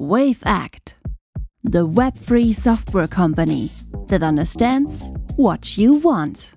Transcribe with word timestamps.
Wavect, 0.00 0.94
the 1.62 1.86
Web3 1.86 2.54
software 2.54 3.06
company 3.06 3.70
that 4.06 4.22
understands 4.22 5.12
what 5.36 5.76
you 5.76 5.92
want. 5.92 6.54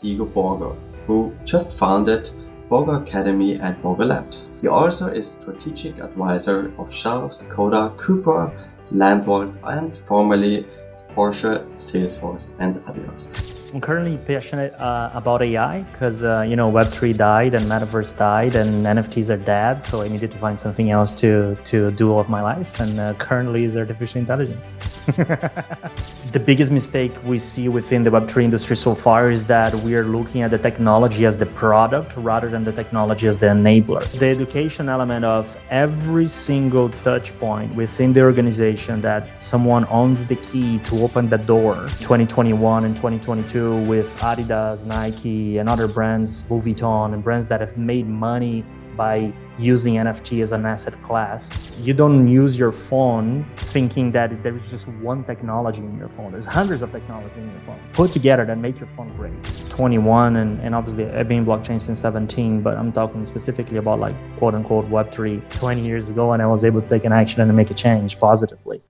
Diego 0.00 0.24
Borgo, 0.24 0.78
who 1.06 1.34
just 1.44 1.78
founded 1.78 2.30
Borgo 2.70 2.92
Academy 2.92 3.56
and 3.56 3.78
Borgo 3.82 4.06
Labs. 4.06 4.58
He 4.62 4.68
also 4.68 5.08
is 5.08 5.30
strategic 5.30 5.98
advisor 5.98 6.72
of 6.78 6.90
Shell, 6.90 7.28
Skoda, 7.28 7.94
Cupra, 7.98 8.50
LandVault, 8.90 9.58
and 9.62 9.94
formerly 9.94 10.66
Porsche, 11.10 11.62
Salesforce, 11.76 12.56
and 12.60 12.76
Adidas. 12.86 13.59
I'm 13.72 13.80
currently 13.80 14.16
passionate 14.16 14.74
uh, 14.80 15.10
about 15.14 15.42
AI 15.42 15.82
because 15.82 16.24
uh, 16.24 16.44
you 16.48 16.56
know 16.56 16.70
Web3 16.72 17.16
died 17.16 17.54
and 17.54 17.64
Metaverse 17.66 18.16
died 18.16 18.56
and 18.56 18.84
NFTs 18.84 19.30
are 19.30 19.36
dead, 19.36 19.82
so 19.82 20.02
I 20.02 20.08
needed 20.08 20.32
to 20.32 20.38
find 20.38 20.58
something 20.58 20.90
else 20.90 21.14
to 21.20 21.56
to 21.64 21.92
do 21.92 22.12
with 22.12 22.28
my 22.28 22.42
life. 22.42 22.80
And 22.80 22.98
uh, 22.98 23.14
currently 23.14 23.62
is 23.64 23.76
artificial 23.76 24.18
intelligence. 24.18 24.76
the 26.36 26.42
biggest 26.44 26.72
mistake 26.72 27.12
we 27.24 27.38
see 27.38 27.68
within 27.68 28.02
the 28.02 28.10
Web3 28.10 28.42
industry 28.42 28.76
so 28.76 28.94
far 28.94 29.30
is 29.30 29.46
that 29.46 29.72
we 29.86 29.94
are 29.94 30.04
looking 30.04 30.42
at 30.42 30.50
the 30.50 30.58
technology 30.58 31.24
as 31.24 31.38
the 31.38 31.46
product 31.46 32.16
rather 32.16 32.48
than 32.48 32.64
the 32.64 32.72
technology 32.72 33.28
as 33.28 33.38
the 33.38 33.46
enabler. 33.46 34.02
The 34.18 34.26
education 34.26 34.88
element 34.88 35.24
of 35.24 35.56
every 35.70 36.26
single 36.26 36.88
touch 37.04 37.38
point 37.38 37.72
within 37.76 38.12
the 38.12 38.22
organization 38.22 39.00
that 39.02 39.22
someone 39.40 39.84
owns 39.90 40.26
the 40.26 40.36
key 40.36 40.78
to 40.86 41.02
open 41.04 41.28
the 41.28 41.38
door. 41.38 41.74
2021 42.00 42.84
and 42.84 42.96
2022 42.96 43.59
with 43.68 44.16
Adidas, 44.18 44.86
Nike, 44.86 45.58
and 45.58 45.68
other 45.68 45.86
brands, 45.86 46.50
Louis 46.50 46.74
Vuitton, 46.74 47.12
and 47.12 47.22
brands 47.22 47.46
that 47.48 47.60
have 47.60 47.76
made 47.76 48.08
money 48.08 48.64
by 48.96 49.32
using 49.58 49.94
NFT 49.94 50.42
as 50.42 50.52
an 50.52 50.64
asset 50.66 51.00
class. 51.02 51.70
You 51.80 51.94
don't 51.94 52.26
use 52.26 52.58
your 52.58 52.72
phone 52.72 53.46
thinking 53.56 54.10
that 54.12 54.42
there 54.42 54.54
is 54.54 54.70
just 54.70 54.88
one 54.88 55.24
technology 55.24 55.82
in 55.82 55.96
your 55.98 56.08
phone. 56.08 56.32
There's 56.32 56.46
hundreds 56.46 56.82
of 56.82 56.90
technology 56.92 57.40
in 57.40 57.50
your 57.50 57.60
phone 57.60 57.78
put 57.92 58.12
together 58.12 58.44
that 58.46 58.58
make 58.58 58.78
your 58.78 58.88
phone 58.88 59.14
great. 59.16 59.32
21 59.68 60.36
and, 60.36 60.60
and 60.60 60.74
obviously 60.74 61.06
I've 61.06 61.28
been 61.28 61.44
blockchain 61.44 61.80
since 61.80 62.00
17, 62.00 62.62
but 62.62 62.76
I'm 62.76 62.92
talking 62.92 63.24
specifically 63.24 63.78
about 63.78 64.00
like 64.00 64.16
quote 64.38 64.54
unquote 64.54 64.86
Web3 64.90 65.50
20 65.50 65.80
years 65.80 66.08
ago 66.08 66.32
and 66.32 66.42
I 66.42 66.46
was 66.46 66.64
able 66.64 66.80
to 66.82 66.88
take 66.88 67.04
an 67.04 67.12
action 67.12 67.40
and 67.40 67.54
make 67.54 67.70
a 67.70 67.74
change 67.74 68.18
positively. 68.18 68.82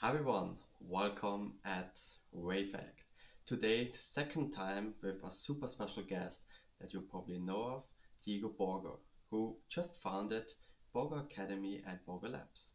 Hi 0.00 0.08
everyone, 0.10 0.56
welcome 0.80 1.54
at 1.64 2.00
Wavect. 2.34 2.95
Today, 3.46 3.84
the 3.84 3.96
second 3.96 4.50
time 4.50 4.94
with 5.02 5.22
a 5.22 5.30
super 5.30 5.68
special 5.68 6.02
guest 6.02 6.48
that 6.80 6.92
you 6.92 7.00
probably 7.00 7.38
know 7.38 7.62
of, 7.62 7.84
Diego 8.24 8.48
Borgo, 8.48 8.98
who 9.30 9.56
just 9.68 10.02
founded 10.02 10.52
Borgo 10.92 11.18
Academy 11.18 11.80
and 11.86 12.04
Borgo 12.04 12.26
Labs. 12.26 12.72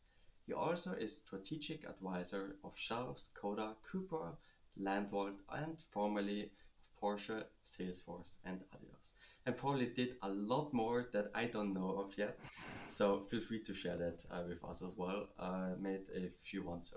He 0.48 0.54
also 0.54 0.94
is 0.94 1.18
strategic 1.18 1.84
advisor 1.84 2.56
of 2.64 2.78
Shell, 2.78 3.18
Skoda, 3.18 3.76
Cupra, 3.86 4.38
LandVault, 4.80 5.36
and 5.50 5.78
formerly 5.78 6.44
of 6.44 7.02
Porsche, 7.02 7.44
Salesforce, 7.66 8.38
and 8.46 8.62
Adidas. 8.74 9.16
And 9.46 9.58
probably 9.58 9.88
did 9.88 10.16
a 10.22 10.30
lot 10.30 10.74
more 10.74 11.10
that 11.12 11.32
I 11.36 11.48
don't 11.48 11.74
know 11.74 11.98
of 12.00 12.18
yet. 12.18 12.40
So 12.88 13.26
feel 13.30 13.42
free 13.42 13.62
to 13.64 13.74
share 13.74 13.98
that 13.98 14.24
uh, 14.32 14.44
with 14.48 14.64
us 14.64 14.82
as 14.82 14.96
well, 14.96 15.28
uh, 15.38 15.72
mate, 15.78 16.08
if 16.14 16.54
you 16.54 16.64
want 16.64 16.86
so. 16.86 16.96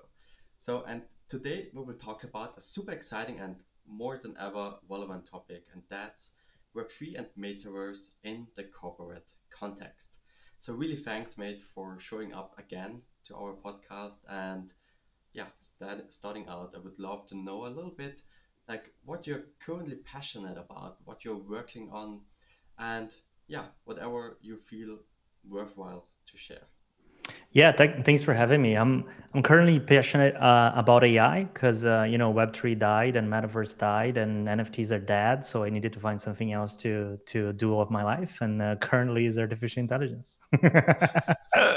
So, 0.59 0.85
and 0.87 1.03
today 1.29 1.71
we 1.73 1.83
will 1.83 1.95
talk 1.95 2.25
about 2.25 2.57
a 2.57 2.61
super 2.61 2.93
exciting 2.93 3.41
and 3.41 3.63
more 3.87 4.19
than 4.19 4.37
ever 4.39 4.75
relevant 4.89 5.27
topic, 5.27 5.67
and 5.73 5.83
that's 5.89 6.37
Web3 6.77 7.19
and 7.19 7.29
Metaverse 7.39 8.11
in 8.23 8.47
the 8.57 8.65
corporate 8.65 9.33
context. 9.51 10.21
So, 10.59 10.75
really 10.75 10.97
thanks, 10.97 11.39
mate, 11.39 11.63
for 11.63 11.99
showing 11.99 12.35
up 12.35 12.59
again 12.59 13.03
to 13.25 13.37
our 13.37 13.55
podcast. 13.55 14.21
And 14.29 14.73
yeah, 15.33 15.47
start, 15.59 16.13
starting 16.13 16.47
out, 16.49 16.75
I 16.75 16.79
would 16.79 16.99
love 16.99 17.27
to 17.27 17.37
know 17.37 17.67
a 17.67 17.75
little 17.75 17.95
bit 17.97 18.23
like 18.69 18.93
what 19.05 19.27
you're 19.27 19.45
currently 19.61 19.97
passionate 19.97 20.59
about, 20.59 20.99
what 21.05 21.25
you're 21.25 21.37
working 21.37 21.91
on, 21.93 22.21
and 22.79 23.15
yeah, 23.47 23.67
whatever 23.85 24.39
you 24.41 24.57
feel 24.57 24.99
worthwhile 25.47 26.09
to 26.27 26.37
share. 26.37 26.67
Yeah, 27.55 27.71
th- 27.71 28.05
thanks 28.05 28.23
for 28.25 28.35
having 28.35 28.61
me. 28.61 28.75
I'm 28.75 29.05
I'm 29.33 29.43
currently 29.43 29.79
passionate 29.79 30.35
uh, 30.37 30.73
about 30.75 31.05
AI 31.05 31.45
because 31.45 31.85
uh, 31.85 32.03
you 32.03 32.19
know 32.19 32.29
Web 32.31 32.53
three 32.53 32.75
died 32.75 33.15
and 33.15 33.29
Metaverse 33.29 33.79
died 33.79 34.17
and 34.17 34.49
NFTs 34.49 34.91
are 34.91 34.99
dead, 34.99 35.45
so 35.45 35.63
I 35.63 35.71
needed 35.71 35.93
to 35.93 36.01
find 36.01 36.21
something 36.21 36.53
else 36.53 36.75
to 36.77 37.17
to 37.27 37.53
do 37.53 37.77
with 37.77 37.91
my 37.91 38.03
life. 38.03 38.41
And 38.41 38.61
uh, 38.61 38.75
currently 38.77 39.27
is 39.27 39.39
artificial 39.39 39.81
intelligence. 39.81 40.39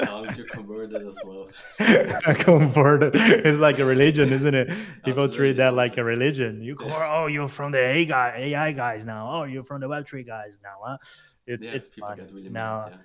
Sounds 0.03 0.35
you 0.37 0.45
converted 0.45 1.05
as 1.05 1.19
well. 1.23 1.47
converted. 2.39 3.15
It's 3.15 3.59
like 3.59 3.77
a 3.77 3.85
religion, 3.85 4.33
isn't 4.33 4.55
it? 4.55 4.69
People 5.05 5.25
Absolutely. 5.25 5.37
treat 5.37 5.57
that 5.57 5.75
like 5.75 5.97
a 5.97 6.03
religion. 6.03 6.63
You 6.63 6.73
go, 6.73 6.87
oh, 6.89 7.27
you're 7.27 7.47
from 7.47 7.71
the 7.71 7.79
AI 7.79 8.03
guy, 8.03 8.33
AI 8.37 8.71
guys 8.71 9.05
now. 9.05 9.29
Oh, 9.31 9.43
you're 9.43 9.63
from 9.63 9.81
the 9.81 9.87
Web 9.87 10.07
three 10.07 10.23
guys 10.23 10.57
now. 10.63 10.75
Huh? 10.83 10.97
It's 11.45 11.65
yeah, 11.65 11.71
it's 11.71 11.89
fun. 11.89 12.17
Really 12.33 12.49
now. 12.49 12.85
Mad, 12.85 12.93
yeah 12.93 13.03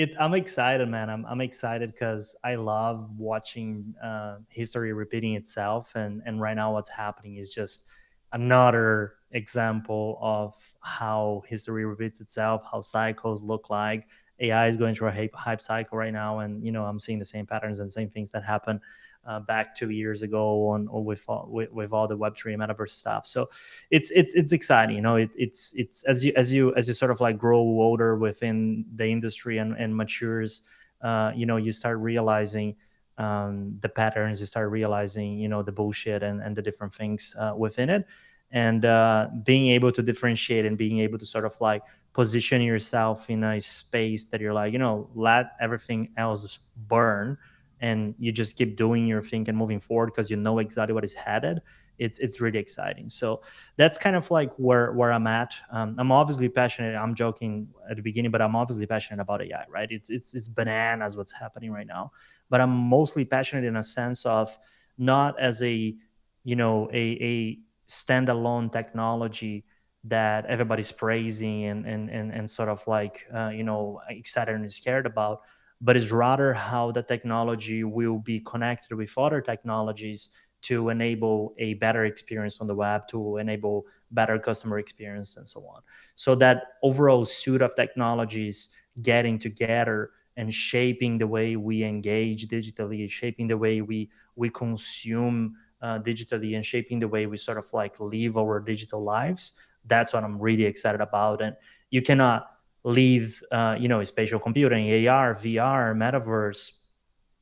it 0.00 0.14
i'm 0.18 0.32
excited 0.32 0.88
man. 0.88 1.10
I'm, 1.10 1.26
I'm 1.26 1.42
excited 1.42 1.92
because 1.92 2.34
i 2.42 2.54
love 2.54 3.10
watching 3.18 3.94
uh, 4.02 4.38
history 4.48 4.92
repeating 4.92 5.34
itself 5.34 5.94
and 5.94 6.22
and 6.24 6.40
right 6.40 6.54
now 6.54 6.72
what's 6.72 6.88
happening 6.88 7.36
is 7.36 7.50
just 7.50 7.84
another 8.32 9.14
example 9.32 10.18
of 10.22 10.54
how 10.80 11.42
history 11.46 11.84
repeats 11.84 12.20
itself 12.20 12.64
how 12.70 12.80
cycles 12.80 13.42
look 13.42 13.70
like. 13.70 14.08
Ai 14.42 14.68
is 14.68 14.76
going 14.78 14.94
through 14.94 15.08
a 15.08 15.12
hype, 15.12 15.34
hype 15.34 15.60
cycle 15.60 15.98
right 15.98 16.12
now 16.12 16.38
and 16.38 16.64
you 16.64 16.72
know 16.72 16.84
i'm 16.86 16.98
seeing 16.98 17.18
the 17.18 17.24
same 17.24 17.46
patterns 17.46 17.80
and 17.80 17.92
same 17.92 18.08
things 18.08 18.30
that 18.30 18.42
happen 18.42 18.80
uh, 19.26 19.40
back 19.40 19.74
two 19.74 19.90
years 19.90 20.22
ago 20.22 20.68
on 20.68 20.88
with, 21.04 21.24
with, 21.46 21.70
with 21.72 21.92
all 21.92 22.06
the 22.06 22.16
Web3 22.16 22.56
metaverse 22.56 22.90
stuff. 22.90 23.26
So 23.26 23.48
it's 23.90 24.10
it's 24.10 24.34
it's 24.34 24.52
exciting. 24.52 24.96
You 24.96 25.02
know, 25.02 25.16
it, 25.16 25.30
it's 25.36 25.74
it's 25.74 26.02
as 26.04 26.24
you 26.24 26.32
as 26.36 26.52
you 26.52 26.74
as 26.74 26.88
you 26.88 26.94
sort 26.94 27.10
of 27.10 27.20
like 27.20 27.38
grow 27.38 27.58
older 27.58 28.16
within 28.16 28.84
the 28.94 29.06
industry 29.06 29.58
and, 29.58 29.74
and 29.74 29.94
matures, 29.94 30.62
uh, 31.02 31.32
you 31.34 31.46
know, 31.46 31.56
you 31.56 31.72
start 31.72 31.98
realizing 31.98 32.76
um, 33.18 33.76
the 33.80 33.88
patterns. 33.88 34.40
You 34.40 34.46
start 34.46 34.70
realizing, 34.70 35.38
you 35.38 35.48
know, 35.48 35.62
the 35.62 35.72
bullshit 35.72 36.22
and 36.22 36.40
and 36.40 36.56
the 36.56 36.62
different 36.62 36.94
things 36.94 37.34
uh, 37.38 37.54
within 37.56 37.90
it, 37.90 38.06
and 38.50 38.84
uh, 38.84 39.28
being 39.44 39.66
able 39.68 39.92
to 39.92 40.02
differentiate 40.02 40.64
and 40.64 40.78
being 40.78 41.00
able 41.00 41.18
to 41.18 41.26
sort 41.26 41.44
of 41.44 41.60
like 41.60 41.82
position 42.12 42.60
yourself 42.60 43.30
in 43.30 43.44
a 43.44 43.60
space 43.60 44.26
that 44.26 44.40
you're 44.40 44.52
like, 44.52 44.72
you 44.72 44.78
know, 44.78 45.08
let 45.14 45.52
everything 45.60 46.08
else 46.16 46.58
burn 46.88 47.38
and 47.80 48.14
you 48.18 48.32
just 48.32 48.56
keep 48.56 48.76
doing 48.76 49.06
your 49.06 49.22
thing 49.22 49.48
and 49.48 49.56
moving 49.56 49.80
forward 49.80 50.06
because 50.06 50.30
you 50.30 50.36
know 50.36 50.58
exactly 50.58 50.94
what 50.94 51.04
is 51.04 51.14
headed 51.14 51.60
it's 52.00 52.18
it's 52.18 52.40
really 52.40 52.58
exciting. 52.58 53.08
So 53.08 53.42
that's 53.76 53.98
kind 53.98 54.16
of 54.16 54.28
like 54.30 54.52
where 54.56 54.92
where 54.92 55.12
i'm 55.12 55.26
at. 55.26 55.54
Um, 55.70 55.94
i'm 55.98 56.10
obviously 56.10 56.48
passionate 56.48 56.96
i'm 56.96 57.14
joking 57.14 57.68
at 57.88 57.96
the 57.96 58.02
beginning 58.02 58.30
but 58.30 58.42
i'm 58.42 58.56
obviously 58.56 58.86
passionate 58.86 59.20
about 59.20 59.42
ai 59.42 59.64
right? 59.68 59.88
It's 59.92 60.10
it's 60.10 60.34
it's 60.34 60.48
bananas 60.48 61.16
what's 61.16 61.30
happening 61.30 61.70
right 61.70 61.86
now. 61.86 62.10
But 62.48 62.60
i'm 62.60 62.70
mostly 62.70 63.24
passionate 63.24 63.64
in 63.64 63.76
a 63.76 63.82
sense 63.82 64.26
of 64.26 64.58
not 64.98 65.38
as 65.38 65.62
a 65.62 65.94
you 66.42 66.56
know 66.56 66.88
a 66.92 67.04
a 67.32 67.58
standalone 67.86 68.72
technology 68.72 69.64
that 70.04 70.46
everybody's 70.46 70.90
praising 70.90 71.64
and 71.64 71.84
and 71.86 72.08
and, 72.08 72.32
and 72.32 72.50
sort 72.50 72.70
of 72.70 72.84
like 72.86 73.26
uh, 73.34 73.50
you 73.50 73.62
know 73.62 74.00
excited 74.08 74.54
and 74.54 74.72
scared 74.72 75.04
about 75.04 75.42
but 75.80 75.96
it's 75.96 76.10
rather 76.10 76.52
how 76.52 76.90
the 76.92 77.02
technology 77.02 77.84
will 77.84 78.18
be 78.18 78.40
connected 78.40 78.94
with 78.94 79.16
other 79.16 79.40
technologies 79.40 80.30
to 80.62 80.90
enable 80.90 81.54
a 81.58 81.74
better 81.74 82.04
experience 82.04 82.60
on 82.60 82.66
the 82.66 82.74
web, 82.74 83.08
to 83.08 83.38
enable 83.38 83.86
better 84.10 84.38
customer 84.38 84.78
experience, 84.78 85.36
and 85.36 85.48
so 85.48 85.60
on. 85.66 85.80
So 86.16 86.34
that 86.36 86.64
overall 86.82 87.24
suite 87.24 87.62
of 87.62 87.74
technologies 87.74 88.68
getting 89.02 89.38
together 89.38 90.10
and 90.36 90.52
shaping 90.52 91.18
the 91.18 91.26
way 91.26 91.56
we 91.56 91.82
engage 91.82 92.46
digitally, 92.48 93.08
shaping 93.10 93.46
the 93.46 93.56
way 93.56 93.80
we 93.80 94.10
we 94.36 94.50
consume 94.50 95.56
uh, 95.82 95.98
digitally, 95.98 96.56
and 96.56 96.64
shaping 96.64 96.98
the 96.98 97.08
way 97.08 97.26
we 97.26 97.36
sort 97.36 97.58
of 97.58 97.72
like 97.72 97.98
live 97.98 98.36
our 98.36 98.60
digital 98.60 99.02
lives. 99.02 99.58
That's 99.86 100.12
what 100.12 100.24
I'm 100.24 100.38
really 100.38 100.64
excited 100.64 101.00
about, 101.00 101.40
and 101.40 101.56
you 101.90 102.02
cannot 102.02 102.50
leave, 102.84 103.42
uh, 103.52 103.76
you 103.78 103.88
know, 103.88 104.02
spatial 104.04 104.38
computing, 104.38 105.08
AR, 105.08 105.34
VR, 105.34 105.94
metaverse, 105.94 106.72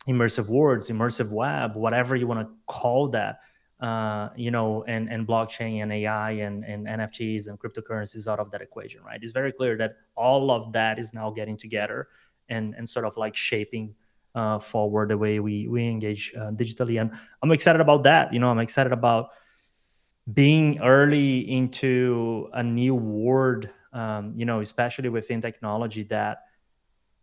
immersive 0.09 0.49
worlds, 0.49 0.89
immersive 0.91 1.31
web, 1.31 1.77
whatever 1.77 2.17
you 2.17 2.27
want 2.27 2.41
to 2.41 2.53
call 2.67 3.09
that, 3.09 3.41
uh, 3.81 4.31
you 4.37 4.51
know, 4.51 4.85
and, 4.89 5.09
and 5.09 5.27
blockchain 5.27 5.83
and 5.83 5.93
AI 5.93 6.33
and, 6.33 6.65
and 6.65 6.87
NFTs 6.87 7.47
and 7.47 7.59
cryptocurrencies 7.59 8.27
out 8.27 8.41
of 8.41 8.51
that 8.51 8.63
equation, 8.63 9.03
right? 9.05 9.21
It's 9.23 9.33
very 9.33 9.53
clear 9.53 9.77
that 9.77 9.97
all 10.17 10.51
of 10.51 10.73
that 10.73 10.99
is 10.99 11.15
now 11.15 11.31
getting 11.31 11.57
together 11.57 12.09
and, 12.49 12.75
and 12.75 12.89
sort 12.89 13.05
of 13.05 13.17
like 13.17 13.37
shaping 13.37 13.95
uh, 14.35 14.59
forward 14.59 15.11
the 15.11 15.19
way 15.19 15.41
we, 15.41 15.69
we 15.69 15.87
engage 15.87 16.33
uh, 16.37 16.51
digitally. 16.51 17.01
And 17.01 17.13
I'm 17.43 17.53
excited 17.53 17.81
about 17.81 18.03
that. 18.05 18.33
You 18.33 18.41
know, 18.41 18.51
I'm 18.51 18.59
excited 18.59 18.93
about 18.93 19.31
being 20.33 20.81
early 20.81 21.51
into 21.51 22.49
a 22.53 22.63
new 22.63 22.95
world 22.95 23.69
um, 23.93 24.35
you 24.37 24.45
know, 24.45 24.61
especially 24.61 25.09
within 25.09 25.41
technology 25.41 26.03
that 26.05 26.39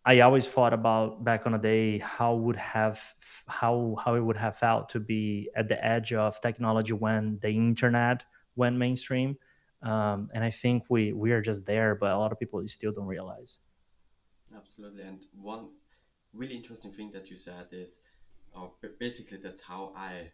I 0.08 0.20
always 0.20 0.46
thought 0.46 0.74
about 0.74 1.24
back 1.24 1.48
on 1.48 1.54
the 1.54 1.58
day 1.58 1.98
how 1.98 2.36
would 2.36 2.56
have 2.58 3.02
how 3.48 3.96
how 4.04 4.14
it 4.14 4.20
would 4.22 4.38
have 4.38 4.56
felt 4.56 4.90
to 4.90 5.00
be 5.00 5.50
at 5.56 5.68
the 5.68 5.84
edge 5.84 6.14
of 6.14 6.40
technology 6.42 6.94
when 6.94 7.40
the 7.42 7.50
internet 7.50 8.24
went 8.56 8.78
mainstream, 8.78 9.38
um, 9.82 10.30
and 10.34 10.44
I 10.44 10.52
think 10.52 10.84
we 10.90 11.12
we 11.12 11.32
are 11.32 11.42
just 11.42 11.66
there, 11.66 11.96
but 11.96 12.12
a 12.12 12.18
lot 12.18 12.32
of 12.32 12.40
people 12.40 12.62
still 12.68 12.92
don't 12.92 13.08
realize. 13.08 13.58
Absolutely, 14.56 15.04
and 15.04 15.26
one 15.34 15.70
really 16.34 16.56
interesting 16.56 16.92
thing 16.92 17.12
that 17.12 17.30
you 17.32 17.36
said 17.36 17.68
is, 17.72 18.02
uh, 18.56 18.68
basically 19.00 19.38
that's 19.38 19.62
how 19.62 19.92
I 19.96 20.32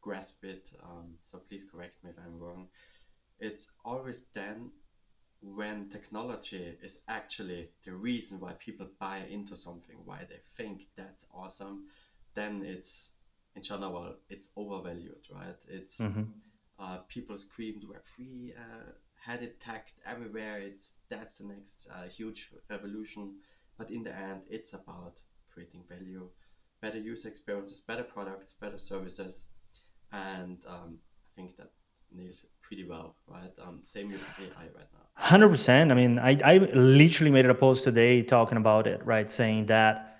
grasp 0.00 0.44
it. 0.44 0.70
Um, 0.82 1.14
so 1.24 1.38
please 1.38 1.68
correct 1.70 2.02
me 2.02 2.10
if 2.10 2.16
I'm 2.24 2.38
wrong. 2.38 2.68
It's 3.38 3.74
always 3.84 4.28
then 4.34 4.70
when 5.42 5.88
technology 5.88 6.76
is 6.82 7.02
actually 7.08 7.70
the 7.84 7.92
reason 7.92 8.40
why 8.40 8.52
people 8.58 8.86
buy 8.98 9.18
into 9.30 9.56
something, 9.56 9.96
why 10.04 10.18
they 10.28 10.40
think 10.56 10.82
that's 10.96 11.26
awesome, 11.32 11.86
then 12.34 12.62
it's 12.64 13.12
in 13.56 13.62
general 13.62 14.14
it's 14.28 14.50
overvalued, 14.56 15.26
right? 15.32 15.64
It's 15.68 15.98
mm-hmm. 16.00 16.24
uh, 16.78 16.98
people 17.08 17.38
screamed 17.38 17.84
Web 17.84 18.02
three, 18.14 18.52
uh, 18.56 18.90
had 19.18 19.42
it 19.42 19.60
tagged 19.60 19.94
everywhere. 20.06 20.58
It's 20.58 21.00
that's 21.08 21.38
the 21.38 21.48
next 21.48 21.88
uh, 21.94 22.08
huge 22.08 22.50
revolution. 22.68 23.36
But 23.78 23.90
in 23.90 24.02
the 24.02 24.14
end, 24.14 24.42
it's 24.50 24.74
about 24.74 25.20
creating 25.52 25.84
value, 25.88 26.28
better 26.82 26.98
user 26.98 27.28
experiences, 27.28 27.80
better 27.80 28.02
products, 28.02 28.52
better 28.52 28.78
services, 28.78 29.46
and 30.12 30.62
um, 30.66 30.98
I 30.98 31.28
think 31.34 31.56
that 31.56 31.70
nails 32.12 32.44
it 32.44 32.50
pretty 32.62 32.84
well, 32.84 33.16
right? 33.26 33.52
Um, 33.64 33.78
same 33.82 34.08
with 34.08 34.20
AI 34.38 34.62
right 34.62 34.88
now. 34.92 35.00
Hundred 35.14 35.50
percent. 35.50 35.92
I 35.92 35.94
mean, 35.94 36.18
I, 36.18 36.38
I 36.44 36.58
literally 36.72 37.30
made 37.30 37.46
a 37.46 37.54
post 37.54 37.84
today 37.84 38.22
talking 38.22 38.58
about 38.58 38.86
it, 38.86 39.04
right? 39.04 39.30
Saying 39.30 39.66
that 39.66 40.10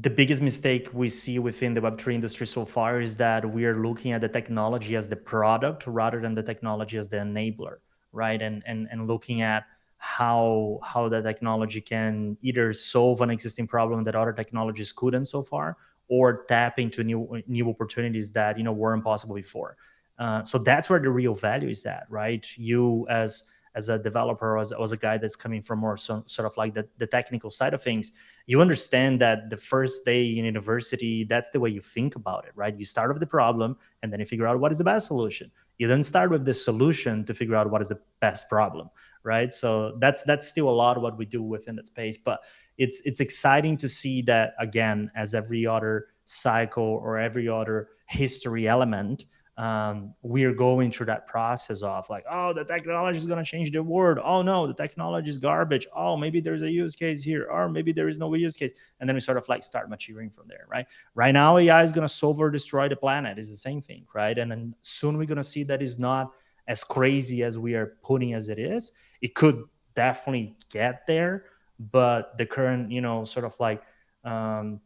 the 0.00 0.10
biggest 0.10 0.42
mistake 0.42 0.90
we 0.92 1.08
see 1.08 1.38
within 1.38 1.72
the 1.72 1.80
Web3 1.80 2.14
industry 2.14 2.46
so 2.46 2.64
far 2.64 3.00
is 3.00 3.16
that 3.16 3.48
we 3.48 3.64
are 3.64 3.76
looking 3.76 4.12
at 4.12 4.20
the 4.20 4.28
technology 4.28 4.96
as 4.96 5.08
the 5.08 5.16
product 5.16 5.86
rather 5.86 6.20
than 6.20 6.34
the 6.34 6.42
technology 6.42 6.98
as 6.98 7.08
the 7.08 7.16
enabler, 7.16 7.76
right? 8.12 8.42
And 8.42 8.62
and 8.66 8.88
and 8.90 9.06
looking 9.06 9.40
at 9.42 9.64
how 9.98 10.78
how 10.82 11.08
the 11.08 11.22
technology 11.22 11.80
can 11.80 12.36
either 12.42 12.72
solve 12.72 13.22
an 13.22 13.30
existing 13.30 13.66
problem 13.66 14.04
that 14.04 14.14
other 14.14 14.32
technologies 14.32 14.92
couldn't 14.92 15.24
so 15.24 15.42
far, 15.42 15.76
or 16.08 16.44
tap 16.44 16.78
into 16.78 17.02
new 17.02 17.42
new 17.46 17.68
opportunities 17.70 18.32
that 18.32 18.58
you 18.58 18.64
know 18.64 18.72
weren't 18.72 19.04
possible 19.04 19.34
before. 19.34 19.76
Uh, 20.18 20.42
so 20.44 20.58
that's 20.58 20.88
where 20.88 21.00
the 21.00 21.10
real 21.10 21.34
value 21.34 21.68
is 21.68 21.84
at, 21.86 22.06
right? 22.08 22.46
You 22.56 23.06
as 23.08 23.44
as 23.76 23.90
a 23.90 23.98
developer 23.98 24.56
as, 24.58 24.72
as 24.72 24.92
a 24.92 24.96
guy 24.96 25.18
that's 25.18 25.36
coming 25.36 25.60
from 25.60 25.78
more 25.78 25.98
so, 25.98 26.24
sort 26.26 26.46
of 26.46 26.56
like 26.56 26.72
the, 26.72 26.88
the 26.96 27.06
technical 27.06 27.50
side 27.50 27.74
of 27.74 27.82
things, 27.82 28.12
you 28.46 28.60
understand 28.62 29.20
that 29.20 29.50
the 29.50 29.56
first 29.56 30.04
day 30.04 30.24
in 30.24 30.46
university, 30.46 31.24
that's 31.24 31.50
the 31.50 31.60
way 31.60 31.68
you 31.68 31.82
think 31.82 32.16
about 32.16 32.46
it, 32.46 32.52
right? 32.54 32.74
You 32.74 32.86
start 32.86 33.10
with 33.10 33.20
the 33.20 33.26
problem 33.26 33.76
and 34.02 34.10
then 34.10 34.18
you 34.18 34.26
figure 34.26 34.46
out 34.46 34.58
what 34.58 34.72
is 34.72 34.78
the 34.78 34.84
best 34.84 35.08
solution. 35.08 35.50
You 35.76 35.88
then 35.88 36.02
start 36.02 36.30
with 36.30 36.46
the 36.46 36.54
solution 36.54 37.22
to 37.26 37.34
figure 37.34 37.54
out 37.54 37.70
what 37.70 37.82
is 37.82 37.88
the 37.88 38.00
best 38.20 38.48
problem, 38.48 38.88
right? 39.24 39.52
So 39.52 39.98
that's 40.00 40.22
that's 40.22 40.48
still 40.48 40.70
a 40.70 40.70
lot 40.70 40.96
of 40.96 41.02
what 41.02 41.18
we 41.18 41.26
do 41.26 41.42
within 41.42 41.76
that 41.76 41.86
space. 41.86 42.16
But 42.16 42.40
it's 42.78 43.02
it's 43.04 43.20
exciting 43.20 43.76
to 43.78 43.90
see 43.90 44.22
that 44.22 44.54
again, 44.58 45.10
as 45.14 45.34
every 45.34 45.66
other 45.66 46.06
cycle 46.24 46.82
or 47.04 47.18
every 47.18 47.46
other 47.46 47.88
history 48.06 48.66
element, 48.66 49.26
um, 49.56 50.14
we're 50.22 50.52
going 50.52 50.90
through 50.90 51.06
that 51.06 51.26
process 51.26 51.80
of 51.82 52.08
like, 52.10 52.24
oh, 52.30 52.52
the 52.52 52.64
technology 52.64 53.16
is 53.16 53.26
going 53.26 53.42
to 53.42 53.50
change 53.50 53.70
the 53.70 53.82
world. 53.82 54.18
Oh 54.22 54.42
no, 54.42 54.66
the 54.66 54.74
technology 54.74 55.30
is 55.30 55.38
garbage. 55.38 55.86
Oh, 55.94 56.16
maybe 56.16 56.40
there's 56.40 56.62
a 56.62 56.70
use 56.70 56.94
case 56.94 57.22
here, 57.22 57.48
or 57.50 57.68
maybe 57.68 57.92
there 57.92 58.08
is 58.08 58.18
no 58.18 58.32
use 58.34 58.54
case, 58.54 58.74
and 59.00 59.08
then 59.08 59.14
we 59.14 59.20
sort 59.20 59.38
of 59.38 59.48
like 59.48 59.62
start 59.62 59.88
maturing 59.88 60.30
from 60.30 60.46
there, 60.46 60.66
right? 60.70 60.86
Right 61.14 61.32
now, 61.32 61.56
AI 61.56 61.82
is 61.82 61.92
going 61.92 62.06
to 62.06 62.12
solve 62.12 62.38
or 62.38 62.50
destroy 62.50 62.88
the 62.88 62.96
planet. 62.96 63.38
Is 63.38 63.48
the 63.48 63.56
same 63.56 63.80
thing, 63.80 64.06
right? 64.14 64.38
And 64.38 64.50
then 64.50 64.74
soon 64.82 65.16
we're 65.16 65.24
going 65.24 65.36
to 65.36 65.44
see 65.44 65.64
that 65.64 65.80
is 65.80 65.98
not 65.98 66.32
as 66.68 66.84
crazy 66.84 67.42
as 67.42 67.58
we 67.58 67.74
are 67.74 67.96
putting 68.02 68.34
as 68.34 68.50
it 68.50 68.58
is. 68.58 68.92
It 69.22 69.34
could 69.34 69.64
definitely 69.94 70.56
get 70.70 71.06
there, 71.06 71.44
but 71.78 72.36
the 72.36 72.44
current, 72.44 72.90
you 72.90 73.00
know, 73.00 73.24
sort 73.24 73.46
of 73.46 73.56
like 73.58 73.82
um, 74.24 74.80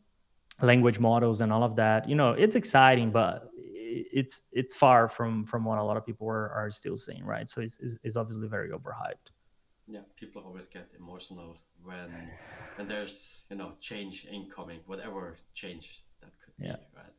language 0.62 0.98
models 0.98 1.40
and 1.40 1.52
all 1.52 1.64
of 1.64 1.76
that, 1.76 2.08
you 2.08 2.14
know, 2.14 2.32
it's 2.32 2.54
exciting, 2.54 3.10
but 3.10 3.49
it's 3.90 4.42
it's 4.52 4.74
far 4.74 5.08
from 5.08 5.44
from 5.44 5.64
what 5.64 5.78
a 5.78 5.82
lot 5.82 5.96
of 5.96 6.04
people 6.06 6.28
are, 6.28 6.50
are 6.50 6.70
still 6.70 6.96
saying, 6.96 7.24
right? 7.24 7.48
So 7.48 7.60
it's, 7.60 7.78
it's, 7.80 7.96
it's 8.02 8.16
obviously 8.16 8.48
very 8.48 8.70
overhyped. 8.70 9.30
Yeah, 9.86 10.00
people 10.16 10.42
always 10.42 10.68
get 10.68 10.88
emotional 10.98 11.56
when 11.82 12.10
when 12.76 12.88
there's 12.88 13.42
you 13.50 13.56
know 13.56 13.72
change 13.80 14.26
incoming, 14.30 14.80
whatever 14.86 15.36
change 15.54 16.04
that 16.20 16.32
could 16.44 16.56
be, 16.56 16.68
right? 16.68 17.14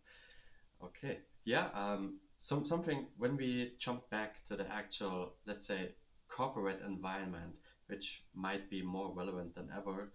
Okay, 0.83 1.19
yeah. 1.43 1.67
Um, 1.73 2.19
some 2.37 2.65
something 2.65 3.07
when 3.17 3.37
we 3.37 3.73
jump 3.77 4.09
back 4.09 4.43
to 4.45 4.55
the 4.55 4.69
actual, 4.71 5.33
let's 5.45 5.67
say, 5.67 5.89
corporate 6.27 6.81
environment, 6.85 7.59
which 7.87 8.23
might 8.33 8.69
be 8.69 8.81
more 8.81 9.11
relevant 9.13 9.53
than 9.53 9.69
ever, 9.75 10.11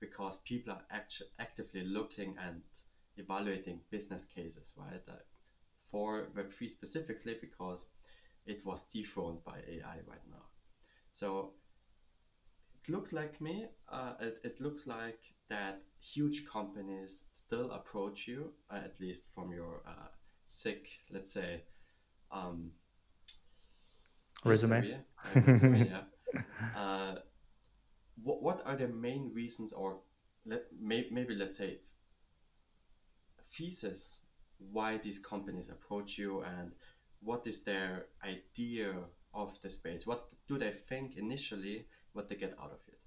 because 0.00 0.38
people 0.38 0.72
are 0.72 0.82
act- 0.90 1.22
actively 1.38 1.82
looking 1.84 2.34
and 2.44 2.62
evaluating 3.16 3.80
business 3.90 4.24
cases, 4.24 4.74
right? 4.76 5.02
Uh, 5.08 5.14
for 5.90 6.28
Web3 6.36 6.70
specifically 6.70 7.36
because 7.40 7.88
it 8.46 8.64
was 8.64 8.86
dethroned 8.88 9.44
by 9.44 9.58
AI 9.68 9.96
right 10.06 10.26
now. 10.30 10.44
So 11.12 11.52
it 12.82 12.90
looks 12.90 13.12
like 13.12 13.40
me, 13.40 13.66
uh, 13.88 14.14
it, 14.20 14.38
it 14.44 14.60
looks 14.60 14.86
like 14.86 15.20
that 15.48 15.82
huge 16.00 16.46
companies 16.46 17.26
still 17.32 17.70
approach 17.72 18.26
you, 18.26 18.52
uh, 18.70 18.80
at 18.84 19.00
least 19.00 19.34
from 19.34 19.52
your 19.52 19.82
uh, 19.86 20.08
sick, 20.46 20.88
let's 21.10 21.32
say, 21.32 21.62
um, 22.30 22.70
resume. 24.44 25.00
resume 25.34 25.86
yeah. 25.90 26.42
Uh, 26.76 27.16
what, 28.22 28.42
what 28.42 28.62
are 28.66 28.76
the 28.76 28.88
main 28.88 29.32
reasons, 29.34 29.72
or 29.72 30.00
let, 30.46 30.64
may, 30.78 31.06
maybe 31.10 31.34
let's 31.34 31.58
say, 31.58 31.78
thesis 33.52 34.20
why 34.72 34.98
these 34.98 35.18
companies 35.18 35.68
approach 35.68 36.18
you 36.18 36.42
and 36.42 36.72
what 37.20 37.46
is 37.46 37.62
their 37.62 38.06
idea 38.24 38.92
of 39.34 39.60
the 39.62 39.70
space? 39.70 40.06
What 40.06 40.28
do 40.46 40.58
they 40.58 40.70
think 40.70 41.16
initially 41.16 41.86
what 42.12 42.28
they 42.28 42.36
get 42.36 42.54
out 42.60 42.72
of 42.72 42.80
it? 42.86 42.98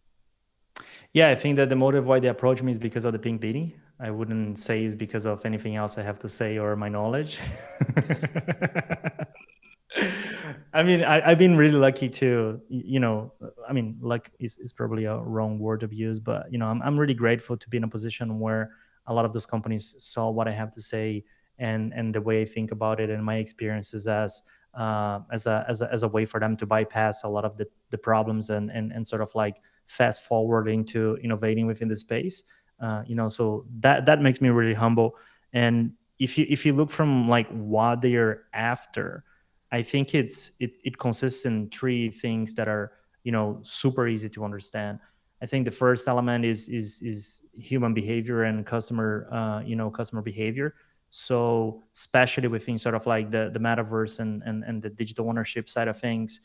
Yeah 1.13 1.29
i 1.29 1.35
think 1.35 1.57
that 1.57 1.69
the 1.69 1.75
motive 1.75 2.07
why 2.07 2.19
they 2.19 2.29
approach 2.29 2.63
me 2.63 2.71
is 2.71 2.79
because 2.79 3.05
of 3.05 3.13
the 3.13 3.19
pink 3.19 3.41
beanie. 3.41 3.73
I 3.99 4.09
wouldn't 4.09 4.57
say 4.57 4.83
is 4.83 4.95
because 4.95 5.25
of 5.25 5.45
anything 5.45 5.75
else 5.75 5.97
i 5.97 6.01
have 6.01 6.19
to 6.19 6.29
say 6.29 6.57
or 6.57 6.75
my 6.75 6.89
knowledge. 6.89 7.37
I 10.73 10.83
mean, 10.83 11.03
I, 11.03 11.29
have 11.29 11.37
been 11.37 11.57
really 11.57 11.77
lucky 11.77 12.07
to, 12.09 12.61
you 12.69 13.01
know, 13.01 13.33
I 13.67 13.73
mean, 13.73 13.97
luck 13.99 14.31
is, 14.39 14.57
is 14.57 14.71
probably 14.71 15.03
a 15.03 15.17
wrong 15.17 15.59
word 15.59 15.81
to 15.81 15.93
use, 15.93 16.19
but, 16.19 16.51
you 16.51 16.57
know, 16.57 16.67
I'm, 16.67 16.81
I'm 16.81 16.97
really 16.97 17.13
grateful 17.13 17.57
to 17.57 17.69
be 17.69 17.75
in 17.75 17.83
a 17.83 17.89
position 17.89 18.39
where 18.39 18.71
a 19.07 19.13
lot 19.13 19.25
of 19.25 19.33
those 19.33 19.45
companies 19.45 19.95
saw 19.99 20.29
what 20.29 20.47
I 20.47 20.51
have 20.51 20.71
to 20.71 20.81
say 20.81 21.25
and 21.61 21.93
and 21.93 22.13
the 22.13 22.21
way 22.21 22.41
I 22.41 22.45
think 22.45 22.71
about 22.71 22.99
it 22.99 23.09
and 23.09 23.23
my 23.23 23.37
experiences 23.37 24.07
as 24.07 24.41
uh, 24.73 25.19
as 25.31 25.47
a 25.47 25.65
as 25.69 25.81
a 25.81 25.91
as 25.91 26.03
a 26.03 26.07
way 26.07 26.25
for 26.25 26.39
them 26.39 26.57
to 26.57 26.65
bypass 26.65 27.23
a 27.23 27.29
lot 27.29 27.45
of 27.45 27.55
the 27.57 27.67
the 27.89 27.97
problems 27.97 28.49
and 28.49 28.71
and 28.71 28.91
and 28.91 29.05
sort 29.05 29.21
of 29.21 29.33
like 29.35 29.61
fast 29.85 30.27
forwarding 30.27 30.79
into 30.79 31.17
innovating 31.23 31.67
within 31.67 31.87
the 31.87 31.95
space. 31.95 32.43
Uh, 32.79 33.03
you 33.05 33.15
know, 33.15 33.27
so 33.27 33.65
that 33.79 34.05
that 34.05 34.21
makes 34.21 34.41
me 34.41 34.49
really 34.49 34.73
humble. 34.73 35.15
And 35.53 35.93
if 36.19 36.37
you 36.37 36.45
if 36.49 36.65
you 36.65 36.73
look 36.73 36.89
from 36.89 37.29
like 37.29 37.47
what 37.49 38.01
they're 38.01 38.43
after, 38.53 39.23
I 39.71 39.83
think 39.83 40.15
it's 40.15 40.51
it 40.59 40.73
it 40.83 40.97
consists 40.97 41.45
in 41.45 41.69
three 41.69 42.09
things 42.09 42.55
that 42.55 42.67
are 42.67 42.93
you 43.23 43.31
know 43.31 43.59
super 43.61 44.07
easy 44.07 44.29
to 44.29 44.43
understand. 44.43 44.99
I 45.43 45.47
think 45.47 45.65
the 45.65 45.71
first 45.71 46.07
element 46.07 46.45
is 46.45 46.67
is 46.69 47.01
is 47.01 47.41
human 47.53 47.93
behavior 47.93 48.43
and 48.43 48.65
customer 48.65 49.27
uh, 49.31 49.61
you 49.65 49.75
know 49.75 49.91
customer 49.91 50.21
behavior. 50.21 50.75
So 51.11 51.83
especially 51.93 52.47
within 52.47 52.77
sort 52.77 52.95
of 52.95 53.05
like 53.05 53.31
the, 53.31 53.51
the 53.53 53.59
metaverse 53.59 54.19
and, 54.19 54.41
and, 54.43 54.63
and 54.63 54.81
the 54.81 54.89
digital 54.89 55.29
ownership 55.29 55.69
side 55.69 55.87
of 55.87 55.99
things, 55.99 56.41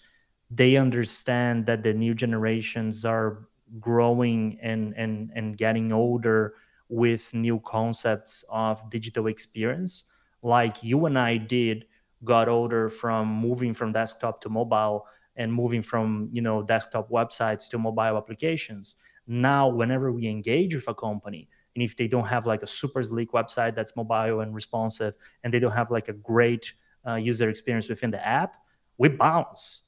they 0.51 0.77
understand 0.77 1.67
that 1.67 1.83
the 1.83 1.95
new 1.95 2.15
generations 2.15 3.05
are 3.05 3.49
growing 3.81 4.59
and, 4.61 4.95
and, 4.97 5.31
and 5.35 5.57
getting 5.57 5.93
older 5.93 6.55
with 6.89 7.33
new 7.35 7.61
concepts 7.61 8.45
of 8.49 8.89
digital 8.91 9.27
experience. 9.29 10.05
Like 10.43 10.83
you 10.83 11.07
and 11.07 11.19
I 11.19 11.37
did 11.37 11.87
got 12.25 12.49
older 12.49 12.89
from 12.89 13.29
moving 13.29 13.75
from 13.75 13.93
desktop 13.93 14.41
to 14.43 14.49
mobile 14.49 15.07
and 15.37 15.53
moving 15.53 15.83
from 15.83 16.29
you 16.33 16.41
know 16.41 16.63
desktop 16.63 17.11
websites 17.11 17.69
to 17.71 17.79
mobile 17.79 18.17
applications. 18.17 18.97
Now 19.27 19.69
whenever 19.69 20.13
we 20.13 20.29
engage 20.29 20.75
with 20.75 20.89
a 20.89 20.95
company 20.95 21.49
and 21.77 21.83
if 21.85 21.97
they 21.97 22.09
don't 22.09 22.27
have 22.27 22.45
like 22.47 22.63
a 22.63 22.67
super 22.67 23.03
sleek 23.03 23.31
website 23.31 23.77
that's 23.77 23.95
mobile 23.95 24.41
and 24.41 24.53
responsive 24.55 25.15
and 25.45 25.55
they 25.55 25.61
don't 25.61 25.73
have 25.73 25.93
like 25.93 26.09
a 26.09 26.13
great 26.13 26.75
uh, 27.07 27.15
user 27.15 27.49
experience 27.49 27.89
within 27.89 28.11
the 28.11 28.27
app 28.27 28.57
we 28.99 29.09
bounce 29.09 29.87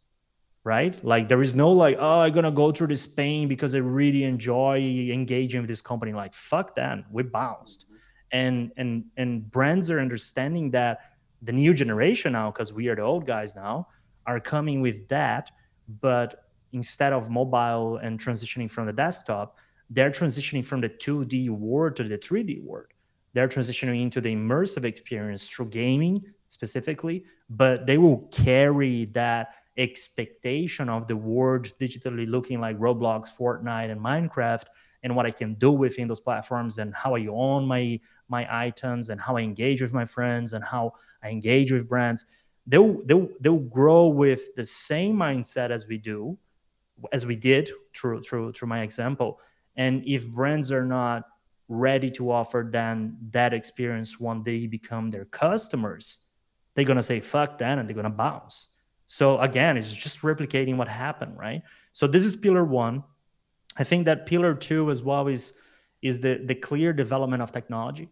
right? 0.68 1.02
Like 1.02 1.30
there 1.30 1.40
is 1.40 1.54
no 1.54 1.70
like, 1.70 1.96
oh, 1.98 2.20
I'm 2.20 2.32
gonna 2.32 2.50
go 2.50 2.72
through 2.72 2.88
this 2.88 3.06
pain 3.06 3.48
because 3.48 3.74
I 3.74 3.78
really 3.78 4.24
enjoy 4.24 4.76
engaging 5.10 5.62
with 5.62 5.68
this 5.68 5.80
company. 5.80 6.12
Like 6.12 6.34
fuck 6.34 6.76
that, 6.76 7.04
we 7.10 7.22
bounced, 7.22 7.86
and 8.32 8.70
and 8.76 9.04
and 9.16 9.50
brands 9.50 9.90
are 9.90 9.98
understanding 9.98 10.70
that 10.72 11.00
the 11.40 11.52
new 11.52 11.72
generation 11.72 12.32
now, 12.32 12.50
because 12.50 12.70
we 12.70 12.88
are 12.88 12.96
the 12.96 13.02
old 13.02 13.26
guys 13.26 13.54
now, 13.54 13.88
are 14.26 14.40
coming 14.40 14.82
with 14.82 15.08
that, 15.08 15.50
but 16.00 16.44
instead 16.74 17.14
of 17.14 17.30
mobile 17.30 17.96
and 18.02 18.20
transitioning 18.20 18.70
from 18.70 18.84
the 18.84 18.92
desktop, 18.92 19.56
they're 19.90 20.10
transitioning 20.10 20.64
from 20.64 20.80
the 20.80 20.88
2D 20.88 21.48
world 21.50 21.96
to 21.96 22.04
the 22.04 22.18
3D 22.18 22.62
world. 22.62 22.88
They're 23.34 23.48
transitioning 23.48 24.02
into 24.02 24.20
the 24.20 24.34
immersive 24.34 24.84
experience 24.84 25.48
through 25.48 25.68
gaming 25.68 26.24
specifically, 26.48 27.24
but 27.50 27.86
they 27.86 27.98
will 27.98 28.28
carry 28.32 29.06
that 29.06 29.54
expectation 29.76 30.88
of 30.88 31.06
the 31.06 31.16
world 31.16 31.72
digitally 31.78 32.28
looking 32.28 32.60
like 32.60 32.78
Roblox, 32.78 33.28
Fortnite, 33.36 33.90
and 33.90 34.00
Minecraft, 34.00 34.64
and 35.04 35.14
what 35.14 35.26
I 35.26 35.30
can 35.30 35.54
do 35.54 35.70
within 35.70 36.08
those 36.08 36.20
platforms, 36.20 36.78
and 36.78 36.94
how 36.94 37.14
I 37.14 37.26
own 37.28 37.66
my 37.66 38.00
my 38.28 38.46
items, 38.50 39.10
and 39.10 39.20
how 39.20 39.36
I 39.36 39.40
engage 39.40 39.80
with 39.80 39.94
my 39.94 40.04
friends, 40.04 40.52
and 40.52 40.64
how 40.64 40.92
I 41.22 41.30
engage 41.30 41.70
with 41.70 41.88
brands. 41.88 42.24
They'll 42.66 43.00
they'll 43.04 43.28
they'll 43.40 43.58
grow 43.58 44.08
with 44.08 44.54
the 44.56 44.66
same 44.66 45.16
mindset 45.16 45.70
as 45.70 45.86
we 45.86 45.98
do, 45.98 46.36
as 47.12 47.24
we 47.24 47.36
did 47.36 47.70
through 47.94 48.22
through 48.22 48.52
through 48.52 48.68
my 48.68 48.82
example. 48.82 49.38
And 49.78 50.02
if 50.06 50.28
brands 50.28 50.70
are 50.70 50.84
not 50.84 51.22
ready 51.68 52.10
to 52.10 52.30
offer 52.30 52.68
them 52.70 53.16
that 53.30 53.54
experience 53.54 54.20
when 54.20 54.42
they 54.42 54.66
become 54.66 55.10
their 55.10 55.24
customers, 55.24 56.18
they're 56.74 56.84
gonna 56.84 57.02
say 57.02 57.20
fuck 57.20 57.56
that 57.58 57.78
and 57.78 57.88
they're 57.88 57.96
gonna 57.96 58.10
bounce 58.10 58.68
so 59.08 59.38
again, 59.40 59.78
it's 59.78 59.92
just 59.92 60.20
replicating 60.20 60.76
what 60.76 60.86
happened, 60.86 61.38
right? 61.38 61.62
So 61.94 62.06
this 62.06 62.24
is 62.24 62.36
pillar 62.36 62.64
one. 62.64 63.02
I 63.78 63.84
think 63.84 64.04
that 64.04 64.26
pillar 64.26 64.54
two 64.54 64.90
as 64.90 65.02
well 65.02 65.26
is 65.28 65.54
is 66.02 66.20
the 66.20 66.42
the 66.44 66.54
clear 66.54 66.92
development 66.92 67.42
of 67.42 67.50
technology. 67.50 68.10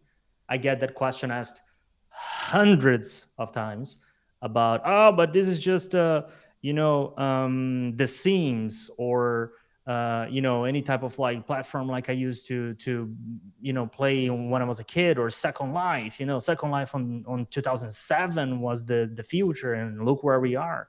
I 0.48 0.56
get 0.56 0.80
that 0.80 0.94
question 0.94 1.30
asked 1.30 1.60
hundreds 2.08 3.26
of 3.36 3.52
times 3.52 3.98
about 4.40 4.80
oh, 4.86 5.12
but 5.12 5.34
this 5.34 5.46
is 5.46 5.60
just 5.60 5.94
uh, 5.94 6.22
you 6.62 6.72
know 6.72 7.14
um, 7.18 7.94
the 7.96 8.06
Sims 8.06 8.90
or 8.96 9.52
uh, 9.86 10.26
you 10.28 10.40
know 10.40 10.64
any 10.64 10.82
type 10.82 11.02
of 11.02 11.16
like 11.18 11.46
platform 11.46 11.86
like 11.88 12.10
i 12.10 12.12
used 12.12 12.46
to 12.48 12.74
to 12.74 13.14
you 13.60 13.72
know 13.72 13.86
play 13.86 14.28
when 14.28 14.60
i 14.60 14.64
was 14.64 14.80
a 14.80 14.84
kid 14.84 15.16
or 15.16 15.30
second 15.30 15.72
life 15.72 16.18
you 16.18 16.26
know 16.26 16.38
second 16.40 16.70
life 16.70 16.94
on 16.94 17.24
on 17.28 17.46
2007 17.46 18.60
was 18.60 18.84
the 18.84 19.10
the 19.14 19.22
future 19.22 19.74
and 19.74 20.04
look 20.04 20.24
where 20.24 20.40
we 20.40 20.56
are. 20.56 20.88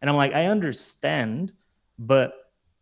And 0.00 0.10
i'm 0.10 0.16
like 0.16 0.32
i 0.32 0.46
understand 0.46 1.52
but 1.98 2.34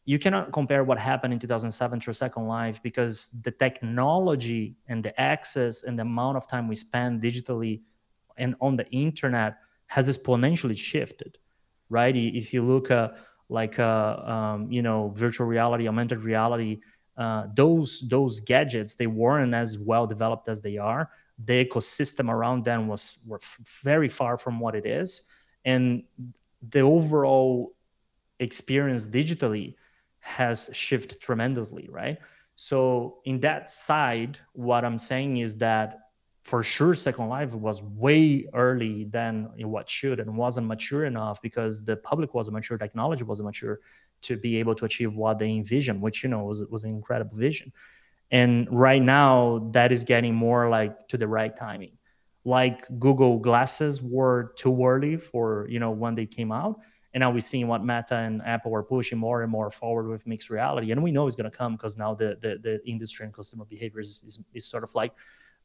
you 0.06 0.18
cannot 0.18 0.50
compare 0.50 0.82
what 0.82 0.98
happened 0.98 1.34
in 1.34 1.38
2007 1.38 2.00
to 2.00 2.14
second 2.14 2.46
life 2.48 2.82
because 2.82 3.28
the 3.42 3.50
technology 3.50 4.76
and 4.88 5.04
the 5.04 5.18
access 5.20 5.82
and 5.82 5.98
the 5.98 6.02
amount 6.02 6.38
of 6.38 6.48
time 6.48 6.68
we 6.68 6.74
spend 6.74 7.22
digitally 7.22 7.82
and 8.38 8.54
on 8.62 8.76
the 8.76 8.88
internet 8.90 9.58
has 9.86 10.08
exponentially 10.08 10.76
shifted 10.76 11.36
right? 11.90 12.16
If 12.16 12.54
you 12.54 12.62
look 12.62 12.90
at 12.90 12.96
uh, 12.96 13.10
like 13.50 13.78
uh, 13.78 14.16
um, 14.24 14.72
you 14.72 14.82
know 14.82 15.12
virtual 15.14 15.46
reality, 15.46 15.88
augmented 15.88 16.20
reality. 16.20 16.80
Uh, 17.16 17.48
those 17.54 18.00
those 18.08 18.40
gadgets 18.40 18.94
they 18.94 19.06
weren't 19.06 19.52
as 19.52 19.78
well 19.78 20.06
developed 20.06 20.48
as 20.48 20.60
they 20.60 20.78
are. 20.78 21.10
The 21.44 21.64
ecosystem 21.64 22.30
around 22.30 22.64
them 22.64 22.88
was 22.88 23.18
were 23.26 23.40
very 23.82 24.08
far 24.08 24.36
from 24.38 24.60
what 24.60 24.74
it 24.74 24.86
is, 24.86 25.22
and 25.64 26.04
the 26.70 26.80
overall 26.80 27.74
experience 28.38 29.08
digitally 29.08 29.74
has 30.20 30.70
shifted 30.72 31.20
tremendously, 31.20 31.88
right? 31.90 32.18
So 32.56 33.18
in 33.24 33.40
that 33.40 33.70
side, 33.70 34.38
what 34.52 34.84
I'm 34.84 34.98
saying 34.98 35.38
is 35.38 35.56
that 35.58 36.09
for 36.42 36.62
sure 36.62 36.94
second 36.94 37.28
life 37.28 37.54
was 37.54 37.82
way 37.82 38.46
early 38.54 39.04
than 39.04 39.50
what 39.58 39.88
should 39.88 40.20
and 40.20 40.36
wasn't 40.36 40.66
mature 40.66 41.04
enough 41.04 41.40
because 41.42 41.84
the 41.84 41.96
public 41.96 42.34
wasn't 42.34 42.54
mature 42.54 42.78
technology 42.78 43.24
wasn't 43.24 43.46
mature 43.46 43.80
to 44.22 44.36
be 44.36 44.56
able 44.56 44.74
to 44.74 44.84
achieve 44.84 45.14
what 45.14 45.38
they 45.38 45.50
envisioned 45.50 46.00
which 46.00 46.22
you 46.22 46.30
know 46.30 46.44
was, 46.44 46.64
was 46.66 46.84
an 46.84 46.90
incredible 46.90 47.36
vision. 47.36 47.72
And 48.30 48.68
right 48.70 49.02
now 49.02 49.70
that 49.72 49.92
is 49.92 50.04
getting 50.04 50.34
more 50.34 50.68
like 50.68 51.08
to 51.08 51.18
the 51.18 51.28
right 51.28 51.54
timing. 51.54 51.98
Like 52.44 52.86
google 52.98 53.38
glasses 53.38 54.00
were 54.00 54.54
too 54.56 54.84
early 54.84 55.16
for 55.16 55.66
you 55.68 55.78
know 55.78 55.90
when 55.90 56.14
they 56.14 56.26
came 56.26 56.52
out 56.52 56.80
and 57.12 57.20
now 57.20 57.30
we're 57.30 57.40
seeing 57.40 57.68
what 57.68 57.84
meta 57.84 58.14
and 58.14 58.40
apple 58.46 58.74
are 58.74 58.82
pushing 58.82 59.18
more 59.18 59.42
and 59.42 59.52
more 59.52 59.70
forward 59.70 60.08
with 60.08 60.26
mixed 60.26 60.48
reality 60.48 60.90
and 60.90 61.02
we 61.02 61.12
know 61.12 61.26
it's 61.26 61.36
going 61.36 61.50
to 61.50 61.56
come 61.56 61.76
because 61.76 61.98
now 61.98 62.14
the, 62.14 62.38
the 62.40 62.58
the 62.62 62.80
industry 62.88 63.26
and 63.26 63.34
consumer 63.34 63.66
behavior 63.66 64.00
is, 64.00 64.22
is, 64.24 64.40
is 64.54 64.64
sort 64.64 64.84
of 64.84 64.94
like 64.94 65.12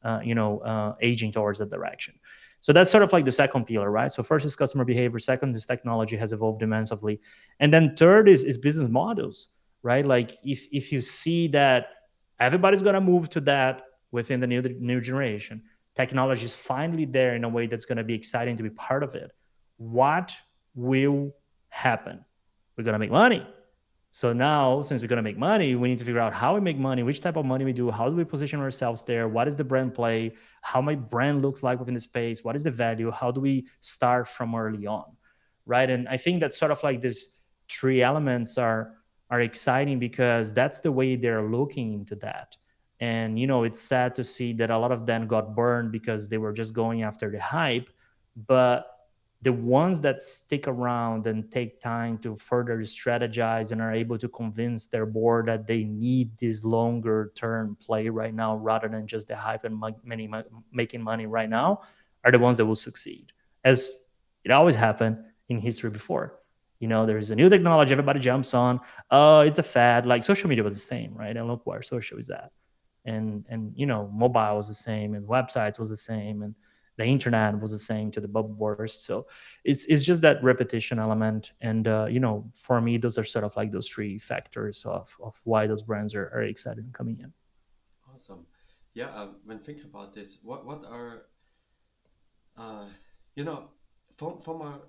uh, 0.06 0.20
you 0.22 0.34
know, 0.34 0.60
uh, 0.60 0.94
aging 1.00 1.32
towards 1.32 1.58
that 1.58 1.70
direction. 1.70 2.14
So 2.60 2.72
that's 2.72 2.90
sort 2.90 3.02
of 3.02 3.12
like 3.12 3.24
the 3.24 3.32
second 3.32 3.66
pillar, 3.66 3.90
right? 3.90 4.10
So 4.10 4.22
first 4.22 4.46
is 4.46 4.56
customer 4.56 4.84
behavior. 4.84 5.18
Second 5.18 5.54
is 5.54 5.66
technology 5.66 6.16
has 6.16 6.32
evolved 6.32 6.62
immensely, 6.62 7.20
and 7.60 7.72
then 7.74 7.94
third 7.96 8.28
is 8.28 8.44
is 8.44 8.56
business 8.58 8.88
models, 8.88 9.48
right? 9.82 10.06
Like 10.06 10.32
if 10.44 10.66
if 10.72 10.92
you 10.92 11.00
see 11.00 11.48
that 11.48 11.88
everybody's 12.38 12.82
gonna 12.82 13.00
move 13.00 13.28
to 13.30 13.40
that 13.42 13.82
within 14.10 14.40
the 14.40 14.46
new 14.46 14.62
new 14.62 15.00
generation, 15.00 15.62
technology 15.94 16.44
is 16.44 16.54
finally 16.54 17.04
there 17.04 17.34
in 17.34 17.44
a 17.44 17.48
way 17.48 17.66
that's 17.66 17.84
gonna 17.84 18.04
be 18.04 18.14
exciting 18.14 18.56
to 18.56 18.62
be 18.62 18.70
part 18.70 19.02
of 19.02 19.14
it. 19.14 19.32
What 19.76 20.34
will 20.74 21.34
happen? 21.68 22.24
We're 22.76 22.84
gonna 22.84 22.98
make 22.98 23.10
money. 23.10 23.46
So 24.16 24.32
now, 24.32 24.80
since 24.80 25.02
we're 25.02 25.08
going 25.08 25.18
to 25.18 25.22
make 25.22 25.36
money, 25.36 25.74
we 25.74 25.88
need 25.88 25.98
to 25.98 26.04
figure 26.06 26.22
out 26.22 26.32
how 26.32 26.54
we 26.54 26.60
make 26.62 26.78
money, 26.78 27.02
which 27.02 27.20
type 27.20 27.36
of 27.36 27.44
money 27.44 27.66
we 27.66 27.74
do, 27.74 27.90
how 27.90 28.08
do 28.08 28.16
we 28.16 28.24
position 28.24 28.60
ourselves 28.60 29.04
there, 29.04 29.28
what 29.28 29.46
is 29.46 29.56
the 29.56 29.62
brand 29.62 29.92
play, 29.92 30.32
how 30.62 30.80
my 30.80 30.94
brand 30.94 31.42
looks 31.42 31.62
like 31.62 31.78
within 31.78 31.92
the 31.92 32.00
space, 32.00 32.42
what 32.42 32.56
is 32.56 32.62
the 32.62 32.70
value, 32.70 33.10
how 33.10 33.30
do 33.30 33.42
we 33.42 33.66
start 33.80 34.26
from 34.26 34.54
early 34.54 34.86
on, 34.86 35.04
right? 35.66 35.90
And 35.90 36.08
I 36.08 36.16
think 36.16 36.40
that 36.40 36.54
sort 36.54 36.70
of 36.70 36.82
like 36.82 37.02
these 37.02 37.40
three 37.70 38.00
elements 38.02 38.56
are 38.56 38.94
are 39.28 39.42
exciting 39.42 39.98
because 39.98 40.50
that's 40.54 40.80
the 40.80 40.90
way 40.90 41.16
they're 41.16 41.42
looking 41.42 41.92
into 41.92 42.16
that. 42.16 42.56
And 43.00 43.38
you 43.38 43.46
know, 43.46 43.64
it's 43.64 43.78
sad 43.82 44.14
to 44.14 44.24
see 44.24 44.54
that 44.54 44.70
a 44.70 44.78
lot 44.78 44.92
of 44.92 45.04
them 45.04 45.26
got 45.26 45.54
burned 45.54 45.92
because 45.92 46.30
they 46.30 46.38
were 46.38 46.54
just 46.54 46.72
going 46.72 47.02
after 47.02 47.30
the 47.30 47.42
hype, 47.42 47.90
but 48.46 48.95
the 49.46 49.52
ones 49.52 50.00
that 50.00 50.20
stick 50.20 50.66
around 50.66 51.24
and 51.28 51.52
take 51.52 51.80
time 51.80 52.18
to 52.18 52.34
further 52.34 52.78
strategize 52.78 53.70
and 53.70 53.80
are 53.80 53.94
able 53.94 54.18
to 54.18 54.28
convince 54.28 54.88
their 54.88 55.06
board 55.06 55.46
that 55.46 55.68
they 55.68 55.84
need 55.84 56.36
this 56.36 56.64
longer 56.64 57.30
term 57.36 57.76
play 57.80 58.08
right 58.08 58.34
now 58.34 58.56
rather 58.56 58.88
than 58.88 59.06
just 59.06 59.28
the 59.28 59.36
hype 59.36 59.62
and 59.62 59.80
making 60.72 61.00
money 61.00 61.26
right 61.26 61.48
now 61.48 61.80
are 62.24 62.32
the 62.32 62.40
ones 62.40 62.56
that 62.56 62.66
will 62.66 62.74
succeed. 62.74 63.30
As 63.62 63.92
it 64.42 64.50
always 64.50 64.74
happened 64.74 65.16
in 65.48 65.60
history 65.60 65.90
before 65.90 66.40
you 66.80 66.88
know 66.88 67.06
there's 67.06 67.30
a 67.30 67.36
new 67.36 67.48
technology 67.48 67.92
everybody 67.92 68.18
jumps 68.18 68.52
on. 68.52 68.80
Oh 69.12 69.42
it's 69.42 69.58
a 69.58 69.62
fad. 69.62 70.06
Like 70.06 70.24
social 70.24 70.48
media 70.48 70.64
was 70.64 70.74
the 70.74 70.80
same 70.80 71.14
right? 71.14 71.36
And 71.36 71.46
look 71.46 71.64
where 71.66 71.82
social 71.82 72.18
is 72.18 72.30
at. 72.30 72.50
And 73.04 73.46
and 73.48 73.72
you 73.76 73.86
know 73.86 74.10
mobile 74.12 74.56
was 74.56 74.66
the 74.66 74.74
same 74.74 75.14
and 75.14 75.24
websites 75.24 75.78
was 75.78 75.88
the 75.88 75.96
same 75.96 76.42
and 76.42 76.56
the 76.96 77.04
internet 77.04 77.60
was 77.60 77.72
the 77.72 77.78
same 77.78 78.10
to 78.10 78.20
the 78.20 78.28
bubble 78.28 78.54
burst 78.54 79.04
so 79.04 79.26
it's 79.64 79.84
it's 79.86 80.04
just 80.04 80.22
that 80.22 80.42
repetition 80.42 80.98
element. 80.98 81.52
And 81.60 81.86
uh, 81.88 82.06
you 82.08 82.20
know 82.20 82.50
for 82.54 82.80
me 82.80 82.96
those 82.96 83.18
are 83.18 83.24
sort 83.24 83.44
of 83.44 83.56
like 83.56 83.70
those 83.70 83.88
three 83.88 84.18
factors 84.18 84.84
of, 84.84 85.14
of 85.22 85.40
why 85.44 85.66
those 85.66 85.82
brands 85.82 86.14
are, 86.14 86.26
are 86.34 86.42
excited 86.42 86.92
coming 86.92 87.18
in. 87.20 87.32
Awesome. 88.12 88.46
Yeah 88.94 89.14
um, 89.14 89.36
when 89.44 89.58
thinking 89.58 89.86
about 89.86 90.14
this 90.14 90.38
what 90.42 90.64
what 90.64 90.84
are 90.86 91.26
uh, 92.56 92.86
you 93.34 93.44
know 93.44 93.68
from 94.16 94.40
from 94.40 94.62
a 94.62 94.80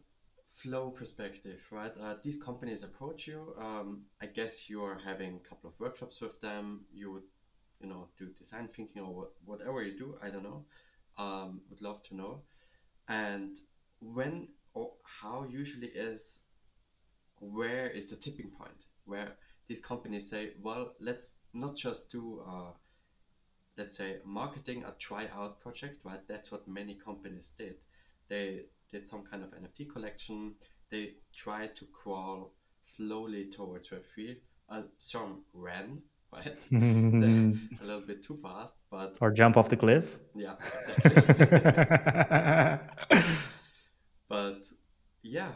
flow 0.48 0.90
perspective 0.90 1.62
right 1.72 1.92
uh, 2.02 2.16
these 2.24 2.42
companies 2.42 2.84
approach 2.84 3.28
you. 3.28 3.54
Um, 3.60 4.04
i 4.22 4.26
guess 4.26 4.70
you're 4.70 4.98
having 5.04 5.36
a 5.36 5.50
couple 5.50 5.70
of 5.70 5.80
workshops 5.80 6.22
with 6.22 6.40
them. 6.42 6.86
You 6.94 7.12
would 7.14 7.28
you 7.82 7.90
know 7.90 8.08
do 8.18 8.30
design 8.38 8.70
thinking 8.74 9.04
or 9.04 9.14
what, 9.14 9.32
whatever 9.46 9.84
you 9.84 9.98
do. 9.98 10.18
I 10.24 10.30
don't 10.30 10.44
know 10.44 10.64
um, 11.18 11.62
would 11.70 11.82
love 11.82 12.02
to 12.04 12.16
know. 12.16 12.44
And 13.08 13.58
when 14.00 14.50
or 14.74 14.94
how 15.04 15.46
usually 15.50 15.88
is 15.88 16.44
where 17.40 17.88
is 17.88 18.10
the 18.10 18.16
tipping 18.16 18.50
point 18.50 18.86
where 19.06 19.38
these 19.68 19.80
companies 19.80 20.30
say, 20.30 20.52
well, 20.62 20.94
let's 21.00 21.36
not 21.54 21.76
just 21.76 22.12
do, 22.12 22.42
uh, 22.48 22.72
let's 23.78 23.98
say, 23.98 24.18
marketing 24.26 24.84
a 24.86 24.92
try 25.00 25.28
out 25.34 25.60
project, 25.60 26.00
right? 26.04 26.22
That's 26.28 26.52
what 26.52 26.68
many 26.68 26.96
companies 26.96 27.54
did. 27.58 27.76
They 28.30 28.66
did 28.92 29.08
some 29.08 29.24
kind 29.24 29.44
of 29.44 29.52
NFT 29.52 29.92
collection. 29.92 30.56
They 30.90 31.16
tried 31.36 31.76
to 31.78 31.86
crawl 31.86 32.54
slowly 32.82 33.46
towards 33.46 33.90
Web3. 33.90 34.38
Uh, 34.70 34.84
some 34.98 35.44
ran 35.54 36.02
a 36.72 37.86
little 37.86 38.02
bit 38.02 38.24
too 38.24 38.38
fast, 38.42 38.82
but 38.90 39.18
or 39.22 39.32
jump 39.32 39.58
off 39.58 39.70
the 39.70 39.78
cliff. 39.78 40.20
Yeah, 40.36 40.56
exactly. 40.88 41.22
but 44.30 44.68
yeah, 45.24 45.52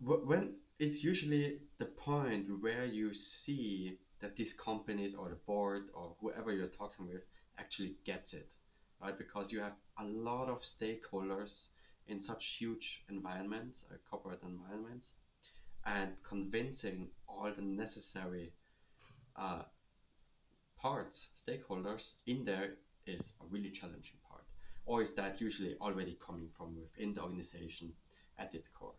when 0.00 0.54
is 0.78 1.02
usually 1.02 1.60
the 1.78 1.86
point 1.86 2.46
where 2.60 2.84
you 2.84 3.14
see 3.14 3.98
that 4.20 4.36
these 4.36 4.52
companies 4.52 5.14
or 5.14 5.28
the 5.28 5.36
board 5.46 5.84
or 5.94 6.16
whoever 6.20 6.52
you're 6.52 6.66
talking 6.66 7.06
with 7.06 7.22
actually 7.58 7.96
gets 8.04 8.34
it, 8.34 8.54
right? 9.02 9.16
Because 9.16 9.52
you 9.52 9.60
have 9.60 9.76
a 9.98 10.04
lot 10.04 10.48
of 10.48 10.60
stakeholders 10.60 11.68
in 12.08 12.20
such 12.20 12.56
huge 12.58 13.04
environments, 13.08 13.86
uh, 13.90 13.96
corporate 14.08 14.42
environments, 14.42 15.14
and 15.84 16.12
convincing 16.22 17.08
all 17.28 17.50
the 17.54 17.62
necessary 17.62 18.52
uh, 19.36 19.62
parts, 20.80 21.30
stakeholders 21.36 22.18
in 22.26 22.44
there 22.44 22.74
is 23.06 23.34
a 23.42 23.46
really 23.50 23.70
challenging 23.70 24.18
part. 24.28 24.44
Or 24.84 25.02
is 25.02 25.14
that 25.14 25.40
usually 25.40 25.76
already 25.80 26.16
coming 26.24 26.48
from 26.52 26.76
within 26.76 27.14
the 27.14 27.22
organization 27.22 27.92
at 28.38 28.54
its 28.54 28.68
core? 28.68 28.94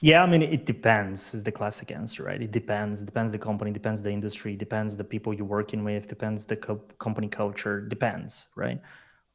Yeah, 0.00 0.24
I 0.24 0.26
mean, 0.26 0.42
it 0.42 0.66
depends 0.66 1.32
is 1.32 1.44
the 1.44 1.52
classic 1.52 1.92
answer, 1.92 2.24
right? 2.24 2.42
It 2.42 2.50
depends. 2.50 3.02
It 3.02 3.06
depends 3.06 3.30
the 3.30 3.38
company, 3.38 3.70
depends 3.70 4.02
the 4.02 4.10
industry, 4.10 4.56
depends 4.56 4.96
the 4.96 5.04
people 5.04 5.32
you're 5.32 5.46
working 5.46 5.84
with, 5.84 6.08
depends 6.08 6.44
the 6.44 6.56
co- 6.56 6.82
company 6.98 7.28
culture, 7.28 7.80
depends, 7.80 8.46
right? 8.56 8.80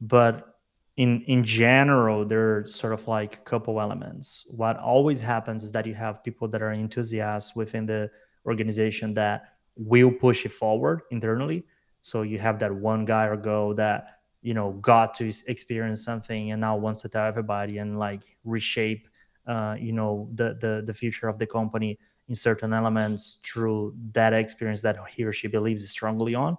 But 0.01 0.57
in 0.97 1.21
in 1.21 1.43
general, 1.43 2.25
there 2.25 2.57
are 2.57 2.65
sort 2.67 2.91
of 2.91 3.07
like 3.07 3.35
a 3.35 3.43
couple 3.49 3.79
elements. 3.79 4.45
What 4.49 4.77
always 4.77 5.21
happens 5.21 5.63
is 5.63 5.71
that 5.71 5.85
you 5.85 5.93
have 5.93 6.21
people 6.21 6.49
that 6.49 6.61
are 6.61 6.73
enthusiasts 6.73 7.55
within 7.55 7.85
the 7.85 8.11
organization 8.45 9.13
that 9.13 9.56
will 9.77 10.11
push 10.11 10.45
it 10.45 10.51
forward 10.51 11.01
internally. 11.11 11.65
So 12.01 12.21
you 12.21 12.39
have 12.39 12.59
that 12.59 12.73
one 12.73 13.05
guy 13.05 13.25
or 13.25 13.37
girl 13.37 13.73
that 13.75 14.19
you 14.41 14.53
know 14.53 14.73
got 14.73 15.13
to 15.15 15.31
experience 15.47 16.03
something 16.03 16.51
and 16.51 16.61
now 16.61 16.77
wants 16.77 17.01
to 17.01 17.09
tell 17.09 17.25
everybody 17.25 17.79
and 17.79 17.99
like 17.99 18.21
reshape 18.43 19.07
uh, 19.47 19.75
you 19.79 19.91
know 19.91 20.29
the, 20.35 20.57
the 20.61 20.83
the 20.85 20.93
future 20.93 21.27
of 21.27 21.37
the 21.39 21.47
company 21.47 21.97
in 22.29 22.35
certain 22.35 22.73
elements 22.73 23.39
through 23.43 23.95
that 24.11 24.33
experience 24.33 24.81
that 24.81 24.97
he 25.09 25.23
or 25.23 25.31
she 25.31 25.47
believes 25.47 25.89
strongly 25.89 26.35
on 26.35 26.57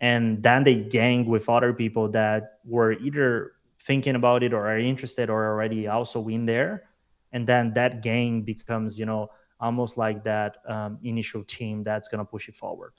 and 0.00 0.42
then 0.42 0.64
they 0.64 0.76
gang 0.76 1.24
with 1.24 1.48
other 1.48 1.72
people 1.72 2.08
that 2.08 2.58
were 2.64 2.92
either 2.92 3.52
thinking 3.80 4.16
about 4.16 4.42
it 4.42 4.52
or 4.52 4.66
are 4.66 4.78
interested 4.78 5.30
or 5.30 5.46
already 5.46 5.88
also 5.88 6.26
in 6.28 6.44
there 6.46 6.84
and 7.32 7.46
then 7.46 7.72
that 7.74 8.02
gang 8.02 8.42
becomes 8.42 8.98
you 8.98 9.06
know 9.06 9.28
almost 9.60 9.96
like 9.96 10.22
that 10.24 10.56
um, 10.68 10.98
initial 11.02 11.42
team 11.44 11.82
that's 11.82 12.08
going 12.08 12.18
to 12.18 12.24
push 12.24 12.48
it 12.48 12.54
forward 12.54 12.92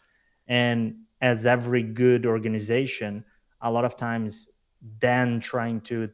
and 0.47 0.95
as 1.21 1.45
every 1.45 1.83
good 1.83 2.25
organization 2.25 3.23
a 3.61 3.71
lot 3.71 3.85
of 3.85 3.95
times 3.97 4.49
then 4.99 5.39
trying 5.39 5.81
to 5.81 6.09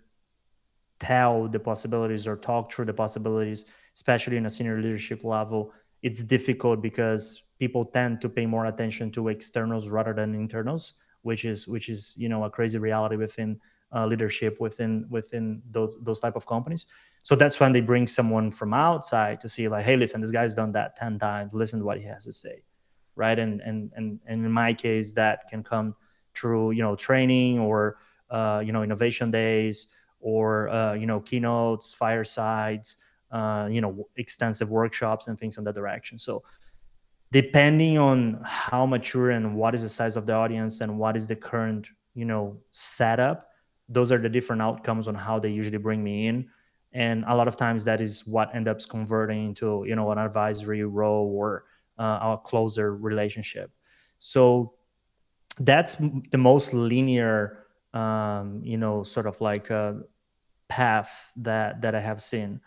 tell 1.00 1.48
the 1.48 1.60
possibilities 1.60 2.28
or 2.28 2.38
talk 2.38 2.72
through 2.72 2.86
the 2.86 2.94
possibilities, 2.94 3.66
especially 3.96 4.38
in 4.38 4.46
a 4.46 4.50
senior 4.50 4.80
leadership 4.80 5.24
level, 5.24 5.74
it's 6.04 6.24
difficult 6.24 6.82
because 6.82 7.42
people 7.60 7.84
tend 7.84 8.22
to 8.22 8.30
pay 8.30 8.46
more 8.46 8.68
attention 8.68 9.12
to 9.12 9.28
externals 9.28 9.90
rather 9.90 10.14
than 10.14 10.36
internals, 10.36 10.96
which 11.24 11.44
is 11.44 11.68
which 11.68 11.90
is 11.90 12.16
you 12.18 12.30
know 12.30 12.44
a 12.44 12.50
crazy 12.50 12.78
reality 12.78 13.16
within 13.16 13.60
uh, 13.94 14.06
leadership 14.06 14.60
within 14.60 15.06
within 15.10 15.62
those, 15.70 15.96
those 16.02 16.20
type 16.20 16.36
of 16.36 16.46
companies. 16.46 16.86
So 17.24 17.36
that's 17.36 17.60
when 17.60 17.72
they 17.72 17.82
bring 17.82 18.08
someone 18.08 18.52
from 18.52 18.74
outside 18.74 19.40
to 19.42 19.50
see 19.50 19.68
like, 19.68 19.86
hey, 19.86 19.96
listen, 19.96 20.22
this 20.22 20.32
guy's 20.32 20.56
done 20.56 20.72
that 20.74 20.96
ten 20.96 21.20
times. 21.20 21.54
Listen 21.54 21.80
to 21.80 21.86
what 21.86 22.00
he 22.00 22.06
has 22.06 22.26
to 22.26 22.34
say, 22.34 22.64
right? 23.16 23.38
And 23.38 23.62
and 23.62 23.92
and 23.96 24.20
and 24.26 24.46
in 24.46 24.52
my 24.52 24.74
case, 24.74 25.14
that 25.14 25.48
can 25.50 25.64
come 25.64 25.96
through 26.36 26.72
you 26.72 26.82
know 26.82 26.96
training 26.96 27.60
or 27.60 27.98
uh, 28.30 28.62
you 28.66 28.72
know 28.72 28.84
innovation 28.84 29.30
days 29.30 29.88
or 30.20 30.70
uh, 30.70 30.94
you 30.94 31.06
know 31.06 31.20
keynotes, 31.20 31.94
firesides, 31.94 32.98
uh, 33.32 33.68
you 33.72 33.82
know 33.82 34.08
extensive 34.18 34.70
workshops 34.70 35.28
and 35.28 35.40
things 35.40 35.58
in 35.58 35.64
that 35.64 35.76
direction. 35.76 36.18
So 36.18 36.44
depending 37.32 37.98
on 37.98 38.42
how 38.44 38.86
mature 38.86 39.32
and 39.32 39.56
what 39.56 39.76
is 39.76 39.84
the 39.84 39.90
size 39.90 40.18
of 40.18 40.26
the 40.26 40.34
audience 40.34 40.82
and 40.82 40.98
what 40.98 41.16
is 41.16 41.28
the 41.28 41.36
current 41.36 41.88
you 42.16 42.26
know 42.26 42.58
setup, 42.72 43.50
those 43.90 44.12
are 44.12 44.18
the 44.18 44.30
different 44.30 44.62
outcomes 44.62 45.08
on 45.08 45.14
how 45.14 45.38
they 45.38 45.50
usually 45.50 45.78
bring 45.78 46.04
me 46.04 46.28
in. 46.28 46.50
And 46.94 47.24
a 47.28 47.36
lot 47.36 47.48
of 47.48 47.56
times 47.56 47.86
that 47.86 48.02
is 48.02 48.28
what 48.28 48.54
ends 48.54 48.70
up 48.70 48.80
converting 48.90 49.48
into 49.50 49.86
you 49.88 49.96
know 49.96 50.12
an 50.12 50.18
advisory 50.18 50.84
role 50.84 51.32
or 51.34 51.66
uh, 51.98 52.36
a 52.36 52.42
closer 52.44 52.96
relationship. 52.96 53.72
So 54.20 54.74
that's 55.60 55.96
the 56.32 56.38
most 56.38 56.74
linear 56.74 57.62
um, 57.94 58.62
you 58.64 58.78
know, 58.78 59.04
sort 59.04 59.28
of 59.28 59.40
like 59.42 59.70
path 60.70 61.32
that 61.38 61.82
that 61.82 61.96
I 61.96 62.00
have 62.00 62.22
seen. 62.22 62.62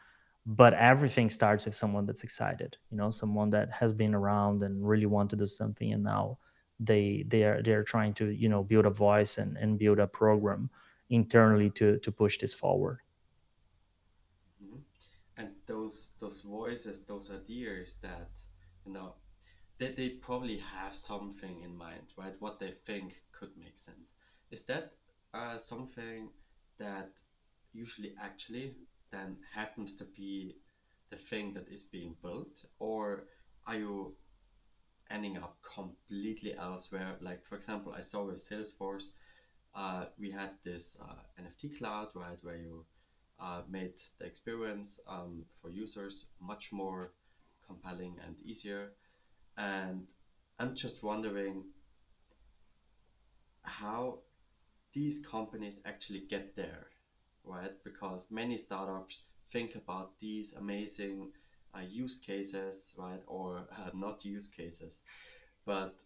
But 0.46 0.74
everything 0.74 1.30
starts 1.30 1.64
with 1.64 1.74
someone 1.74 2.04
that's 2.04 2.22
excited, 2.22 2.76
you 2.90 2.98
know, 2.98 3.08
someone 3.08 3.48
that 3.50 3.70
has 3.72 3.94
been 3.94 4.14
around 4.14 4.62
and 4.62 4.86
really 4.86 5.06
want 5.06 5.30
to 5.30 5.36
do 5.36 5.46
something, 5.46 5.92
and 5.92 6.02
now 6.02 6.38
they 6.78 7.24
they 7.28 7.44
are 7.44 7.62
they're 7.62 7.82
trying 7.84 8.12
to 8.14 8.30
you 8.30 8.48
know 8.48 8.62
build 8.62 8.84
a 8.84 8.90
voice 8.90 9.38
and, 9.38 9.56
and 9.56 9.78
build 9.78 9.98
a 9.98 10.06
program 10.06 10.68
internally 11.08 11.70
to 11.70 11.98
to 12.00 12.12
push 12.12 12.38
this 12.38 12.52
forward. 12.52 12.98
Those 15.84 16.14
those 16.20 16.40
voices, 16.42 17.04
those 17.04 17.30
ideas 17.30 17.98
that 18.02 18.30
you 18.86 18.92
know 18.92 19.14
they, 19.78 19.90
they 19.90 20.08
probably 20.10 20.58
have 20.58 20.94
something 20.94 21.60
in 21.60 21.76
mind, 21.76 22.12
right? 22.16 22.34
What 22.40 22.58
they 22.60 22.72
think 22.86 23.14
could 23.32 23.50
make 23.56 23.78
sense. 23.78 24.14
Is 24.50 24.64
that 24.66 24.92
uh, 25.34 25.58
something 25.58 26.30
that 26.78 27.20
usually 27.72 28.14
actually 28.20 28.74
then 29.10 29.38
happens 29.52 29.96
to 29.96 30.04
be 30.04 30.56
the 31.10 31.16
thing 31.16 31.52
that 31.54 31.68
is 31.68 31.84
being 31.84 32.16
built 32.22 32.64
or 32.78 33.26
are 33.66 33.76
you 33.76 34.14
ending 35.10 35.36
up 35.38 35.56
completely 35.62 36.54
elsewhere 36.56 37.16
like 37.20 37.44
for 37.44 37.54
example 37.56 37.92
i 37.96 38.00
saw 38.00 38.24
with 38.24 38.38
salesforce 38.38 39.12
uh, 39.74 40.06
we 40.18 40.30
had 40.30 40.50
this 40.64 40.96
uh, 41.02 41.22
nft 41.42 41.78
cloud 41.78 42.08
right 42.14 42.38
where 42.42 42.56
you 42.56 42.84
uh, 43.40 43.62
made 43.68 43.94
the 44.18 44.26
experience 44.26 45.00
um, 45.08 45.44
for 45.60 45.70
users 45.70 46.26
much 46.40 46.72
more 46.72 47.12
compelling 47.66 48.18
and 48.24 48.36
easier 48.44 48.92
and 49.58 50.14
i'm 50.58 50.74
just 50.74 51.02
wondering 51.02 51.64
how 53.64 54.20
these 54.92 55.24
companies 55.26 55.80
actually 55.86 56.20
get 56.20 56.54
there, 56.56 56.86
right? 57.44 57.72
Because 57.84 58.26
many 58.30 58.58
startups 58.58 59.24
think 59.50 59.74
about 59.76 60.12
these 60.20 60.54
amazing 60.54 61.28
uh, 61.76 61.80
use 61.80 62.16
cases, 62.16 62.94
right, 62.98 63.20
or 63.26 63.66
uh, 63.78 63.90
not 63.94 64.24
use 64.24 64.48
cases, 64.48 65.02
but 65.66 66.02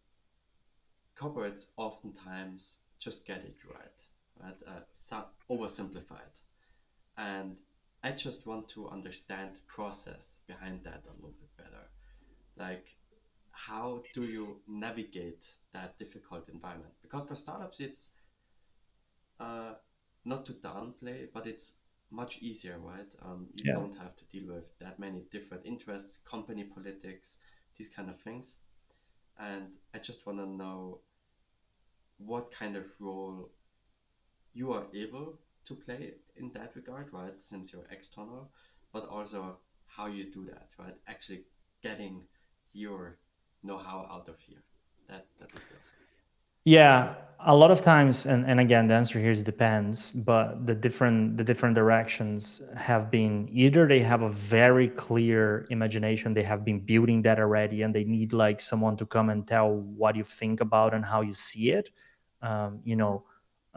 corporates 1.15 1.73
oftentimes 1.77 2.79
just 2.99 3.27
get 3.27 3.43
it 3.45 3.57
right, 3.65 4.01
right? 4.41 4.63
Uh, 4.67 4.81
oversimplified, 5.51 6.41
and 7.19 7.61
I 8.03 8.13
just 8.13 8.47
want 8.47 8.69
to 8.71 8.89
understand 8.89 9.57
the 9.57 9.61
process 9.69 10.41
behind 10.49 10.85
that 10.85 11.03
a 11.07 11.15
little 11.15 11.37
bit 11.41 11.57
better, 11.59 11.85
like 12.57 12.97
how 13.53 14.05
do 14.15 14.25
you 14.25 14.63
navigate 14.69 15.47
that 15.73 15.99
difficult 15.99 16.49
environment? 16.49 16.95
Because 17.03 17.29
for 17.29 17.37
startups, 17.37 17.81
it's 17.81 18.13
uh, 19.41 19.75
not 20.25 20.47
to 20.47 20.53
downplay, 20.55 21.29
but 21.33 21.47
it's 21.47 21.79
much 22.11 22.39
easier, 22.43 22.79
right? 22.79 23.13
Um, 23.23 23.49
you 23.55 23.65
yeah. 23.65 23.75
don't 23.75 23.97
have 23.99 24.17
to 24.17 24.25
deal 24.27 24.55
with 24.55 24.65
that 24.81 24.99
many 24.99 25.25
different 25.31 25.67
interests, 25.67 26.19
company 26.31 26.65
politics, 26.65 27.39
these 27.77 27.89
kind 27.89 28.09
of 28.11 28.21
things. 28.21 28.61
And 29.39 29.77
I 29.95 29.99
just 29.99 30.27
want 30.27 30.39
to 30.39 30.47
know 30.47 31.01
what 32.19 32.51
kind 32.53 32.77
of 32.77 32.87
role 33.01 33.51
you 34.53 34.73
are 34.73 34.87
able 34.95 35.39
to 35.69 35.75
play 35.75 36.15
in 36.37 36.51
that 36.53 36.73
regard, 36.75 37.13
right? 37.13 37.41
Since 37.41 37.73
you're 37.73 37.87
external, 37.91 38.51
but 38.93 39.07
also 39.07 39.59
how 39.87 40.07
you 40.07 40.25
do 40.33 40.45
that, 40.47 40.69
right? 40.79 40.97
Actually 41.07 41.43
getting 41.83 42.23
your 42.73 43.19
know-how 43.63 44.07
out 44.11 44.29
of 44.29 44.41
here. 44.41 44.63
That 45.09 45.27
that 45.39 45.53
would 45.55 45.63
be 45.69 45.75
awesome. 45.79 45.97
Yeah, 46.65 47.15
a 47.41 47.55
lot 47.55 47.71
of 47.71 47.81
times, 47.81 48.27
and, 48.27 48.45
and 48.45 48.61
again, 48.61 48.89
the 48.89 48.95
answer 48.95 49.19
here 49.19 49.31
is 49.31 49.43
depends, 49.45 50.11
but 50.11 50.67
the 50.67 50.75
different 50.75 51.39
the 51.39 51.45
different 51.45 51.75
directions 51.75 52.61
have 52.77 53.11
been 53.11 53.49
either 53.51 53.87
they 53.87 54.01
have 54.01 54.23
a 54.23 54.29
very 54.29 54.89
clear 54.89 55.67
imagination, 55.71 56.35
they 56.35 56.43
have 56.43 56.65
been 56.65 56.81
building 56.81 57.23
that 57.23 57.39
already, 57.39 57.83
and 57.83 57.95
they 57.95 58.05
need 58.05 58.33
like 58.33 58.61
someone 58.61 58.97
to 58.97 59.07
come 59.07 59.31
and 59.31 59.47
tell 59.47 59.71
what 59.71 60.17
you 60.17 60.25
think 60.25 60.61
about 60.61 60.95
and 60.95 61.05
how 61.05 61.21
you 61.23 61.33
see 61.33 61.71
it. 61.71 61.91
Um, 62.43 62.81
you 62.85 62.97
know, 62.97 63.25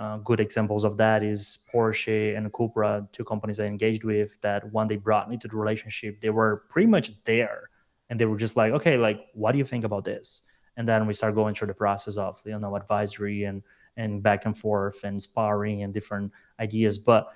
uh, 0.01 0.17
good 0.17 0.39
examples 0.39 0.83
of 0.83 0.97
that 0.97 1.23
is 1.23 1.59
Porsche 1.71 2.35
and 2.35 2.51
Cupra, 2.51 3.07
two 3.11 3.23
companies 3.23 3.59
I 3.59 3.65
engaged 3.65 4.03
with. 4.03 4.39
That 4.41 4.71
when 4.73 4.87
they 4.87 4.97
brought 4.97 5.29
me 5.29 5.37
to 5.37 5.47
the 5.47 5.55
relationship, 5.55 6.21
they 6.21 6.31
were 6.31 6.63
pretty 6.69 6.87
much 6.87 7.11
there, 7.23 7.69
and 8.09 8.19
they 8.19 8.25
were 8.25 8.37
just 8.37 8.55
like, 8.55 8.73
okay, 8.73 8.97
like, 8.97 9.19
what 9.33 9.51
do 9.51 9.57
you 9.57 9.65
think 9.65 9.85
about 9.85 10.05
this? 10.05 10.41
and 10.77 10.87
then 10.87 11.05
we 11.05 11.13
start 11.13 11.35
going 11.35 11.53
through 11.53 11.67
the 11.67 11.73
process 11.73 12.17
of 12.17 12.41
you 12.45 12.57
know 12.57 12.75
advisory 12.75 13.43
and 13.43 13.61
and 13.97 14.23
back 14.23 14.45
and 14.45 14.57
forth 14.57 15.03
and 15.03 15.21
sparring 15.21 15.83
and 15.83 15.93
different 15.93 16.31
ideas 16.59 16.97
but 16.97 17.33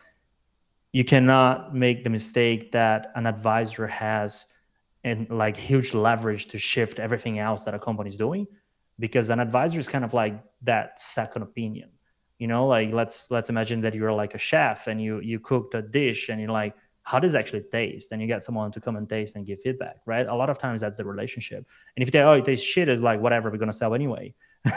you 0.94 1.04
cannot 1.04 1.76
make 1.76 2.04
the 2.04 2.10
mistake 2.10 2.72
that 2.72 3.12
an 3.16 3.26
advisor 3.28 3.86
has 3.86 4.46
and 5.04 5.30
like 5.30 5.58
huge 5.58 5.94
leverage 5.94 6.48
to 6.48 6.58
shift 6.58 7.00
everything 7.00 7.40
else 7.40 7.64
that 7.64 7.74
a 7.74 7.80
company 7.80 8.08
is 8.08 8.18
doing 8.18 8.48
because 8.98 9.30
an 9.30 9.40
advisor 9.40 9.80
is 9.80 9.90
kind 9.90 10.06
of 10.06 10.14
like 10.14 10.42
that 10.62 11.00
second 11.00 11.42
opinion 11.42 11.90
you 12.40 12.48
know 12.48 12.68
like 12.68 12.92
let's 12.92 13.32
let's 13.32 13.50
imagine 13.50 13.82
that 13.82 13.94
you're 13.94 14.14
like 14.14 14.34
a 14.36 14.38
chef 14.38 14.88
and 14.88 15.02
you 15.02 15.20
you 15.20 15.40
cooked 15.40 15.74
a 15.74 15.82
dish 15.82 16.30
and 16.30 16.40
you're 16.40 16.52
like 16.52 16.76
how 17.06 17.20
does 17.20 17.36
it 17.36 17.38
actually 17.38 17.62
taste? 17.62 18.12
And 18.12 18.20
you 18.20 18.28
get 18.28 18.42
someone 18.42 18.72
to 18.72 18.82
come 18.82 18.96
and 18.96 19.08
taste 19.08 19.36
and 19.36 19.46
give 19.46 19.62
feedback 19.62 19.98
right? 20.06 20.26
A 20.28 20.36
lot 20.36 20.50
of 20.50 20.58
times 20.58 20.82
that's 20.82 20.98
the 20.98 21.06
relationship. 21.06 21.66
And 21.96 22.04
if 22.04 22.12
they 22.12 22.20
oh 22.22 22.34
it 22.34 22.46
tastes 22.46 22.66
shit 22.66 22.90
it's 22.90 23.02
like 23.02 23.22
whatever 23.22 23.50
we're 23.50 23.58
gonna 23.58 23.74
sell 23.74 23.94
anyway. 23.94 24.34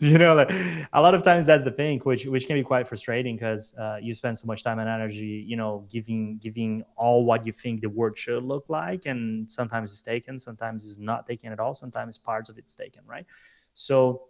You 0.00 0.18
know 0.18 0.34
like 0.34 0.50
a 0.92 1.00
lot 1.00 1.14
of 1.14 1.22
times 1.22 1.44
that's 1.46 1.64
the 1.64 1.70
thing 1.70 2.00
which 2.00 2.24
which 2.24 2.46
can 2.46 2.56
be 2.56 2.62
quite 2.62 2.88
frustrating 2.88 3.36
because 3.36 3.74
uh, 3.76 3.98
you 4.00 4.14
spend 4.14 4.38
so 4.38 4.46
much 4.46 4.64
time 4.64 4.78
and 4.78 4.88
energy 4.88 5.44
you 5.46 5.56
know 5.56 5.86
giving 5.90 6.38
giving 6.38 6.82
all 6.96 7.24
what 7.24 7.44
you 7.44 7.52
think 7.52 7.82
the 7.82 7.90
word 7.90 8.16
should 8.16 8.42
look 8.42 8.64
like. 8.68 9.04
And 9.04 9.48
sometimes 9.50 9.92
it's 9.92 10.02
taken 10.02 10.38
sometimes 10.38 10.86
it's 10.86 10.98
not 10.98 11.26
taken 11.26 11.52
at 11.52 11.60
all 11.60 11.74
sometimes 11.74 12.16
parts 12.16 12.48
of 12.48 12.56
it's 12.56 12.74
taken 12.74 13.02
right? 13.06 13.26
So 13.74 14.22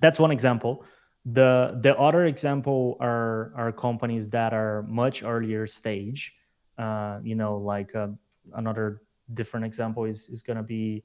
that's 0.00 0.18
one 0.18 0.30
example 0.30 0.84
the 1.24 1.78
the 1.82 1.96
other 1.98 2.26
example 2.26 2.96
are 3.00 3.52
are 3.56 3.72
companies 3.72 4.28
that 4.28 4.52
are 4.52 4.82
much 4.88 5.22
earlier 5.22 5.66
stage 5.66 6.34
uh, 6.78 7.18
you 7.22 7.34
know 7.34 7.56
like 7.56 7.94
uh, 7.94 8.08
another 8.54 9.02
different 9.34 9.66
example 9.66 10.04
is 10.04 10.28
is 10.28 10.42
going 10.42 10.56
to 10.56 10.62
be 10.62 11.02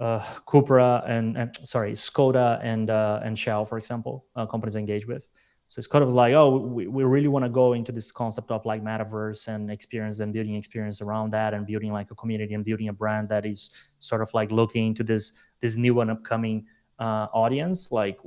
uh, 0.00 0.20
Cupra 0.46 1.08
and, 1.08 1.36
and, 1.36 1.56
sorry, 1.62 1.92
Skoda 1.92 2.60
and 2.62 2.90
uh, 2.90 3.20
and 3.22 3.38
Shell, 3.38 3.64
for 3.64 3.78
example, 3.78 4.26
uh, 4.34 4.46
companies 4.46 4.76
I 4.76 4.80
engage 4.80 5.06
with. 5.06 5.28
So 5.68 5.80
Skoda 5.80 6.04
was 6.04 6.14
like, 6.14 6.34
oh, 6.34 6.58
we, 6.58 6.86
we 6.86 7.04
really 7.04 7.28
want 7.28 7.44
to 7.44 7.48
go 7.48 7.72
into 7.72 7.90
this 7.90 8.12
concept 8.12 8.50
of 8.50 8.66
like 8.66 8.82
metaverse 8.82 9.48
and 9.48 9.70
experience 9.70 10.20
and 10.20 10.32
building 10.32 10.56
experience 10.56 11.00
around 11.00 11.30
that 11.30 11.54
and 11.54 11.66
building 11.66 11.92
like 11.92 12.10
a 12.10 12.14
community 12.14 12.54
and 12.54 12.64
building 12.64 12.88
a 12.88 12.92
brand 12.92 13.28
that 13.30 13.46
is 13.46 13.70
sort 13.98 14.20
of 14.20 14.32
like 14.34 14.50
looking 14.50 14.88
into 14.88 15.02
this 15.02 15.32
this 15.60 15.76
new 15.76 16.00
and 16.00 16.10
upcoming 16.10 16.66
uh, 16.98 17.28
audience. 17.32 17.90
Like, 17.90 18.18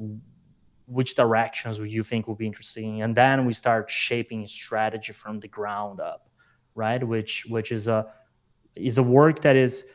which 0.87 1.15
directions 1.15 1.79
would 1.79 1.91
you 1.91 2.01
think 2.01 2.27
would 2.27 2.37
be 2.37 2.47
interesting? 2.47 3.01
And 3.01 3.15
then 3.15 3.45
we 3.45 3.53
start 3.53 3.89
shaping 3.89 4.47
strategy 4.47 5.13
from 5.13 5.39
the 5.39 5.47
ground 5.47 5.99
up, 5.99 6.29
right? 6.75 7.03
Which 7.03 7.45
which 7.49 7.71
is 7.71 7.87
a 7.87 8.07
is 8.75 8.97
a 8.97 9.03
work 9.03 9.41
that 9.41 9.55
is 9.55 9.85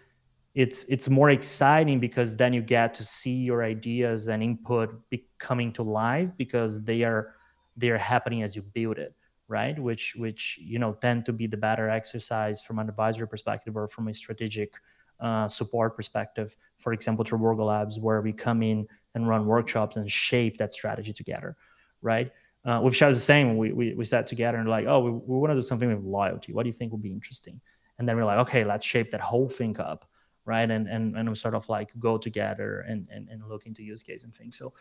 it's 0.55 0.85
it's 0.85 1.09
more 1.09 1.31
exciting 1.31 1.99
because 1.99 2.37
then 2.37 2.53
you 2.53 2.61
get 2.61 2.93
to 2.95 3.05
see 3.05 3.37
your 3.37 3.65
ideas 3.65 4.29
and 4.29 4.43
input 4.43 5.09
be 5.09 5.27
coming 5.39 5.73
to 5.73 5.83
life 5.83 6.31
because 6.37 6.85
they 6.85 7.03
are 7.03 7.35
they 7.77 7.89
are 7.89 7.99
happening 7.99 8.43
as 8.43 8.55
you 8.55 8.61
build 8.61 8.99
it 8.99 9.15
right 9.49 9.79
which 9.79 10.15
which 10.17 10.59
you 10.61 10.79
know 10.79 10.93
tend 10.93 11.25
to 11.25 11.33
be 11.33 11.47
the 11.47 11.57
better 11.57 11.89
exercise 11.89 12.61
from 12.61 12.79
an 12.79 12.89
advisory 12.89 13.27
perspective 13.27 13.77
or 13.77 13.89
from 13.89 14.09
a 14.09 14.15
strategic 14.15 14.75
uh, 15.23 15.49
support 15.49 15.97
perspective 15.97 16.55
for 16.77 16.93
example 16.93 17.25
through 17.25 17.39
Borgo 17.39 17.65
Labs 17.65 17.99
where 17.99 18.21
we 18.21 18.33
come 18.33 18.63
in 18.63 18.87
and 19.15 19.29
run 19.29 19.47
workshops 19.47 19.97
and 19.97 20.11
shape 20.11 20.59
that 20.59 20.73
strategy 20.73 21.13
together 21.13 21.57
right? 22.03 22.31
Uh, 22.67 22.77
I 22.77 22.79
was 22.79 22.99
the 22.99 23.15
same 23.15 23.57
we, 23.57 23.73
we, 23.73 23.95
we 23.95 24.05
sat 24.05 24.27
together 24.27 24.59
and 24.59 24.69
like 24.69 24.87
oh 24.87 25.01
we, 25.01 25.11
we 25.11 25.39
want 25.39 25.51
to 25.51 25.55
do 25.55 25.63
something 25.63 25.89
with 25.89 26.05
loyalty. 26.05 26.53
What 26.53 26.65
do 26.65 26.69
you 26.69 26.75
think 26.75 26.93
would 26.93 27.03
be 27.03 27.13
interesting? 27.13 27.61
And 27.99 28.09
then 28.09 28.17
we're 28.17 28.25
like 28.25 28.39
okay 28.41 28.65
let's 28.65 28.85
shape 28.85 29.11
that 29.13 29.21
whole 29.21 29.49
thing 29.49 29.79
up 29.79 30.09
right? 30.45 30.69
And 30.71 30.89
and, 30.89 31.17
and 31.17 31.29
we 31.29 31.35
sort 31.35 31.55
of 31.55 31.69
like 31.69 31.91
go 31.99 32.19
together 32.19 32.85
and, 32.89 33.07
and 33.11 33.29
and 33.29 33.49
look 33.49 33.67
into 33.67 33.83
use 33.83 34.03
case 34.03 34.25
and 34.25 34.35
things. 34.35 34.59
So 34.59 34.73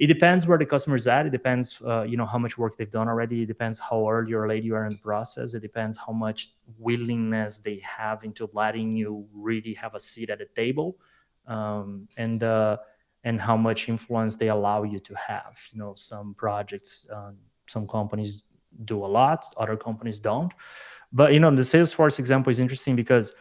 it 0.00 0.06
depends 0.06 0.46
where 0.46 0.56
the 0.56 0.64
customer 0.64 0.96
is 0.96 1.06
at. 1.06 1.26
It 1.26 1.30
depends 1.30 1.80
uh, 1.86 2.02
you 2.02 2.16
know 2.16 2.24
how 2.24 2.38
much 2.38 2.56
work 2.56 2.74
they've 2.76 2.90
done 2.90 3.06
already. 3.06 3.42
It 3.42 3.46
depends 3.46 3.78
how 3.78 4.10
early 4.10 4.32
or 4.32 4.48
late 4.48 4.64
you 4.64 4.74
are 4.74 4.86
in 4.86 4.94
the 4.94 4.98
process. 4.98 5.52
It 5.52 5.60
depends 5.60 5.98
how 5.98 6.14
much 6.14 6.54
willingness 6.78 7.58
they 7.58 7.82
have 7.84 8.24
into 8.24 8.48
letting 8.54 8.96
you 8.96 9.28
really 9.34 9.74
have 9.74 9.94
a 9.94 10.00
seat 10.00 10.30
at 10.30 10.38
the 10.38 10.46
table 10.56 10.96
um, 11.46 12.08
and 12.16 12.42
uh, 12.42 12.78
and 13.24 13.38
how 13.38 13.58
much 13.58 13.90
influence 13.90 14.36
they 14.36 14.48
allow 14.48 14.84
you 14.84 15.00
to 15.00 15.14
have. 15.16 15.60
You 15.70 15.78
know 15.80 15.92
some 15.94 16.32
projects 16.32 17.06
uh, 17.12 17.32
some 17.66 17.86
companies 17.86 18.44
do 18.86 19.04
a 19.04 19.10
lot 19.18 19.44
other 19.58 19.76
companies 19.76 20.18
don't. 20.18 20.54
But 21.12 21.34
you 21.34 21.40
know 21.40 21.54
the 21.54 21.60
salesforce 21.60 22.18
example 22.18 22.50
is 22.50 22.58
interesting 22.58 22.96
because 22.96 23.34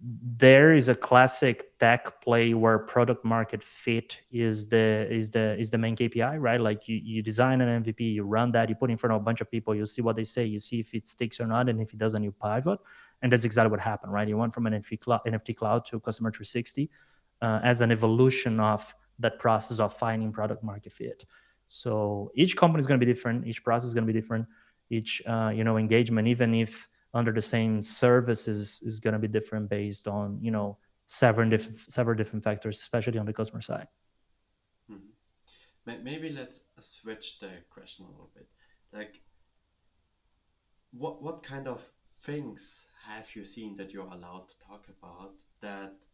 there 0.00 0.72
is 0.72 0.88
a 0.88 0.94
classic 0.94 1.76
tech 1.78 2.20
play 2.20 2.54
where 2.54 2.78
product 2.78 3.24
market 3.24 3.62
fit 3.62 4.20
is 4.30 4.68
the 4.68 5.06
is 5.10 5.30
the 5.30 5.58
is 5.58 5.70
the 5.70 5.78
main 5.78 5.96
KPI, 5.96 6.40
right? 6.40 6.60
Like 6.60 6.88
you, 6.88 7.00
you 7.02 7.22
design 7.22 7.60
an 7.60 7.82
MVP, 7.82 8.14
you 8.14 8.22
run 8.22 8.52
that, 8.52 8.68
you 8.68 8.74
put 8.74 8.90
in 8.90 8.96
front 8.96 9.14
of 9.14 9.20
a 9.20 9.24
bunch 9.24 9.40
of 9.40 9.50
people, 9.50 9.74
you 9.74 9.86
see 9.86 10.02
what 10.02 10.14
they 10.16 10.24
say, 10.24 10.44
you 10.44 10.58
see 10.58 10.80
if 10.80 10.94
it 10.94 11.06
sticks 11.06 11.40
or 11.40 11.46
not, 11.46 11.68
and 11.68 11.80
if 11.80 11.92
it 11.92 11.98
doesn't, 11.98 12.22
you 12.22 12.32
pivot. 12.32 12.78
And 13.22 13.32
that's 13.32 13.44
exactly 13.44 13.70
what 13.70 13.80
happened, 13.80 14.12
right? 14.12 14.28
You 14.28 14.36
went 14.36 14.54
from 14.54 14.66
an 14.66 14.74
NFT 14.74 15.00
cloud, 15.00 15.20
NFT 15.26 15.56
cloud 15.56 15.84
to 15.86 15.98
customer 15.98 16.30
360 16.30 16.88
uh, 17.42 17.60
as 17.64 17.80
an 17.80 17.90
evolution 17.90 18.60
of 18.60 18.94
that 19.18 19.38
process 19.40 19.80
of 19.80 19.92
finding 19.92 20.32
product 20.32 20.62
market 20.62 20.92
fit. 20.92 21.24
So 21.66 22.30
each 22.34 22.56
company 22.56 22.80
is 22.80 22.86
going 22.86 23.00
to 23.00 23.04
be 23.04 23.12
different, 23.12 23.46
each 23.46 23.64
process 23.64 23.88
is 23.88 23.94
going 23.94 24.06
to 24.06 24.12
be 24.12 24.18
different, 24.18 24.46
each 24.90 25.22
uh, 25.26 25.52
you 25.54 25.64
know 25.64 25.76
engagement, 25.76 26.28
even 26.28 26.54
if 26.54 26.88
under 27.14 27.32
the 27.32 27.42
same 27.42 27.80
services 27.82 28.82
is 28.84 29.00
going 29.00 29.12
to 29.12 29.18
be 29.18 29.28
different 29.28 29.68
based 29.68 30.06
on 30.06 30.38
you 30.42 30.50
know 30.50 30.76
several 31.06 31.48
different 31.48 31.78
several 31.78 32.16
different 32.16 32.44
factors 32.44 32.78
especially 32.78 33.18
on 33.18 33.26
the 33.26 33.32
customer 33.32 33.60
side. 33.62 33.88
Mm-hmm. 34.90 36.04
maybe 36.04 36.30
let's 36.30 36.64
switch 36.80 37.38
the 37.38 37.50
question 37.70 38.06
a 38.06 38.10
little 38.10 38.30
bit. 38.34 38.48
Like 38.92 39.20
what 40.92 41.22
what 41.22 41.42
kind 41.42 41.66
of 41.66 41.82
things 42.22 42.90
have 43.06 43.34
you 43.34 43.44
seen 43.44 43.76
that 43.76 43.92
you're 43.92 44.12
allowed 44.12 44.48
to 44.48 44.58
talk 44.66 44.86
about 44.88 45.32
that 45.60 46.04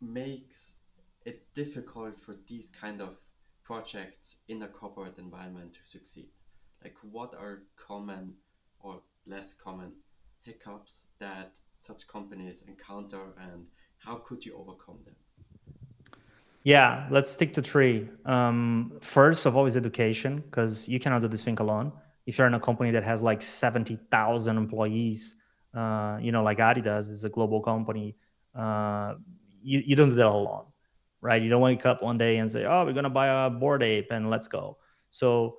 makes 0.00 0.76
it 1.24 1.52
difficult 1.54 2.14
for 2.14 2.36
these 2.46 2.70
kind 2.70 3.00
of 3.00 3.18
projects 3.62 4.38
in 4.48 4.62
a 4.62 4.68
corporate 4.68 5.18
environment 5.18 5.72
to 5.74 5.84
succeed? 5.84 6.28
Like 6.82 6.96
what 7.02 7.34
are 7.34 7.64
common 7.76 8.34
or 8.82 9.00
less 9.26 9.54
common 9.54 9.92
hiccups 10.40 11.06
that 11.18 11.58
such 11.76 12.06
companies 12.08 12.64
encounter 12.68 13.32
and 13.40 13.66
how 13.98 14.16
could 14.16 14.44
you 14.44 14.56
overcome 14.56 14.98
them? 15.04 15.14
Yeah, 16.64 17.06
let's 17.10 17.30
stick 17.30 17.54
to 17.54 17.62
three. 17.62 18.08
Um, 18.24 18.92
first 19.00 19.46
of 19.46 19.56
all 19.56 19.66
is 19.66 19.76
education 19.76 20.42
because 20.46 20.88
you 20.88 20.98
cannot 21.00 21.22
do 21.22 21.28
this 21.28 21.42
thing 21.42 21.58
alone. 21.60 21.92
If 22.26 22.36
you're 22.36 22.46
in 22.46 22.54
a 22.54 22.60
company 22.60 22.90
that 22.90 23.04
has 23.04 23.22
like 23.22 23.40
70,000 23.40 24.56
employees, 24.56 25.34
uh, 25.74 26.18
you 26.20 26.32
know, 26.32 26.42
like 26.42 26.58
Adidas 26.58 27.10
is 27.10 27.24
a 27.24 27.30
global 27.30 27.60
company, 27.60 28.16
uh, 28.54 29.14
you, 29.62 29.82
you 29.86 29.96
don't 29.96 30.10
do 30.10 30.16
that 30.16 30.26
alone, 30.26 30.66
right? 31.20 31.40
You 31.40 31.48
don't 31.48 31.62
wake 31.62 31.86
up 31.86 32.02
one 32.02 32.18
day 32.18 32.36
and 32.36 32.50
say, 32.50 32.64
oh, 32.64 32.84
we're 32.84 32.92
going 32.92 33.04
to 33.04 33.10
buy 33.10 33.46
a 33.46 33.50
Bored 33.50 33.82
Ape 33.82 34.10
and 34.10 34.28
let's 34.28 34.48
go. 34.48 34.76
So 35.10 35.58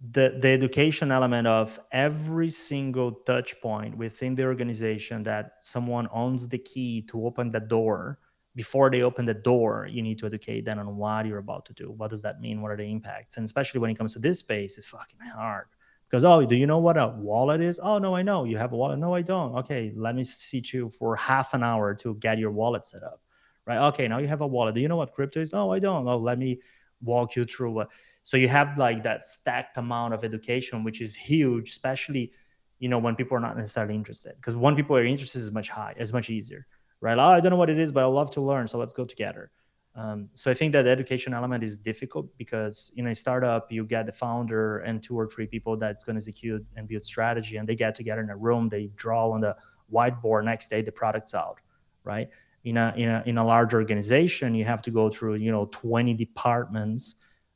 the 0.00 0.38
the 0.40 0.48
education 0.48 1.10
element 1.10 1.46
of 1.46 1.80
every 1.90 2.50
single 2.50 3.12
touch 3.12 3.60
point 3.60 3.96
within 3.96 4.34
the 4.34 4.44
organization 4.44 5.24
that 5.24 5.54
someone 5.60 6.08
owns 6.12 6.48
the 6.48 6.58
key 6.58 7.02
to 7.02 7.26
open 7.26 7.50
the 7.50 7.60
door 7.60 8.18
before 8.54 8.90
they 8.90 9.02
open 9.02 9.24
the 9.24 9.34
door 9.34 9.88
you 9.90 10.00
need 10.00 10.18
to 10.18 10.26
educate 10.26 10.64
them 10.64 10.78
on 10.78 10.96
what 10.96 11.26
you're 11.26 11.38
about 11.38 11.64
to 11.64 11.72
do. 11.72 11.90
What 11.90 12.10
does 12.10 12.22
that 12.22 12.40
mean? 12.40 12.60
What 12.62 12.70
are 12.70 12.76
the 12.76 12.84
impacts? 12.84 13.36
And 13.36 13.44
especially 13.44 13.80
when 13.80 13.90
it 13.90 13.98
comes 13.98 14.12
to 14.12 14.20
this 14.20 14.38
space 14.38 14.78
it's 14.78 14.86
fucking 14.86 15.18
hard. 15.34 15.66
Because 16.08 16.24
oh 16.24 16.46
do 16.46 16.54
you 16.54 16.66
know 16.66 16.78
what 16.78 16.96
a 16.96 17.08
wallet 17.08 17.60
is? 17.60 17.80
Oh 17.82 17.98
no 17.98 18.14
i 18.14 18.22
know. 18.22 18.44
You 18.44 18.56
have 18.56 18.72
a 18.72 18.76
wallet? 18.76 19.00
No 19.00 19.14
i 19.14 19.22
don't. 19.22 19.56
Okay 19.56 19.92
let 19.96 20.14
me 20.14 20.22
sit 20.22 20.72
you 20.72 20.90
for 20.90 21.16
half 21.16 21.54
an 21.54 21.64
hour 21.64 21.92
to 21.96 22.14
get 22.16 22.38
your 22.38 22.52
wallet 22.52 22.86
set 22.86 23.02
up. 23.02 23.20
Right? 23.66 23.78
Okay 23.88 24.06
now 24.06 24.18
you 24.18 24.28
have 24.28 24.42
a 24.42 24.46
wallet. 24.46 24.76
Do 24.76 24.80
you 24.80 24.86
know 24.86 24.96
what 24.96 25.12
crypto 25.12 25.40
is? 25.40 25.52
No 25.52 25.72
i 25.72 25.80
don't. 25.80 26.06
Oh 26.06 26.18
let 26.18 26.38
me 26.38 26.60
walk 27.00 27.34
you 27.34 27.44
through 27.44 27.72
what 27.72 27.90
so 28.28 28.36
you 28.36 28.46
have 28.46 28.76
like 28.76 29.02
that 29.02 29.22
stacked 29.22 29.78
amount 29.78 30.12
of 30.12 30.22
education 30.22 30.84
which 30.84 31.00
is 31.00 31.14
huge 31.14 31.70
especially 31.70 32.30
you 32.78 32.86
know 32.86 32.98
when 32.98 33.16
people 33.16 33.34
are 33.34 33.40
not 33.40 33.56
necessarily 33.56 33.94
interested 33.94 34.34
because 34.36 34.54
when 34.54 34.76
people 34.76 34.94
are 34.94 35.02
interested 35.02 35.38
is 35.38 35.50
much 35.50 35.70
high 35.70 35.94
is 35.96 36.12
much 36.12 36.28
easier 36.28 36.66
right? 37.00 37.16
Oh, 37.18 37.22
i 37.22 37.40
don't 37.40 37.48
know 37.48 37.56
what 37.56 37.70
it 37.70 37.78
is 37.78 37.90
but 37.90 38.02
i 38.02 38.06
love 38.06 38.30
to 38.32 38.42
learn 38.42 38.68
so 38.68 38.76
let's 38.78 38.92
go 38.92 39.06
together. 39.06 39.50
Um, 39.94 40.28
so 40.34 40.50
i 40.50 40.54
think 40.54 40.74
that 40.74 40.82
the 40.82 40.90
education 40.90 41.32
element 41.32 41.64
is 41.64 41.78
difficult 41.78 42.26
because 42.36 42.92
in 42.96 43.06
a 43.06 43.14
startup 43.14 43.72
you 43.72 43.86
get 43.86 44.04
the 44.04 44.12
founder 44.12 44.80
and 44.80 45.02
two 45.02 45.18
or 45.18 45.26
three 45.26 45.46
people 45.46 45.78
that's 45.78 46.04
going 46.04 46.16
to 46.16 46.20
execute 46.20 46.62
and 46.76 46.86
build 46.86 47.04
strategy 47.04 47.56
and 47.56 47.66
they 47.66 47.76
get 47.76 47.94
together 47.94 48.20
in 48.20 48.28
a 48.28 48.36
room 48.36 48.68
they 48.68 48.88
draw 49.04 49.30
on 49.30 49.40
the 49.40 49.56
whiteboard 49.90 50.44
next 50.44 50.68
day 50.68 50.82
the 50.82 50.92
product's 50.92 51.32
out 51.32 51.58
right? 52.04 52.28
In 52.64 52.76
a 52.76 52.92
in 52.96 53.08
a 53.08 53.22
in 53.24 53.38
a 53.38 53.44
large 53.44 53.72
organization 53.72 54.54
you 54.54 54.66
have 54.66 54.82
to 54.82 54.90
go 54.90 55.08
through 55.08 55.36
you 55.36 55.50
know 55.50 55.64
20 55.72 56.12
departments 56.12 57.14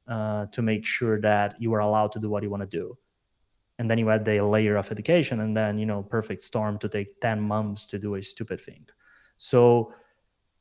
uh, 0.09 0.47
to 0.47 0.63
make 0.63 0.85
sure 0.85 1.21
that 1.21 1.61
you 1.61 1.73
are 1.75 1.81
allowed 1.81 2.13
to 2.13 2.19
do 2.19 2.29
what 2.29 2.43
you 2.43 2.51
want 2.51 2.63
to 2.63 2.67
do. 2.67 2.97
And 3.79 3.91
then 3.91 3.99
you 3.99 4.11
add 4.11 4.25
the 4.25 4.41
layer 4.41 4.77
of 4.77 4.91
education 4.91 5.41
and 5.41 5.57
then 5.57 5.79
you 5.79 5.87
know 5.87 6.03
perfect 6.03 6.43
storm 6.43 6.79
to 6.79 6.89
take 6.89 7.21
10 7.21 7.41
months 7.41 7.87
to 7.87 7.99
do 7.99 8.15
a 8.17 8.23
stupid 8.23 8.61
thing. 8.61 8.87
So 9.39 9.93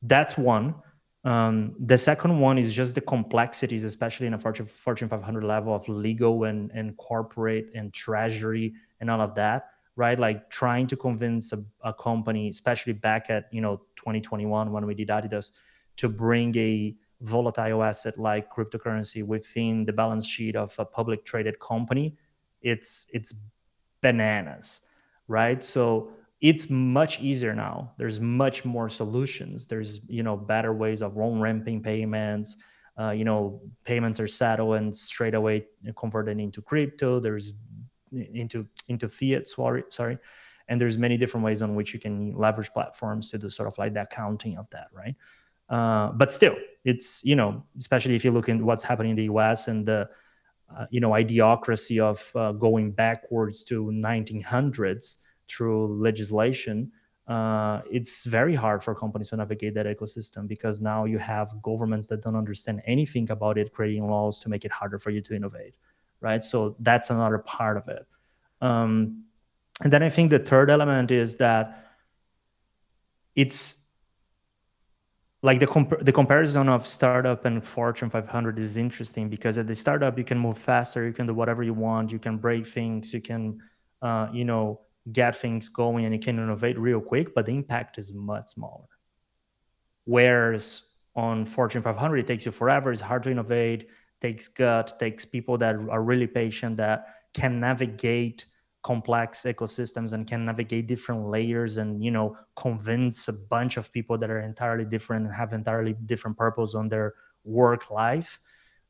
that's 0.02 0.36
one. 0.36 0.74
Um, 1.24 1.76
the 1.78 1.96
second 1.96 2.40
one 2.40 2.58
is 2.58 2.72
just 2.72 2.96
the 2.96 3.00
complexities 3.00 3.84
especially 3.84 4.26
in 4.26 4.34
a 4.34 4.38
fortune, 4.38 4.66
fortune 4.66 5.08
500 5.08 5.44
level 5.44 5.72
of 5.72 5.88
legal 5.88 6.44
and, 6.44 6.72
and 6.72 6.96
corporate 6.96 7.66
and 7.76 7.92
treasury 7.92 8.74
and 9.00 9.08
all 9.08 9.20
of 9.20 9.34
that 9.36 9.68
right? 9.96 10.18
Like 10.18 10.50
trying 10.50 10.86
to 10.88 10.96
convince 10.96 11.52
a, 11.52 11.64
a 11.82 11.92
company, 11.92 12.48
especially 12.48 12.92
back 12.92 13.30
at 13.30 13.48
you 13.52 13.60
know 13.60 13.76
2021 13.96 14.72
when 14.72 14.86
we 14.86 14.94
did 14.94 15.08
Adidas, 15.08 15.52
to 15.96 16.08
bring 16.08 16.56
a 16.56 16.94
volatile 17.22 17.82
asset 17.82 18.18
like 18.18 18.52
cryptocurrency 18.52 19.24
within 19.24 19.84
the 19.84 19.92
balance 19.92 20.26
sheet 20.26 20.56
of 20.56 20.74
a 20.78 20.84
public 20.84 21.24
traded 21.24 21.58
company, 21.60 22.16
it's 22.62 23.06
it's 23.12 23.34
bananas, 24.00 24.82
right? 25.28 25.62
So 25.64 26.12
it's 26.40 26.68
much 26.68 27.20
easier 27.20 27.54
now. 27.54 27.92
There's 27.98 28.20
much 28.20 28.64
more 28.64 28.88
solutions. 28.88 29.66
There's 29.66 30.00
you 30.08 30.22
know 30.22 30.36
better 30.36 30.72
ways 30.72 31.02
of 31.02 31.16
on 31.16 31.40
ramping 31.40 31.82
payments. 31.82 32.56
Uh, 32.98 33.10
you 33.10 33.24
know 33.24 33.62
payments 33.84 34.20
are 34.20 34.28
settled 34.28 34.74
and 34.76 34.94
straight 34.94 35.34
away 35.34 35.66
converted 35.96 36.38
into 36.38 36.60
crypto. 36.60 37.20
There's 37.20 37.54
into 38.12 38.66
into 38.88 39.08
fiat. 39.08 39.48
Sorry, 39.48 39.84
sorry. 39.88 40.18
And 40.68 40.80
there's 40.80 40.98
many 40.98 41.16
different 41.16 41.44
ways 41.44 41.60
on 41.62 41.74
which 41.74 41.92
you 41.92 42.00
can 42.00 42.34
leverage 42.36 42.70
platforms 42.70 43.30
to 43.30 43.38
do 43.38 43.50
sort 43.50 43.68
of 43.68 43.76
like 43.78 43.94
the 43.94 44.06
counting 44.10 44.56
of 44.56 44.68
that, 44.70 44.88
right? 44.92 45.14
Uh, 45.72 46.12
but 46.12 46.30
still, 46.30 46.54
it's 46.84 47.24
you 47.24 47.34
know, 47.34 47.64
especially 47.78 48.14
if 48.14 48.24
you 48.24 48.30
look 48.30 48.48
at 48.48 48.60
what's 48.60 48.82
happening 48.82 49.10
in 49.10 49.16
the 49.16 49.24
U.S. 49.24 49.68
and 49.68 49.86
the 49.86 50.08
uh, 50.76 50.84
you 50.90 51.00
know 51.00 51.10
idiocracy 51.10 51.98
of 51.98 52.30
uh, 52.36 52.52
going 52.52 52.92
backwards 52.92 53.64
to 53.64 53.86
1900s 53.86 55.16
through 55.48 55.86
legislation. 55.98 56.92
Uh, 57.26 57.80
it's 57.90 58.24
very 58.24 58.54
hard 58.54 58.82
for 58.82 58.94
companies 58.94 59.30
to 59.30 59.36
navigate 59.36 59.72
that 59.72 59.86
ecosystem 59.86 60.46
because 60.46 60.80
now 60.80 61.06
you 61.06 61.18
have 61.18 61.54
governments 61.62 62.06
that 62.08 62.20
don't 62.20 62.36
understand 62.36 62.82
anything 62.84 63.30
about 63.30 63.56
it, 63.56 63.72
creating 63.72 64.06
laws 64.06 64.38
to 64.40 64.50
make 64.50 64.66
it 64.66 64.72
harder 64.72 64.98
for 64.98 65.10
you 65.10 65.22
to 65.22 65.34
innovate, 65.34 65.76
right? 66.20 66.44
So 66.44 66.76
that's 66.80 67.08
another 67.08 67.38
part 67.38 67.78
of 67.78 67.88
it. 67.88 68.06
Um, 68.60 69.24
and 69.82 69.92
then 69.92 70.02
I 70.02 70.10
think 70.10 70.30
the 70.30 70.40
third 70.40 70.68
element 70.68 71.10
is 71.10 71.36
that 71.36 71.86
it's 73.36 73.81
like 75.42 75.58
the 75.58 75.66
comp- 75.66 76.04
the 76.04 76.12
comparison 76.12 76.68
of 76.68 76.86
startup 76.86 77.44
and 77.44 77.62
Fortune 77.62 78.08
500 78.08 78.58
is 78.58 78.76
interesting 78.76 79.28
because 79.28 79.58
at 79.58 79.66
the 79.66 79.74
startup 79.74 80.16
you 80.16 80.24
can 80.24 80.38
move 80.38 80.56
faster, 80.56 81.04
you 81.04 81.12
can 81.12 81.26
do 81.26 81.34
whatever 81.34 81.62
you 81.62 81.74
want, 81.74 82.12
you 82.12 82.20
can 82.20 82.38
break 82.38 82.66
things, 82.66 83.12
you 83.12 83.20
can, 83.20 83.60
uh, 84.02 84.28
you 84.32 84.44
know, 84.44 84.80
get 85.10 85.34
things 85.36 85.68
going, 85.68 86.04
and 86.04 86.14
you 86.14 86.20
can 86.20 86.38
innovate 86.38 86.78
real 86.78 87.00
quick, 87.00 87.34
but 87.34 87.46
the 87.46 87.52
impact 87.52 87.98
is 87.98 88.12
much 88.12 88.50
smaller. 88.50 88.86
Whereas 90.04 90.90
on 91.16 91.44
Fortune 91.44 91.82
500, 91.82 92.18
it 92.18 92.26
takes 92.26 92.46
you 92.46 92.52
forever. 92.52 92.92
It's 92.92 93.00
hard 93.00 93.24
to 93.24 93.30
innovate. 93.30 93.88
Takes 94.20 94.46
gut. 94.48 94.98
Takes 94.98 95.24
people 95.24 95.58
that 95.58 95.74
are 95.74 96.02
really 96.02 96.28
patient 96.28 96.76
that 96.76 97.06
can 97.34 97.58
navigate 97.58 98.46
complex 98.82 99.42
ecosystems 99.42 100.12
and 100.12 100.26
can 100.26 100.44
navigate 100.44 100.86
different 100.86 101.28
layers 101.28 101.76
and 101.76 102.02
you 102.02 102.10
know 102.10 102.36
convince 102.56 103.28
a 103.28 103.32
bunch 103.32 103.76
of 103.76 103.92
people 103.92 104.18
that 104.18 104.30
are 104.30 104.40
entirely 104.40 104.84
different 104.84 105.26
and 105.26 105.34
have 105.34 105.52
entirely 105.52 105.94
different 106.06 106.36
purpose 106.36 106.74
on 106.74 106.88
their 106.88 107.14
work 107.44 107.90
life. 107.90 108.40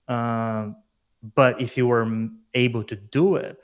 Um, 0.09 0.77
but 1.35 1.61
if 1.61 1.77
you 1.77 1.87
were 1.87 2.29
able 2.55 2.83
to 2.85 2.97
do 2.97 3.37
it 3.37 3.59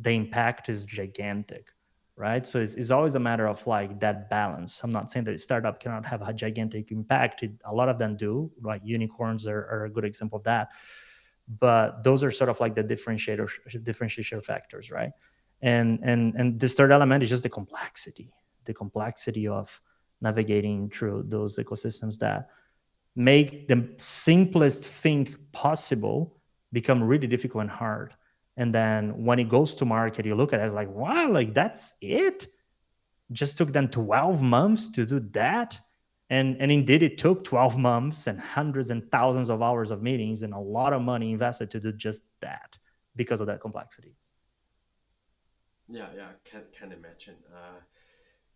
the 0.00 0.10
impact 0.10 0.68
is 0.68 0.84
gigantic 0.84 1.74
right? 2.16 2.46
So 2.46 2.60
it's, 2.60 2.74
it's 2.74 2.90
always 2.90 3.16
a 3.16 3.20
matter 3.20 3.48
of 3.48 3.66
like 3.66 3.98
that 4.00 4.30
balance. 4.30 4.82
I'm 4.84 4.90
not 4.90 5.10
saying 5.10 5.24
that 5.24 5.34
a 5.34 5.38
startup 5.38 5.80
cannot 5.80 6.06
have 6.06 6.22
a 6.22 6.32
gigantic 6.32 6.92
impact. 6.92 7.42
It, 7.42 7.52
a 7.64 7.74
lot 7.74 7.88
of 7.88 7.98
them 7.98 8.16
do 8.16 8.50
like 8.62 8.82
unicorns 8.84 9.46
are, 9.46 9.66
are 9.70 9.84
a 9.86 9.90
good 9.90 10.04
example 10.04 10.38
of 10.38 10.44
that. 10.44 10.68
But 11.58 12.04
those 12.04 12.22
are 12.22 12.30
sort 12.30 12.50
of 12.50 12.60
like 12.60 12.74
the 12.74 12.84
differentiator 12.84 13.48
differentiator 13.82 14.44
factors 14.44 14.90
right 14.90 15.10
and 15.64 15.98
and 16.02 16.34
and 16.36 16.60
this 16.60 16.74
third 16.74 16.92
element 16.92 17.22
is 17.22 17.30
just 17.30 17.42
the 17.42 17.48
complexity 17.48 18.30
the 18.64 18.74
complexity 18.74 19.48
of 19.48 19.80
navigating 20.20 20.90
through 20.90 21.24
those 21.26 21.58
ecosystems 21.58 22.18
that 22.18 22.48
make 23.16 23.68
the 23.68 23.88
simplest 23.96 24.84
thing 24.84 25.34
possible 25.52 26.36
become 26.72 27.02
really 27.02 27.26
difficult 27.26 27.62
and 27.62 27.70
hard. 27.70 28.14
And 28.56 28.74
then 28.74 29.24
when 29.24 29.38
it 29.38 29.48
goes 29.48 29.74
to 29.76 29.84
market 29.84 30.26
you 30.26 30.34
look 30.34 30.52
at 30.52 30.60
it 30.60 30.64
as 30.64 30.72
like 30.72 30.88
wow 30.88 31.28
like 31.30 31.54
that's 31.54 31.94
it? 32.00 32.46
Just 33.32 33.58
took 33.58 33.72
them 33.72 33.88
12 33.88 34.42
months 34.42 34.88
to 34.90 35.06
do 35.06 35.20
that? 35.32 35.78
And 36.30 36.56
and 36.60 36.70
indeed 36.70 37.02
it 37.02 37.18
took 37.18 37.44
12 37.44 37.78
months 37.78 38.26
and 38.26 38.38
hundreds 38.40 38.90
and 38.90 39.10
thousands 39.10 39.50
of 39.50 39.62
hours 39.62 39.90
of 39.90 40.02
meetings 40.02 40.42
and 40.42 40.52
a 40.52 40.58
lot 40.58 40.92
of 40.92 41.02
money 41.02 41.32
invested 41.32 41.70
to 41.72 41.80
do 41.80 41.92
just 41.92 42.22
that 42.40 42.76
because 43.16 43.40
of 43.40 43.46
that 43.46 43.60
complexity 43.60 44.16
yeah, 45.88 46.08
yeah, 46.16 46.30
can 46.44 46.62
can 46.72 46.92
imagine. 46.92 47.36
Uh, 47.52 47.80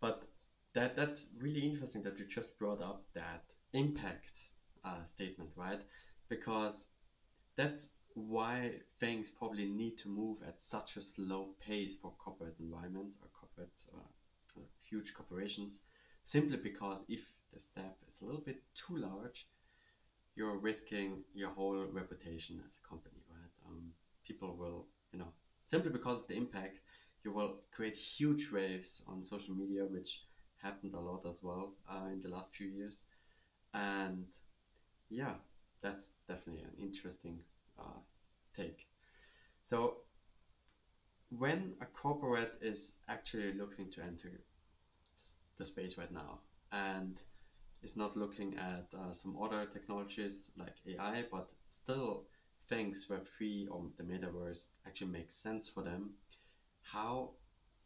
but 0.01 0.25
that 0.73 0.95
that's 0.95 1.29
really 1.39 1.61
interesting 1.61 2.03
that 2.03 2.19
you 2.19 2.25
just 2.25 2.57
brought 2.59 2.81
up 2.81 3.03
that 3.13 3.53
impact 3.73 4.39
uh, 4.83 5.03
statement, 5.03 5.51
right? 5.55 5.81
Because 6.29 6.87
that's 7.57 7.97
why 8.15 8.71
things 8.99 9.29
probably 9.29 9.65
need 9.65 9.97
to 9.97 10.09
move 10.09 10.37
at 10.47 10.59
such 10.61 10.97
a 10.97 11.01
slow 11.01 11.49
pace 11.59 11.95
for 11.95 12.13
corporate 12.17 12.55
environments 12.59 13.17
or 13.21 13.29
corporate 13.33 13.85
uh, 13.95 14.61
huge 14.89 15.13
corporations, 15.13 15.83
simply 16.23 16.57
because 16.57 17.05
if 17.09 17.33
the 17.53 17.59
step 17.59 17.97
is 18.07 18.21
a 18.21 18.25
little 18.25 18.41
bit 18.41 18.61
too 18.75 18.97
large, 18.97 19.47
you're 20.35 20.57
risking 20.57 21.23
your 21.33 21.49
whole 21.49 21.85
reputation 21.91 22.61
as 22.65 22.77
a 22.83 22.87
company, 22.87 23.21
right? 23.29 23.51
Um, 23.67 23.91
people 24.25 24.55
will, 24.57 24.87
you 25.11 25.19
know, 25.19 25.31
simply 25.65 25.91
because 25.91 26.17
of 26.17 26.27
the 26.27 26.35
impact, 26.35 26.79
you 27.23 27.31
will 27.33 27.57
create 27.71 27.95
huge 27.95 28.51
waves 28.51 29.01
on 29.07 29.23
social 29.23 29.55
media, 29.55 29.85
which 29.85 30.23
happened 30.61 30.93
a 30.93 30.99
lot 30.99 31.25
as 31.27 31.39
well 31.41 31.73
uh, 31.89 32.07
in 32.11 32.21
the 32.21 32.29
last 32.29 32.55
few 32.55 32.67
years. 32.67 33.05
And 33.73 34.27
yeah, 35.09 35.35
that's 35.81 36.13
definitely 36.27 36.63
an 36.63 36.75
interesting 36.79 37.39
uh, 37.79 37.99
take. 38.55 38.87
So 39.63 39.97
when 41.31 41.75
a 41.81 41.85
corporate 41.87 42.55
is 42.61 42.99
actually 43.07 43.51
looking 43.53 43.89
to 43.89 44.03
enter 44.03 44.41
the 45.57 45.65
space 45.65 45.97
right 45.97 46.11
now 46.11 46.39
and 46.71 47.21
is 47.83 47.97
not 47.97 48.15
looking 48.17 48.57
at 48.57 48.85
uh, 48.97 49.11
some 49.11 49.35
other 49.41 49.65
technologies 49.65 50.51
like 50.57 50.75
AI, 50.87 51.23
but 51.31 51.53
still 51.69 52.25
thinks 52.67 53.09
Web3 53.09 53.67
or 53.71 53.89
the 53.97 54.03
metaverse 54.03 54.65
actually 54.87 55.11
makes 55.11 55.35
sense 55.35 55.67
for 55.69 55.83
them, 55.83 56.11
how 56.91 57.31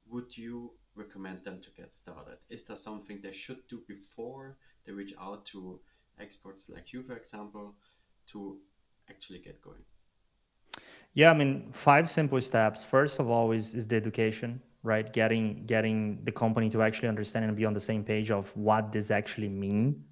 would 0.10 0.38
you 0.38 0.72
recommend 0.96 1.44
them 1.44 1.60
to 1.62 1.70
get 1.72 1.94
started? 1.94 2.38
Is 2.50 2.66
there 2.66 2.76
something 2.76 3.20
they 3.22 3.32
should 3.32 3.68
do 3.68 3.82
before 3.88 4.58
they 4.86 4.92
reach 4.92 5.14
out 5.20 5.46
to 5.48 5.80
experts 6.20 6.70
like 6.70 6.94
you, 6.94 7.04
for 7.04 7.16
example, 7.16 7.76
to 8.28 8.58
actually 9.10 9.40
get 9.40 9.62
going? 9.62 9.84
Yeah, 11.14 11.32
I 11.32 11.34
mean, 11.34 11.70
five 11.72 12.10
simple 12.10 12.42
steps. 12.42 12.84
First 12.84 13.20
of 13.20 13.30
all, 13.30 13.52
is, 13.52 13.74
is 13.74 13.88
the 13.88 13.96
education, 13.96 14.62
right? 14.82 15.12
Getting 15.14 15.66
getting 15.66 16.24
the 16.24 16.32
company 16.32 16.70
to 16.70 16.82
actually 16.82 17.08
understand 17.08 17.46
and 17.46 17.56
be 17.56 17.66
on 17.66 17.74
the 17.74 17.80
same 17.80 18.04
page 18.04 18.32
of 18.32 18.56
what 18.58 18.92
this 18.92 19.12
actually 19.12 19.50
mean 19.50 20.04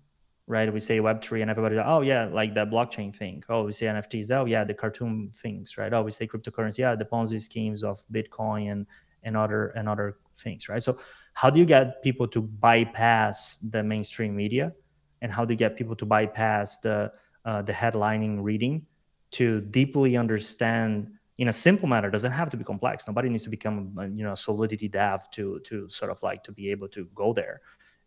right? 0.52 0.72
We 0.72 0.82
say 0.82 1.00
Web3 1.00 1.44
and 1.44 1.50
everybody, 1.50 1.78
oh, 1.78 2.02
yeah, 2.02 2.26
like 2.26 2.54
the 2.54 2.66
blockchain 2.66 3.16
thing. 3.16 3.42
Oh, 3.48 3.64
we 3.64 3.72
say 3.72 3.86
NFTs. 3.86 4.32
Oh, 4.32 4.44
yeah, 4.44 4.66
the 4.66 4.74
cartoon 4.74 5.32
things, 5.34 5.78
right? 5.78 5.92
Oh, 5.94 6.04
we 6.04 6.12
say 6.12 6.28
cryptocurrency. 6.28 6.80
Yeah, 6.80 6.94
the 6.94 7.06
Ponzi 7.06 7.40
schemes 7.40 7.84
of 7.84 8.04
Bitcoin 8.12 8.70
and, 8.70 8.86
and 9.24 9.38
other 9.38 9.68
and 9.70 9.88
other 9.88 10.18
things, 10.36 10.68
right? 10.68 10.84
So 10.84 11.00
how 11.34 11.50
do 11.50 11.58
you 11.58 11.66
get 11.66 12.04
people 12.04 12.28
to 12.28 12.42
bypass 12.42 13.60
the 13.64 13.82
mainstream 13.82 14.36
media? 14.36 14.74
And 15.22 15.32
how 15.32 15.46
do 15.46 15.54
you 15.54 15.58
get 15.58 15.78
people 15.78 15.96
to 15.96 16.06
bypass 16.06 16.80
the 16.80 17.14
uh, 17.46 17.62
the 17.62 17.72
headlining 17.72 18.40
reading 18.42 18.86
to 19.32 19.62
deeply 19.62 20.18
understand 20.18 21.08
in 21.38 21.48
a 21.48 21.54
simple 21.54 21.88
manner 21.88 22.12
doesn't 22.12 22.34
have 22.34 22.50
to 22.52 22.58
be 22.58 22.64
complex 22.64 23.08
nobody 23.08 23.30
needs 23.30 23.44
to 23.44 23.50
become 23.50 23.98
you 24.14 24.24
know 24.24 24.34
a 24.34 24.36
solidity 24.36 24.88
dev 24.88 25.28
to 25.32 25.60
to 25.62 25.90
sort 25.90 26.12
of 26.12 26.22
like 26.22 26.44
to 26.44 26.52
be 26.52 26.70
able 26.70 26.88
to 26.88 27.06
go 27.16 27.34
there 27.34 27.62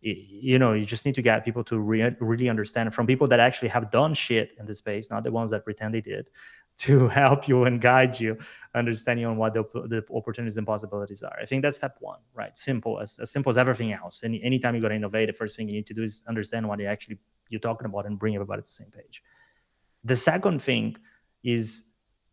you 0.05 0.59
know 0.59 0.73
you 0.75 0.85
just 0.85 1.07
need 1.07 1.15
to 1.15 1.23
get 1.23 1.45
people 1.45 1.65
to 1.65 1.79
re- 1.79 2.15
really 2.21 2.49
understand 2.49 2.93
from 2.93 3.07
people 3.07 3.27
that 3.27 3.41
actually 3.41 3.69
have 3.69 3.91
done 3.91 4.13
shit 4.13 4.51
in 4.59 4.67
the 4.67 4.75
space 4.75 5.11
not 5.11 5.25
the 5.25 5.33
ones 5.33 5.51
that 5.51 5.65
pretend 5.65 5.95
they 5.95 6.01
did 6.01 6.29
to 6.77 7.07
help 7.09 7.47
you 7.47 7.65
and 7.65 7.81
guide 7.81 8.19
you 8.19 8.37
understanding 8.75 9.25
on 9.25 9.37
what 9.37 9.55
the, 9.55 9.63
the 9.87 10.05
opportunities 10.13 10.57
and 10.57 10.67
possibilities 10.67 11.23
are. 11.23 11.39
I 11.41 11.47
think 11.47 11.63
that's 11.63 11.77
step 11.77 11.97
one 12.01 12.19
right? 12.35 12.57
Simple 12.57 12.99
as, 12.99 13.17
as 13.21 13.31
simple 13.31 13.51
as 13.51 13.57
everything 13.57 13.93
else. 13.93 14.23
Any 14.25 14.43
anytime 14.43 14.75
you're 14.75 14.81
going 14.81 14.91
to 14.91 14.97
innovate 14.97 15.29
the 15.29 15.33
first 15.33 15.57
thing 15.57 15.69
you 15.69 15.75
need 15.75 15.87
to 15.87 15.95
do 15.95 16.03
is 16.03 16.23
understand 16.27 16.67
what 16.69 16.81
you 16.81 16.87
actually 16.87 17.19
you're 17.49 17.61
talking 17.61 17.87
about 17.87 18.07
and 18.07 18.19
bring 18.19 18.35
everybody 18.35 18.63
to 18.63 18.69
the 18.69 18.73
same 18.73 18.91
page. 18.91 19.23
The 20.03 20.17
second 20.17 20.61
thing 20.61 20.97
is 21.45 21.85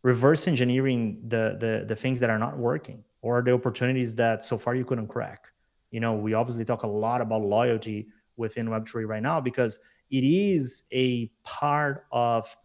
reverse 0.01 0.47
engineering 0.47 1.21
the 1.27 1.57
the, 1.59 1.85
the 1.87 1.95
things 1.95 2.19
that 2.19 2.31
are 2.31 2.39
not 2.39 2.57
working 2.57 3.03
or 3.21 3.43
the 3.43 3.53
opportunities 3.53 4.15
that 4.15 4.43
so 4.43 4.57
far 4.57 4.73
you 4.73 4.85
couldn't 4.85 5.07
crack 5.07 5.51
you 5.91 5.99
know 5.99 6.13
we 6.13 6.33
obviously 6.33 6.65
talk 6.65 6.83
a 6.83 6.87
lot 6.87 7.21
about 7.21 7.41
loyalty 7.41 8.07
within 8.37 8.67
web3 8.67 9.07
right 9.07 9.23
now 9.23 9.39
because 9.39 9.79
it 10.09 10.23
is 10.23 10.83
a 10.91 11.27
part 11.43 12.05
of 12.11 12.57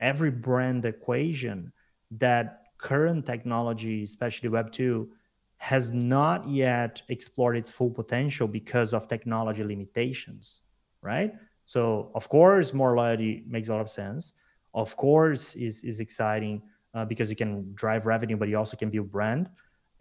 every 0.00 0.30
brand 0.30 0.84
equation 0.84 1.72
that 2.10 2.62
current 2.78 3.26
technology 3.26 4.02
especially 4.02 4.48
web 4.48 4.72
2 4.72 5.08
has 5.60 5.92
not 5.92 6.48
yet 6.48 7.02
explored 7.10 7.54
its 7.54 7.68
full 7.68 7.90
potential 7.90 8.48
because 8.48 8.94
of 8.94 9.06
technology 9.08 9.62
limitations, 9.62 10.62
right? 11.02 11.34
So 11.66 12.10
of 12.14 12.30
course, 12.30 12.72
more 12.72 12.96
loyalty 12.96 13.44
makes 13.46 13.68
a 13.68 13.72
lot 13.72 13.82
of 13.82 13.90
sense. 13.90 14.32
Of 14.72 14.96
course, 14.96 15.54
is 15.56 15.84
is 15.84 16.00
exciting 16.00 16.62
uh, 16.94 17.04
because 17.04 17.28
you 17.28 17.36
can 17.36 17.74
drive 17.74 18.06
revenue, 18.06 18.38
but 18.38 18.48
you 18.48 18.56
also 18.56 18.74
can 18.74 18.88
build 18.88 19.12
brand. 19.12 19.50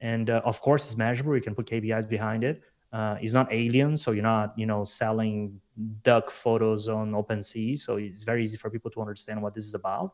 And 0.01 0.29
uh, 0.29 0.41
of 0.45 0.61
course, 0.61 0.85
it's 0.85 0.97
measurable. 0.97 1.35
You 1.35 1.41
can 1.41 1.55
put 1.55 1.67
KPIs 1.67 2.07
behind 2.07 2.43
it. 2.43 2.61
Uh, 2.91 3.17
it's 3.21 3.33
not 3.33 3.47
alien, 3.51 3.95
so 3.95 4.11
you're 4.11 4.23
not 4.23 4.57
you 4.57 4.65
know 4.65 4.83
selling 4.83 5.59
duck 6.03 6.31
photos 6.31 6.87
on 6.87 7.11
OpenSea. 7.11 7.77
So 7.79 7.97
it's 7.97 8.23
very 8.23 8.43
easy 8.43 8.57
for 8.57 8.69
people 8.69 8.89
to 8.91 9.01
understand 9.01 9.41
what 9.41 9.53
this 9.53 9.65
is 9.65 9.75
about. 9.75 10.13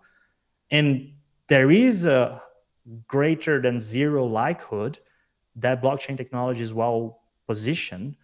And 0.72 1.14
there 1.48 1.72
is 1.72 2.06
a 2.06 2.42
greater 3.08 3.62
than 3.62 3.80
zero 3.80 4.26
likelihood 4.26 5.00
that 5.56 5.82
blockchain 5.82 6.18
technology 6.18 6.62
is 6.62 6.74
well 6.74 7.22
positioned 7.48 8.18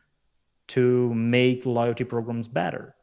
to 0.68 1.14
make 1.14 1.66
loyalty 1.66 2.04
programs 2.04 2.48
better. 2.48 2.96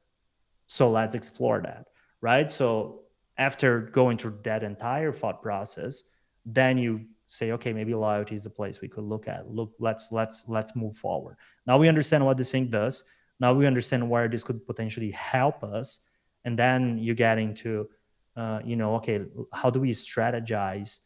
So 0.66 0.90
let's 0.90 1.14
explore 1.14 1.60
that, 1.62 1.86
right? 2.20 2.50
So 2.50 3.02
after 3.38 3.80
going 3.80 4.18
through 4.18 4.38
that 4.42 4.62
entire 4.62 5.12
thought 5.12 5.42
process, 5.42 6.02
then 6.44 6.76
you 6.76 7.06
say, 7.28 7.52
okay, 7.52 7.72
maybe 7.72 7.94
loyalty 7.94 8.34
is 8.34 8.46
a 8.46 8.50
place 8.50 8.80
we 8.80 8.88
could 8.88 9.04
look 9.04 9.28
at. 9.28 9.48
Look, 9.48 9.74
let's 9.78 10.08
let's 10.10 10.44
let's 10.48 10.74
move 10.74 10.96
forward. 10.96 11.36
Now 11.66 11.78
we 11.78 11.88
understand 11.88 12.24
what 12.24 12.36
this 12.36 12.50
thing 12.50 12.68
does. 12.68 13.04
Now 13.38 13.54
we 13.54 13.66
understand 13.66 14.08
where 14.08 14.26
this 14.26 14.42
could 14.42 14.66
potentially 14.66 15.12
help 15.12 15.62
us, 15.62 16.00
and 16.44 16.58
then 16.58 16.98
you 16.98 17.14
get 17.14 17.38
into, 17.38 17.88
uh, 18.34 18.60
you 18.64 18.74
know, 18.74 18.96
okay, 18.96 19.24
how 19.52 19.70
do 19.70 19.78
we 19.78 19.92
strategize 19.92 20.98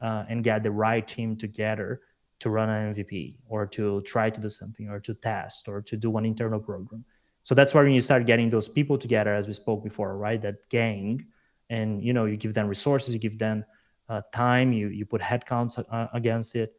uh, 0.00 0.24
and 0.28 0.44
get 0.44 0.62
the 0.62 0.70
right 0.70 1.06
team 1.06 1.36
together 1.36 2.02
to 2.40 2.50
run 2.50 2.68
an 2.68 2.94
MVP 2.94 3.38
or 3.48 3.66
to 3.66 4.00
try 4.02 4.30
to 4.30 4.40
do 4.40 4.48
something 4.48 4.88
or 4.88 5.00
to 5.00 5.14
test 5.14 5.68
or 5.68 5.80
to 5.82 5.96
do 5.96 6.16
an 6.16 6.24
internal 6.24 6.60
program. 6.60 7.04
So 7.42 7.54
that's 7.54 7.74
where 7.74 7.86
you 7.86 8.00
start 8.00 8.26
getting 8.26 8.50
those 8.50 8.68
people 8.68 8.98
together, 8.98 9.34
as 9.34 9.46
we 9.46 9.54
spoke 9.54 9.82
before, 9.82 10.16
right? 10.16 10.40
That 10.40 10.68
gang, 10.68 11.26
and 11.70 12.02
you 12.02 12.12
know, 12.12 12.26
you 12.26 12.36
give 12.36 12.54
them 12.54 12.68
resources, 12.68 13.14
you 13.14 13.20
give 13.20 13.38
them 13.38 13.64
uh, 14.08 14.22
time, 14.32 14.72
you 14.72 14.88
you 14.88 15.04
put 15.04 15.20
headcounts 15.20 15.78
uh, 15.78 16.06
against 16.12 16.54
it, 16.54 16.74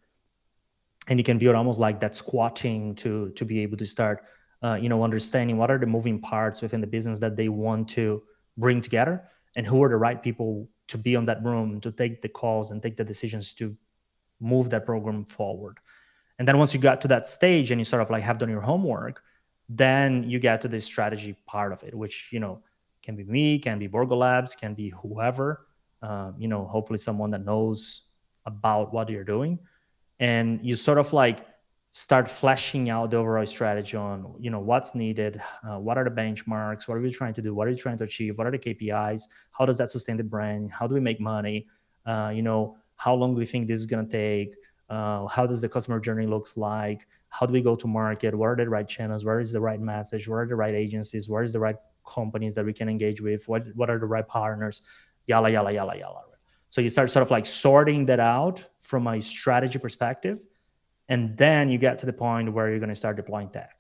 and 1.08 1.20
you 1.20 1.24
can 1.24 1.38
build 1.38 1.56
almost 1.56 1.80
like 1.80 2.00
that 2.00 2.16
squatting 2.16 2.96
to 2.96 3.30
to 3.32 3.46
be 3.46 3.60
able 3.60 3.78
to 3.78 3.86
start, 3.86 4.24
uh, 4.64 4.76
you 4.82 4.90
know, 4.90 5.04
understanding 5.04 5.58
what 5.58 5.70
are 5.72 5.78
the 5.78 5.86
moving 5.86 6.20
parts 6.20 6.62
within 6.62 6.82
the 6.82 6.88
business 6.88 7.20
that 7.20 7.36
they 7.36 7.50
want 7.50 7.88
to 7.90 8.24
bring 8.58 8.82
together, 8.82 9.24
and 9.56 9.66
who 9.66 9.84
are 9.84 9.90
the 9.90 9.96
right 9.96 10.22
people 10.22 10.68
to 10.88 10.98
be 10.98 11.16
on 11.16 11.26
that 11.26 11.44
room 11.44 11.80
to 11.82 11.92
take 11.92 12.22
the 12.22 12.30
calls 12.30 12.72
and 12.72 12.82
take 12.82 12.98
the 12.98 13.04
decisions 13.04 13.54
to 13.54 13.76
move 14.40 14.70
that 14.70 14.86
program 14.86 15.24
forward. 15.24 15.78
And 16.40 16.48
then 16.48 16.58
once 16.58 16.74
you 16.74 16.80
got 16.80 17.02
to 17.02 17.08
that 17.10 17.28
stage 17.28 17.70
and 17.70 17.80
you 17.80 17.86
sort 17.86 18.02
of 18.02 18.10
like 18.10 18.24
have 18.24 18.38
done 18.38 18.50
your 18.50 18.62
homework, 18.62 19.22
then 19.68 20.24
you 20.24 20.40
get 20.40 20.62
to 20.62 20.68
the 20.68 20.80
strategy 20.80 21.36
part 21.46 21.74
of 21.74 21.84
it, 21.84 21.94
which 21.94 22.30
you 22.32 22.40
know 22.40 22.64
can 23.04 23.16
be 23.16 23.24
me, 23.24 23.60
can 23.60 23.78
be 23.78 23.88
Borgo 23.88 24.16
Labs, 24.16 24.56
can 24.56 24.74
be 24.74 24.90
whoever. 24.90 25.68
Um, 26.02 26.36
you 26.38 26.48
know, 26.48 26.66
hopefully 26.66 26.98
someone 26.98 27.32
that 27.32 27.44
knows 27.44 28.04
about 28.46 28.94
what 28.94 29.10
you're 29.10 29.24
doing, 29.24 29.60
and 30.20 30.60
you 30.64 30.76
sort 30.76 30.98
of 30.98 31.12
like 31.14 31.46
start 31.92 32.30
fleshing 32.30 32.90
out 32.90 33.10
the 33.10 33.18
overall 33.18 33.46
strategy 33.46 33.98
on 33.98 34.36
you 34.40 34.52
know 34.52 34.60
what's 34.60 34.94
needed 34.94 35.42
uh, 35.68 35.80
what 35.80 35.98
are 35.98 36.04
the 36.04 36.12
benchmarks 36.12 36.88
what 36.88 36.96
are 36.96 37.02
we 37.02 37.10
trying 37.10 37.34
to 37.34 37.42
do 37.42 37.56
what 37.56 37.68
are 37.68 37.72
we 37.72 37.76
trying 37.76 37.98
to 37.98 38.04
achieve 38.04 38.38
what 38.38 38.46
are 38.46 38.52
the 38.52 38.60
kpis 38.60 39.24
how 39.52 39.66
does 39.66 39.78
that 39.78 39.90
sustain 39.90 40.16
the 40.16 40.24
brand 40.24 40.72
how 40.72 40.86
do 40.86 40.94
we 40.94 41.02
make 41.02 41.20
money 41.20 41.66
uh, 42.06 42.32
you 42.34 42.44
know 42.44 42.78
how 42.96 43.14
long 43.16 43.34
do 43.34 43.40
we 43.40 43.46
think 43.46 43.66
this 43.66 43.80
is 43.80 43.88
going 43.88 44.08
to 44.08 44.12
take 44.12 44.54
uh, 44.90 45.26
how 45.28 45.48
does 45.48 45.62
the 45.62 45.70
customer 45.70 46.00
journey 46.00 46.28
looks 46.28 46.58
like 46.58 47.08
how 47.30 47.46
do 47.46 47.54
we 47.54 47.62
go 47.62 47.76
to 47.76 47.88
market 47.88 48.36
what 48.36 48.50
are 48.50 48.56
the 48.56 48.70
right 48.70 48.88
channels 48.88 49.26
where 49.26 49.40
is 49.40 49.52
the 49.52 49.62
right 49.62 49.82
message 49.82 50.28
where 50.28 50.42
are 50.42 50.48
the 50.48 50.56
right 50.56 50.76
agencies 50.76 51.28
where 51.28 51.42
is 51.42 51.54
the 51.54 51.60
right 51.60 51.78
companies 52.08 52.54
that 52.54 52.66
we 52.66 52.74
can 52.74 52.88
engage 52.88 53.20
with 53.20 53.48
what 53.48 53.64
what 53.76 53.90
are 53.90 53.98
the 53.98 54.06
right 54.06 54.28
partners 54.28 54.84
yalla 55.30 55.50
yalla 55.50 55.72
yalla 55.72 55.96
yalla 55.98 56.24
so 56.68 56.82
you 56.82 56.90
start 56.90 57.10
sort 57.10 57.24
of 57.24 57.32
like 57.32 57.46
sorting 57.46 58.06
that 58.06 58.20
out 58.20 58.58
from 58.82 59.08
a 59.08 59.22
strategy 59.22 59.80
perspective 59.80 60.38
and 61.08 61.38
then 61.38 61.70
you 61.70 61.78
get 61.78 61.98
to 61.98 62.06
the 62.06 62.14
point 62.14 62.52
where 62.54 62.70
you're 62.70 62.84
going 62.86 62.96
to 62.98 63.02
start 63.04 63.16
deploying 63.16 63.50
tech 63.50 63.80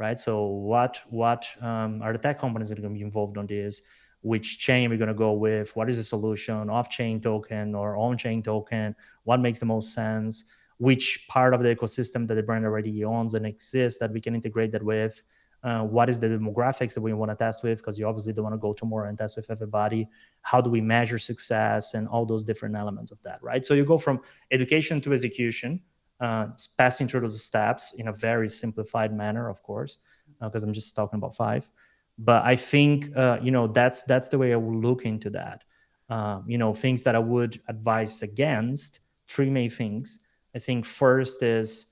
right? 0.00 0.18
So 0.18 0.46
what 0.46 0.98
what 1.10 1.46
um, 1.60 2.02
are 2.02 2.12
the 2.12 2.18
tech 2.18 2.40
companies 2.40 2.70
that 2.70 2.78
are 2.78 2.82
going 2.82 2.94
to 2.94 2.98
be 2.98 3.04
involved 3.04 3.36
on 3.38 3.46
this? 3.46 3.82
Which 4.22 4.58
chain 4.58 4.90
we're 4.90 4.98
going 4.98 5.08
to 5.08 5.14
go 5.14 5.32
with, 5.32 5.76
what 5.76 5.88
is 5.88 5.96
the 5.96 6.04
solution, 6.04 6.68
off-chain 6.68 7.20
token 7.20 7.74
or 7.74 7.96
on-chain 7.96 8.42
token, 8.42 8.94
what 9.24 9.40
makes 9.40 9.60
the 9.60 9.66
most 9.66 9.94
sense, 9.94 10.44
which 10.78 11.26
part 11.28 11.54
of 11.54 11.62
the 11.62 11.74
ecosystem 11.74 12.26
that 12.26 12.34
the 12.34 12.42
brand 12.42 12.66
already 12.66 13.04
owns 13.04 13.32
and 13.34 13.46
exists 13.46 13.98
that 14.00 14.12
we 14.12 14.20
can 14.20 14.34
integrate 14.34 14.72
that 14.72 14.82
with, 14.82 15.22
uh, 15.62 15.82
what 15.82 16.08
is 16.08 16.18
the 16.18 16.26
demographics 16.26 16.94
that 16.94 17.00
we 17.00 17.12
want 17.12 17.30
to 17.30 17.36
test 17.36 17.62
with, 17.62 17.78
because 17.78 17.98
you 17.98 18.06
obviously 18.06 18.32
don't 18.32 18.44
want 18.44 18.54
to 18.54 18.58
go 18.58 18.72
tomorrow 18.72 19.08
and 19.08 19.18
test 19.18 19.36
with 19.36 19.50
everybody. 19.50 20.08
How 20.42 20.60
do 20.60 20.70
we 20.70 20.80
measure 20.80 21.18
success 21.18 21.94
and 21.94 22.08
all 22.08 22.24
those 22.24 22.44
different 22.44 22.76
elements 22.76 23.10
of 23.10 23.22
that, 23.22 23.42
right? 23.42 23.64
So 23.64 23.74
you 23.74 23.84
go 23.84 23.98
from 23.98 24.20
education 24.50 25.00
to 25.02 25.12
execution, 25.12 25.82
uh, 26.20 26.48
passing 26.78 27.08
through 27.08 27.20
those 27.20 27.42
steps 27.42 27.94
in 27.98 28.08
a 28.08 28.12
very 28.12 28.48
simplified 28.48 29.14
manner, 29.14 29.48
of 29.48 29.62
course, 29.62 29.98
because 30.40 30.64
uh, 30.64 30.66
I'm 30.66 30.72
just 30.72 30.96
talking 30.96 31.18
about 31.18 31.34
five 31.34 31.68
but 32.20 32.44
i 32.44 32.54
think 32.54 33.16
uh, 33.16 33.38
you 33.42 33.50
know 33.50 33.66
that's 33.66 34.02
that's 34.04 34.28
the 34.28 34.38
way 34.38 34.52
i 34.52 34.56
would 34.56 34.84
look 34.84 35.04
into 35.04 35.30
that 35.30 35.64
um, 36.10 36.44
you 36.46 36.58
know 36.58 36.72
things 36.72 37.02
that 37.02 37.16
i 37.16 37.18
would 37.18 37.60
advise 37.68 38.22
against 38.22 39.00
three 39.26 39.50
main 39.50 39.70
things 39.70 40.20
i 40.54 40.58
think 40.58 40.84
first 40.84 41.42
is 41.42 41.86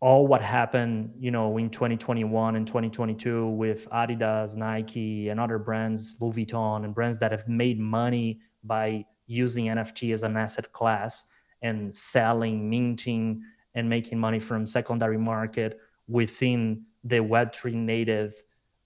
all 0.00 0.26
what 0.26 0.40
happened 0.40 1.12
you 1.18 1.30
know 1.30 1.56
in 1.58 1.68
2021 1.68 2.56
and 2.56 2.66
2022 2.66 3.48
with 3.48 3.88
adidas 3.90 4.56
nike 4.56 5.28
and 5.28 5.38
other 5.38 5.58
brands 5.58 6.16
louis 6.20 6.44
vuitton 6.44 6.84
and 6.84 6.94
brands 6.94 7.18
that 7.18 7.30
have 7.30 7.46
made 7.48 7.78
money 7.78 8.40
by 8.64 9.04
using 9.26 9.66
nft 9.66 10.12
as 10.12 10.22
an 10.22 10.36
asset 10.36 10.72
class 10.72 11.24
and 11.62 11.94
selling 11.94 12.68
minting 12.68 13.42
and 13.74 13.88
making 13.88 14.18
money 14.18 14.40
from 14.40 14.66
secondary 14.66 15.18
market 15.18 15.78
within 16.08 16.82
the 17.04 17.16
web3 17.16 17.74
native 17.74 18.34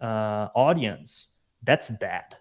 uh, 0.01 0.49
audience, 0.55 1.29
that's 1.63 1.89
dead. 1.89 2.37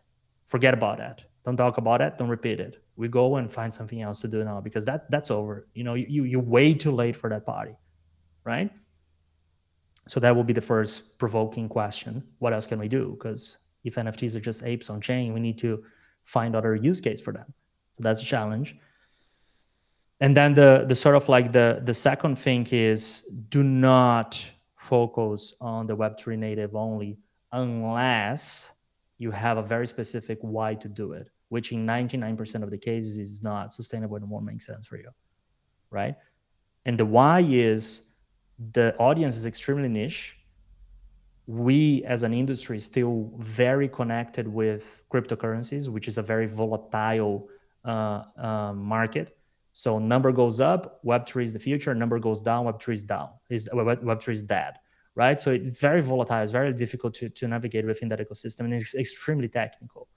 Forget 0.45 0.73
about 0.73 0.97
that. 0.97 1.23
Don't 1.45 1.57
talk 1.57 1.77
about 1.77 2.01
it. 2.01 2.17
Don't 2.17 2.29
repeat 2.29 2.59
it. 2.59 2.83
We 2.95 3.07
go 3.07 3.37
and 3.37 3.51
find 3.51 3.73
something 3.73 4.01
else 4.01 4.21
to 4.21 4.27
do 4.27 4.43
now 4.43 4.61
because 4.61 4.85
that 4.85 5.09
that's 5.09 5.31
over. 5.31 5.67
You 5.73 5.83
know, 5.83 5.95
you 5.95 6.23
you 6.23 6.39
way 6.39 6.73
too 6.73 6.91
late 6.91 7.15
for 7.15 7.29
that 7.29 7.45
party, 7.45 7.75
right? 8.43 8.71
So 10.07 10.19
that 10.19 10.35
will 10.35 10.43
be 10.43 10.53
the 10.53 10.61
first 10.61 11.17
provoking 11.17 11.69
question. 11.69 12.23
What 12.39 12.53
else 12.53 12.67
can 12.67 12.79
we 12.79 12.87
do? 12.87 13.11
Because 13.11 13.57
if 13.83 13.95
NFTs 13.95 14.35
are 14.35 14.41
just 14.41 14.63
apes 14.63 14.89
on 14.89 15.01
chain, 15.01 15.33
we 15.33 15.39
need 15.39 15.57
to 15.59 15.83
find 16.23 16.55
other 16.55 16.75
use 16.75 16.99
case 17.01 17.21
for 17.21 17.33
them. 17.33 17.53
So 17.93 18.03
that's 18.03 18.21
a 18.21 18.25
challenge. 18.25 18.75
And 20.19 20.35
then 20.35 20.53
the 20.53 20.85
the 20.87 20.95
sort 20.95 21.15
of 21.15 21.27
like 21.27 21.51
the 21.51 21.81
the 21.83 21.93
second 21.93 22.37
thing 22.37 22.65
is 22.71 23.23
do 23.49 23.63
not 23.63 24.43
focus 24.77 25.53
on 25.59 25.87
the 25.87 25.95
Web3 25.95 26.37
native 26.37 26.75
only 26.75 27.17
unless 27.51 28.71
you 29.17 29.31
have 29.31 29.57
a 29.57 29.61
very 29.61 29.87
specific 29.87 30.37
why 30.41 30.75
to 30.75 30.89
do 30.89 31.13
it, 31.13 31.29
which 31.49 31.71
in 31.71 31.85
99% 31.85 32.63
of 32.63 32.71
the 32.71 32.77
cases 32.77 33.17
is 33.17 33.43
not 33.43 33.71
sustainable 33.71 34.15
and 34.17 34.29
won't 34.29 34.45
make 34.45 34.61
sense 34.61 34.87
for 34.87 34.97
you. 34.97 35.09
Right. 35.89 36.15
And 36.85 36.97
the 36.97 37.05
why 37.05 37.41
is 37.41 38.12
the 38.71 38.95
audience 38.97 39.35
is 39.35 39.45
extremely 39.45 39.89
niche. 39.89 40.37
We 41.45 42.03
as 42.05 42.23
an 42.23 42.33
industry 42.33 42.77
is 42.77 42.85
still 42.85 43.31
very 43.37 43.89
connected 43.89 44.47
with 44.47 45.03
cryptocurrencies, 45.11 45.89
which 45.89 46.07
is 46.07 46.17
a 46.17 46.21
very 46.21 46.47
volatile 46.47 47.49
uh, 47.83 48.23
uh, 48.37 48.73
market. 48.73 49.37
So 49.73 49.99
number 49.99 50.31
goes 50.31 50.59
up, 50.59 51.03
Web3 51.03 51.43
is 51.43 51.53
the 51.53 51.59
future. 51.59 51.93
Number 51.95 52.19
goes 52.19 52.41
down, 52.41 52.65
Web3 52.65 52.93
is 52.93 53.03
down. 53.03 53.29
Is 53.49 53.67
Web3 53.73 54.29
is 54.29 54.43
dead 54.43 54.75
right? 55.15 55.39
So 55.39 55.51
it's 55.51 55.79
very 55.79 56.01
volatile. 56.01 56.41
It's 56.41 56.51
very 56.51 56.73
difficult 56.73 57.13
to, 57.15 57.29
to 57.29 57.47
navigate 57.47 57.85
within 57.85 58.09
that 58.09 58.19
ecosystem, 58.19 58.61
and 58.61 58.73
it's 58.73 58.95
extremely 58.95 59.47
technical. 59.47 60.07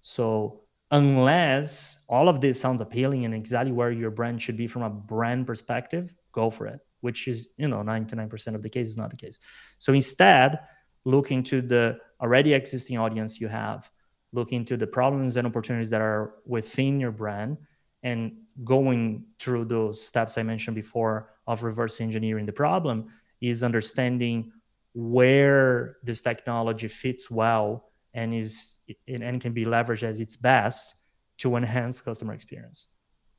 So 0.00 0.62
unless 0.90 2.00
all 2.08 2.28
of 2.28 2.40
this 2.40 2.60
sounds 2.60 2.80
appealing 2.80 3.24
and 3.24 3.34
exactly 3.34 3.72
where 3.72 3.90
your 3.90 4.10
brand 4.10 4.40
should 4.40 4.56
be 4.56 4.66
from 4.66 4.82
a 4.82 4.90
brand 4.90 5.46
perspective, 5.46 6.16
go 6.32 6.50
for 6.50 6.66
it. 6.66 6.80
Which 7.00 7.28
is, 7.28 7.48
you 7.56 7.68
know, 7.68 7.78
99% 7.78 8.54
of 8.54 8.62
the 8.62 8.68
case 8.68 8.88
is 8.88 8.96
not 8.96 9.10
the 9.10 9.16
case. 9.16 9.38
So 9.78 9.92
instead, 9.92 10.58
look 11.04 11.30
into 11.30 11.62
the 11.62 11.98
already 12.20 12.52
existing 12.52 12.98
audience 12.98 13.40
you 13.40 13.48
have, 13.48 13.90
look 14.32 14.52
into 14.52 14.76
the 14.76 14.86
problems 14.86 15.36
and 15.36 15.46
opportunities 15.46 15.90
that 15.90 16.00
are 16.00 16.34
within 16.44 17.00
your 17.00 17.12
brand, 17.12 17.56
and 18.02 18.32
going 18.64 19.24
through 19.38 19.64
those 19.64 20.04
steps 20.04 20.38
I 20.38 20.42
mentioned 20.42 20.74
before 20.74 21.30
of 21.46 21.62
reverse 21.62 22.00
engineering 22.00 22.46
the 22.46 22.52
problem 22.52 23.06
is 23.40 23.62
understanding 23.62 24.52
where 24.94 25.96
this 26.02 26.20
technology 26.22 26.88
fits 26.88 27.30
well 27.30 27.90
and 28.14 28.34
is 28.34 28.76
and 29.06 29.40
can 29.40 29.52
be 29.52 29.64
leveraged 29.64 30.08
at 30.08 30.20
its 30.20 30.36
best 30.36 30.96
to 31.38 31.56
enhance 31.56 32.00
customer 32.00 32.34
experience 32.34 32.88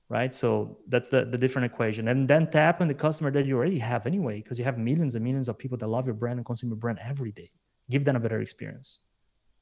right? 0.09 0.33
So 0.33 0.77
that's 0.87 1.09
the, 1.09 1.23
the 1.23 1.37
different 1.37 1.71
equation. 1.71 2.07
And 2.07 2.27
then 2.27 2.49
tap 2.49 2.81
on 2.81 2.87
the 2.87 2.93
customer 2.93 3.31
that 3.31 3.45
you 3.45 3.55
already 3.55 3.79
have 3.79 4.07
anyway, 4.07 4.41
because 4.41 4.57
you 4.57 4.65
have 4.65 4.77
millions 4.77 5.15
and 5.15 5.23
millions 5.23 5.47
of 5.47 5.57
people 5.57 5.77
that 5.77 5.87
love 5.87 6.05
your 6.05 6.15
brand 6.15 6.39
and 6.39 6.45
consume 6.45 6.71
your 6.71 6.77
brand 6.77 6.99
every 7.03 7.31
day. 7.31 7.51
Give 7.89 8.03
them 8.03 8.15
a 8.15 8.19
better 8.19 8.41
experience 8.41 8.99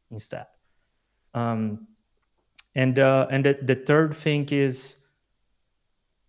instead. 0.09 0.45
Um, 1.33 1.87
and 2.75 2.97
uh, 2.99 3.27
and 3.29 3.45
the, 3.45 3.57
the 3.61 3.75
third 3.75 4.15
thing 4.15 4.47
is 4.49 5.07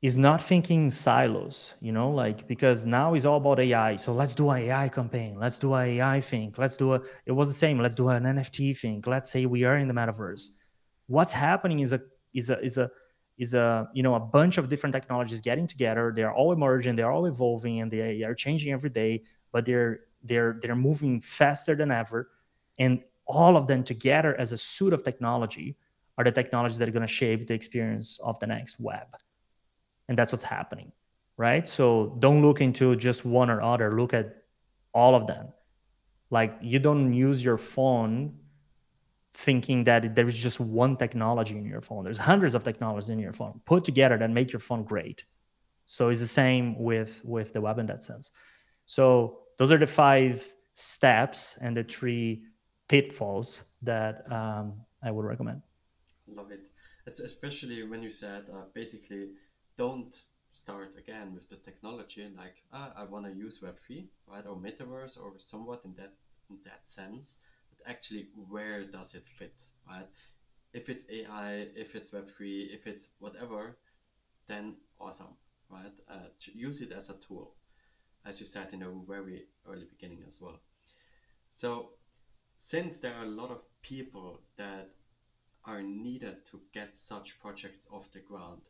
is 0.01 0.17
not 0.17 0.41
thinking 0.41 0.91
silos, 0.91 1.75
you 1.81 1.91
know, 1.91 2.11
like 2.11 2.47
because 2.47 2.87
now 2.87 3.15
it's 3.15 3.25
all 3.25 3.39
about 3.39 3.59
AI. 3.59 3.97
So 3.97 4.13
let's 4.13 4.33
do 4.33 4.49
an 4.51 4.63
AI 4.63 4.89
campaign. 4.89 5.37
Let's 5.39 5.59
do 5.59 5.75
an 5.75 5.89
AI 5.89 6.21
thing. 6.21 6.55
Let's 6.57 6.77
do 6.77 6.95
a. 6.95 7.03
It 7.27 7.33
was 7.33 7.49
the 7.49 7.55
same. 7.55 7.79
Let's 7.81 7.95
do 7.95 8.09
an 8.09 8.23
NFT 8.23 8.79
thing. 8.79 9.03
Let's 9.07 9.31
say 9.31 9.47
we 9.47 9.65
are 9.65 9.77
in 9.77 9.89
the 9.89 9.95
metaverse. 9.95 10.49
What's 11.07 11.33
happening 11.33 11.81
is 11.81 11.93
a 11.93 12.01
is 12.33 12.51
a 12.51 12.61
is 12.61 12.79
a 12.79 12.91
is 13.39 13.55
a 13.55 13.89
you 13.95 14.03
know 14.03 14.15
a 14.15 14.21
bunch 14.21 14.59
of 14.59 14.69
different 14.69 14.93
technologies 14.93 15.41
getting 15.41 15.67
together. 15.67 16.13
They're 16.15 16.33
all 16.33 16.53
emerging 16.53 16.97
they're 16.97 17.11
all 17.11 17.27
evolving 17.27 17.81
and 17.81 17.91
they 17.91 18.23
are 18.25 18.35
changing 18.35 18.73
every 18.73 18.91
day 18.91 19.23
but 19.53 19.65
they're 19.65 20.01
they're 20.25 20.59
they're 20.61 20.77
moving 20.77 21.21
faster 21.21 21.75
than 21.75 21.91
ever. 21.91 22.31
And 22.79 23.03
all 23.27 23.57
of 23.57 23.67
them 23.67 23.85
together 23.85 24.39
as 24.39 24.53
a 24.53 24.59
suite 24.59 24.93
of 24.93 25.05
technology 25.05 25.77
are 26.17 26.25
the 26.25 26.33
technologies 26.33 26.79
that 26.79 26.89
are 26.89 26.93
going 26.93 27.07
to 27.07 27.13
shape 27.13 27.47
the 27.47 27.55
experience 27.55 28.19
of 28.25 28.39
the 28.41 28.47
next 28.47 28.81
web. 28.81 29.07
And 30.09 30.17
that's 30.19 30.33
what's 30.33 30.45
happening 30.45 30.93
right? 31.39 31.67
So 31.67 32.17
don't 32.19 32.43
look 32.43 32.61
into 32.61 32.95
just 32.97 33.25
one 33.25 33.49
or 33.49 33.63
other. 33.63 33.97
Look 33.99 34.13
at 34.13 34.43
all 34.93 35.15
of 35.15 35.27
them. 35.27 35.49
Like 36.31 36.59
you 36.61 36.79
don't 36.79 37.15
use 37.15 37.43
your 37.43 37.57
phone 37.57 38.35
thinking 39.39 39.85
that 39.85 40.17
there 40.17 40.27
is 40.27 40.37
just 40.37 40.59
one 40.59 40.97
technology 40.97 41.57
in 41.57 41.65
your 41.65 41.81
phone. 41.81 42.03
There's 42.03 42.19
hundreds 42.19 42.55
of 42.57 42.65
technologies 42.65 43.09
in 43.09 43.21
your 43.21 43.33
phone 43.33 43.61
put 43.65 43.85
together 43.85 44.19
that 44.19 44.31
make 44.31 44.53
your 44.53 44.59
phone 44.59 44.83
great. 44.83 45.25
So 45.87 46.09
it's 46.09 46.19
the 46.19 46.35
same 46.43 46.77
with 46.77 47.23
with 47.25 47.53
the 47.53 47.61
web 47.61 47.79
in 47.79 47.87
that 47.87 48.03
sense. 48.03 48.33
So 48.85 49.39
those 49.57 49.71
are 49.71 49.79
the 49.79 49.87
five 49.87 50.45
steps 50.75 51.57
and 51.63 51.77
the 51.77 51.85
three 51.85 52.43
pitfalls 52.89 53.63
that 53.83 54.15
um, 54.33 54.67
I 55.07 55.13
would 55.13 55.25
recommend. 55.25 55.63
Love 56.27 56.51
it, 56.51 56.69
especially 57.07 57.85
when 57.85 58.03
you 58.03 58.11
said 58.11 58.43
uh, 58.53 58.65
basically 58.75 59.29
don't 59.77 60.23
start 60.51 60.97
again 60.99 61.33
with 61.33 61.49
the 61.49 61.57
technology 61.69 62.27
like 62.37 62.57
ah, 62.73 62.93
I 62.97 63.05
want 63.05 63.25
to 63.27 63.33
use 63.33 63.61
Web3 63.61 64.09
right 64.27 64.47
or 64.51 64.57
Metaverse 64.57 65.15
or 65.23 65.35
somewhat 65.39 65.83
in 65.85 65.95
that 65.95 66.13
in 66.51 66.57
that 66.65 66.89
sense 66.89 67.43
actually 67.87 68.29
where 68.49 68.85
does 68.85 69.15
it 69.15 69.29
fit, 69.29 69.63
right? 69.89 70.07
If 70.73 70.89
it's 70.89 71.05
AI, 71.11 71.53
if 71.77 71.95
it's 71.95 72.13
Web3, 72.13 72.63
if 72.73 72.87
it's 72.87 73.11
whatever, 73.19 73.77
then 74.49 74.77
awesome, 75.01 75.37
right? 75.71 75.93
Uh, 76.09 76.29
use 76.55 76.81
it 76.83 76.93
as 76.93 77.11
a 77.11 77.19
tool, 77.21 77.55
as 78.25 78.41
you 78.41 78.47
said 78.47 78.73
in 78.73 78.83
a 78.83 78.91
very 79.09 79.47
early 79.67 79.87
beginning 79.87 80.25
as 80.27 80.41
well. 80.41 80.61
So, 81.51 81.93
since 82.57 83.01
there 83.01 83.15
are 83.15 83.23
a 83.25 83.37
lot 83.43 83.51
of 83.51 83.63
people 83.83 84.43
that 84.57 84.91
are 85.65 85.83
needed 85.83 86.45
to 86.47 86.61
get 86.73 86.97
such 86.97 87.39
projects 87.41 87.89
off 87.91 88.11
the 88.13 88.21
ground, 88.21 88.63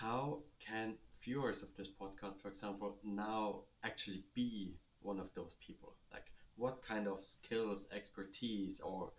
how 0.00 0.42
can 0.58 0.96
viewers 1.22 1.62
of 1.62 1.74
this 1.74 1.88
podcast, 1.88 2.40
for 2.40 2.48
example, 2.48 2.98
now 3.02 3.62
actually 3.82 4.22
be 4.34 4.74
one 5.00 5.18
of 5.18 5.32
those 5.34 5.54
people? 5.60 5.94
Like, 6.12 6.29
what 6.60 6.82
kind 6.82 7.08
of 7.08 7.24
skills, 7.24 7.88
expertise, 7.92 8.80
or 8.80 9.10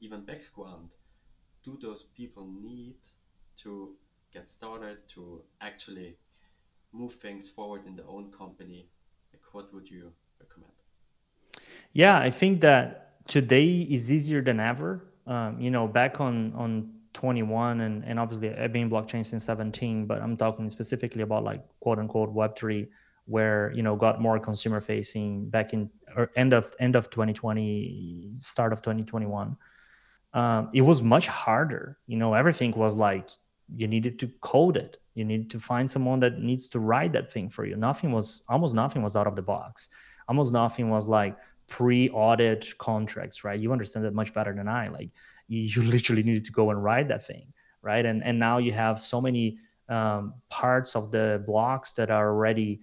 even 0.00 0.20
background 0.20 0.90
do 1.64 1.78
those 1.80 2.02
people 2.02 2.46
need 2.62 2.96
to 3.56 3.94
get 4.32 4.48
started 4.48 4.96
to 5.08 5.42
actually 5.60 6.16
move 6.92 7.12
things 7.12 7.48
forward 7.48 7.86
in 7.86 7.96
their 7.96 8.06
own 8.06 8.30
company? 8.30 8.88
Like, 9.32 9.42
what 9.52 9.72
would 9.74 9.90
you 9.90 10.12
recommend? 10.38 10.72
Yeah, 11.92 12.18
I 12.18 12.30
think 12.30 12.60
that 12.60 13.26
today 13.26 13.86
is 13.88 14.10
easier 14.12 14.42
than 14.42 14.60
ever. 14.60 15.06
Um, 15.26 15.60
you 15.60 15.70
know, 15.70 15.86
back 15.86 16.20
on 16.20 16.52
on 16.54 16.92
21 17.12 17.80
and, 17.80 18.04
and 18.04 18.20
obviously 18.20 18.54
I've 18.54 18.72
been 18.72 18.88
blockchain 18.88 19.26
since 19.26 19.44
17, 19.44 20.06
but 20.06 20.22
I'm 20.22 20.36
talking 20.36 20.68
specifically 20.68 21.22
about 21.22 21.44
like 21.44 21.62
quote 21.80 21.98
unquote 21.98 22.34
Web3 22.34 22.86
where 23.30 23.72
you 23.74 23.82
know 23.82 23.96
got 23.96 24.20
more 24.20 24.38
consumer 24.38 24.80
facing 24.80 25.48
back 25.48 25.72
in 25.72 25.88
or 26.16 26.30
end 26.36 26.52
of 26.52 26.74
end 26.80 26.96
of 26.96 27.08
2020 27.10 28.32
start 28.34 28.72
of 28.72 28.82
2021 28.82 29.56
um, 30.32 30.70
it 30.72 30.82
was 30.82 31.02
much 31.02 31.26
harder. 31.26 31.98
You 32.06 32.16
know 32.16 32.34
everything 32.34 32.72
was 32.72 32.94
like 32.94 33.30
you 33.74 33.86
needed 33.88 34.18
to 34.20 34.30
code 34.40 34.76
it. 34.76 34.98
You 35.14 35.24
needed 35.24 35.50
to 35.50 35.58
find 35.58 35.90
someone 35.90 36.20
that 36.20 36.38
needs 36.38 36.68
to 36.68 36.78
write 36.80 37.12
that 37.12 37.30
thing 37.30 37.50
for 37.50 37.64
you. 37.64 37.76
Nothing 37.76 38.12
was 38.12 38.42
almost 38.48 38.74
nothing 38.74 39.02
was 39.02 39.16
out 39.16 39.26
of 39.26 39.36
the 39.36 39.42
box. 39.42 39.88
Almost 40.28 40.52
nothing 40.52 40.88
was 40.90 41.08
like 41.08 41.36
pre-audit 41.66 42.76
contracts 42.78 43.44
right? 43.44 43.58
You 43.58 43.72
understand 43.72 44.04
that 44.04 44.14
much 44.14 44.34
better 44.34 44.52
than 44.52 44.68
i. 44.68 44.88
Like 44.88 45.10
you, 45.48 45.60
you 45.60 45.82
literally 45.94 46.22
needed 46.22 46.44
to 46.46 46.52
go 46.52 46.70
and 46.70 46.82
write 46.82 47.08
that 47.08 47.24
thing 47.24 47.52
right? 47.82 48.04
And 48.04 48.22
and 48.22 48.38
now 48.38 48.58
you 48.58 48.72
have 48.72 49.00
so 49.00 49.20
many 49.20 49.58
um, 49.88 50.34
parts 50.48 50.94
of 50.94 51.10
the 51.10 51.42
blocks 51.46 51.92
that 51.92 52.10
are 52.10 52.28
already 52.28 52.80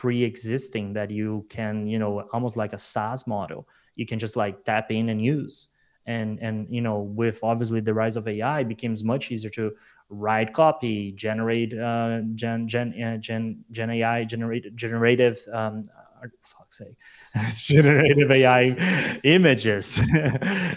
pre-existing 0.00 0.94
that 0.94 1.10
you 1.10 1.44
can 1.50 1.86
you 1.86 1.98
know 1.98 2.26
almost 2.32 2.56
like 2.56 2.72
a 2.72 2.78
SaaS 2.78 3.26
model. 3.26 3.68
You 3.96 4.06
can 4.06 4.18
just 4.18 4.34
like 4.34 4.64
tap 4.64 4.90
in 4.90 5.10
and 5.10 5.22
use. 5.22 5.68
And 6.06 6.38
and 6.40 6.66
you 6.70 6.80
know 6.80 7.00
with 7.00 7.40
obviously 7.42 7.80
the 7.80 7.92
rise 7.92 8.16
of 8.16 8.26
AI 8.26 8.60
it 8.60 8.68
becomes 8.68 9.04
much 9.04 9.30
easier 9.30 9.50
to 9.50 9.72
write 10.08 10.54
copy 10.54 11.12
generate 11.12 11.78
uh, 11.78 12.22
gen 12.34 12.66
gen 12.66 12.88
uh, 13.02 13.18
gen 13.18 13.62
gen 13.70 13.90
AI 13.90 14.24
generate 14.24 14.74
generative 14.74 15.38
um, 15.52 15.82
uh, 16.22 16.26
sake 16.70 16.96
generative 17.50 18.30
AI 18.30 19.20
images 19.24 19.96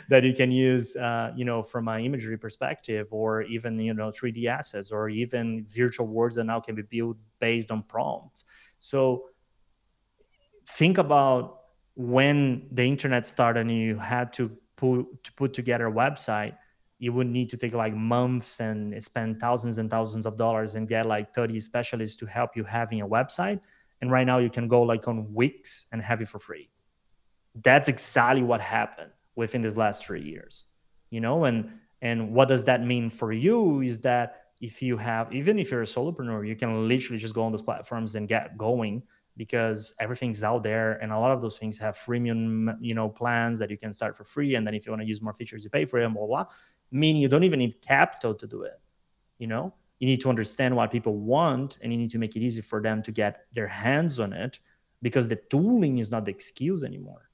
that 0.10 0.22
you 0.24 0.34
can 0.34 0.52
use 0.52 0.98
uh, 0.98 1.32
you 1.36 1.46
know 1.46 1.64
from 1.64 1.88
an 1.88 2.02
imagery 2.02 2.38
perspective 2.38 3.08
or 3.12 3.42
even 3.44 3.80
you 3.80 3.94
know 3.94 4.12
3D 4.12 4.48
assets 4.48 4.92
or 4.92 5.08
even 5.08 5.66
virtual 5.70 6.08
worlds 6.08 6.36
that 6.36 6.44
now 6.44 6.60
can 6.60 6.76
be 6.76 6.84
built 6.84 7.18
based 7.40 7.72
on 7.72 7.84
prompts 7.84 8.44
so 8.84 9.30
think 10.68 10.98
about 10.98 11.62
when 11.96 12.68
the 12.70 12.84
internet 12.84 13.26
started 13.26 13.62
and 13.62 13.72
you 13.72 13.98
had 13.98 14.34
to 14.34 14.52
put 14.76 15.24
to 15.24 15.32
put 15.34 15.54
together 15.54 15.88
a 15.88 15.92
website, 15.92 16.58
you 17.00 17.14
would 17.14 17.28
need 17.28 17.50
to 17.52 17.56
take 17.56 17.74
like 17.74 17.96
months 17.96 18.60
and 18.60 19.02
spend 19.02 19.40
thousands 19.40 19.78
and 19.78 19.90
thousands 19.90 20.26
of 20.26 20.36
dollars 20.36 20.76
and 20.76 20.90
get 20.90 21.06
like 21.06 21.34
30 21.34 21.62
specialists 21.62 22.18
to 22.18 22.26
help 22.26 22.58
you 22.58 22.66
having 22.66 23.00
a 23.00 23.08
website. 23.08 23.62
And 24.02 24.12
right 24.12 24.28
now 24.28 24.40
you 24.40 24.50
can 24.50 24.68
go 24.68 24.82
like 24.82 25.08
on 25.08 25.34
Wix 25.34 25.86
and 25.94 26.02
have 26.02 26.20
it 26.22 26.28
for 26.28 26.40
free. 26.40 26.70
That's 27.64 27.88
exactly 27.88 28.44
what 28.44 28.60
happened 28.60 29.12
within 29.38 29.62
these 29.62 29.78
last 29.78 30.06
three 30.06 30.24
years. 30.24 30.66
You 31.10 31.22
know, 31.22 31.46
and 31.46 31.80
and 32.02 32.34
what 32.34 32.50
does 32.50 32.66
that 32.66 32.84
mean 32.84 33.10
for 33.10 33.32
you 33.32 33.80
is 33.80 34.02
that 34.02 34.43
if 34.64 34.82
you 34.82 34.96
have 34.96 35.32
even 35.34 35.60
if 35.60 35.70
you're 35.70 35.82
a 35.82 35.94
solopreneur 35.98 36.48
you 36.48 36.56
can 36.56 36.88
literally 36.88 37.20
just 37.20 37.36
go 37.36 37.44
on 37.44 37.52
those 37.52 37.62
platforms 37.62 38.16
and 38.16 38.30
get 38.30 38.58
going 38.58 39.04
because 39.36 39.94
everything's 40.00 40.42
out 40.42 40.64
there 40.64 40.94
and 41.02 41.12
a 41.12 41.20
lot 41.20 41.32
of 41.32 41.42
those 41.42 41.58
things 41.58 41.78
have 41.78 41.96
freemium 41.98 42.74
you 42.80 42.96
know 42.96 43.10
plans 43.10 43.60
that 43.60 43.70
you 43.70 43.78
can 43.78 43.92
start 43.92 44.16
for 44.16 44.24
free. 44.24 44.56
And 44.56 44.66
then 44.66 44.74
if 44.74 44.86
you 44.86 44.92
want 44.94 45.02
to 45.02 45.08
use 45.08 45.22
more 45.22 45.34
features 45.34 45.66
you 45.66 45.70
pay 45.70 45.84
for 45.84 46.00
them 46.00 46.14
blah 46.14 46.26
blah 46.26 46.46
meaning 46.92 47.22
you 47.22 47.28
don't 47.28 47.44
even 47.44 47.60
need 47.60 47.82
capital 47.82 48.34
to 48.34 48.48
do 48.48 48.64
it 48.64 48.80
you 49.38 49.48
know? 49.48 49.74
You 50.00 50.08
need 50.08 50.22
to 50.22 50.30
understand 50.30 50.74
what 50.74 50.92
people 50.92 51.18
want 51.18 51.78
and 51.82 51.92
you 51.92 51.98
need 51.98 52.12
to 52.12 52.18
make 52.18 52.38
it 52.38 52.42
easy 52.42 52.62
for 52.62 52.82
them 52.82 53.04
to 53.04 53.12
get 53.12 53.46
their 53.54 53.68
hands 53.68 54.20
on 54.22 54.32
it 54.32 54.60
because 55.02 55.28
the 55.28 55.36
tooling 55.36 55.98
is 55.98 56.10
not 56.10 56.24
the 56.24 56.32
excuse 56.32 56.84
anymore. 56.86 57.30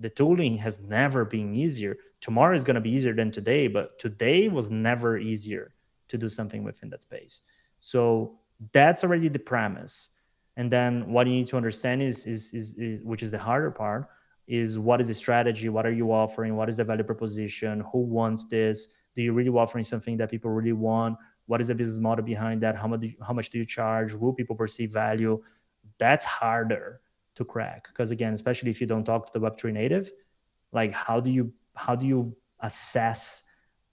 The 0.00 0.10
tooling 0.10 0.56
has 0.58 0.80
never 0.80 1.24
been 1.24 1.54
easier. 1.54 1.96
Tomorrow 2.20 2.56
is 2.56 2.64
going 2.64 2.74
to 2.74 2.80
be 2.80 2.90
easier 2.90 3.14
than 3.14 3.30
today 3.30 3.68
but 3.68 4.00
today 4.00 4.48
was 4.48 4.68
never 4.68 5.16
easier 5.16 5.74
to 6.12 6.18
do 6.18 6.28
something 6.28 6.62
within 6.62 6.88
that 6.90 7.02
space. 7.02 7.42
So 7.80 8.38
that's 8.72 9.02
already 9.02 9.28
the 9.28 9.38
premise. 9.38 10.10
And 10.56 10.70
then 10.70 11.10
what 11.10 11.26
you 11.26 11.32
need 11.32 11.48
to 11.48 11.56
understand 11.56 12.02
is, 12.02 12.26
is, 12.26 12.52
is, 12.54 12.74
is 12.74 13.00
which 13.02 13.22
is 13.22 13.30
the 13.30 13.38
harder 13.38 13.70
part, 13.70 14.08
is 14.46 14.78
what 14.78 15.00
is 15.00 15.08
the 15.08 15.14
strategy? 15.14 15.68
What 15.68 15.86
are 15.86 15.92
you 15.92 16.12
offering? 16.12 16.54
What 16.56 16.68
is 16.68 16.76
the 16.76 16.84
value 16.84 17.04
proposition? 17.04 17.82
Who 17.90 18.00
wants 18.00 18.44
this? 18.46 18.88
Do 19.14 19.22
you 19.22 19.32
really 19.32 19.48
offering 19.48 19.84
something 19.84 20.16
that 20.18 20.30
people 20.30 20.50
really 20.50 20.72
want? 20.72 21.16
What 21.46 21.60
is 21.60 21.68
the 21.68 21.74
business 21.74 21.98
model 21.98 22.24
behind 22.24 22.60
that? 22.62 22.76
How 22.76 22.86
much 22.86 23.00
do 23.00 23.06
you, 23.06 23.14
how 23.26 23.32
much 23.32 23.50
do 23.50 23.58
you 23.58 23.66
charge? 23.66 24.12
Will 24.12 24.32
people 24.32 24.54
perceive 24.54 24.92
value? 24.92 25.42
That's 25.98 26.24
harder 26.24 27.00
to 27.34 27.44
crack 27.44 27.88
because 27.88 28.10
again, 28.10 28.32
especially 28.34 28.70
if 28.70 28.80
you 28.80 28.86
don't 28.86 29.04
talk 29.04 29.26
to 29.26 29.38
the 29.38 29.44
Web3 29.44 29.72
native, 29.72 30.12
like 30.72 30.92
how 30.92 31.18
do 31.20 31.30
you 31.30 31.52
how 31.74 31.94
do 31.94 32.06
you 32.06 32.36
assess 32.60 33.42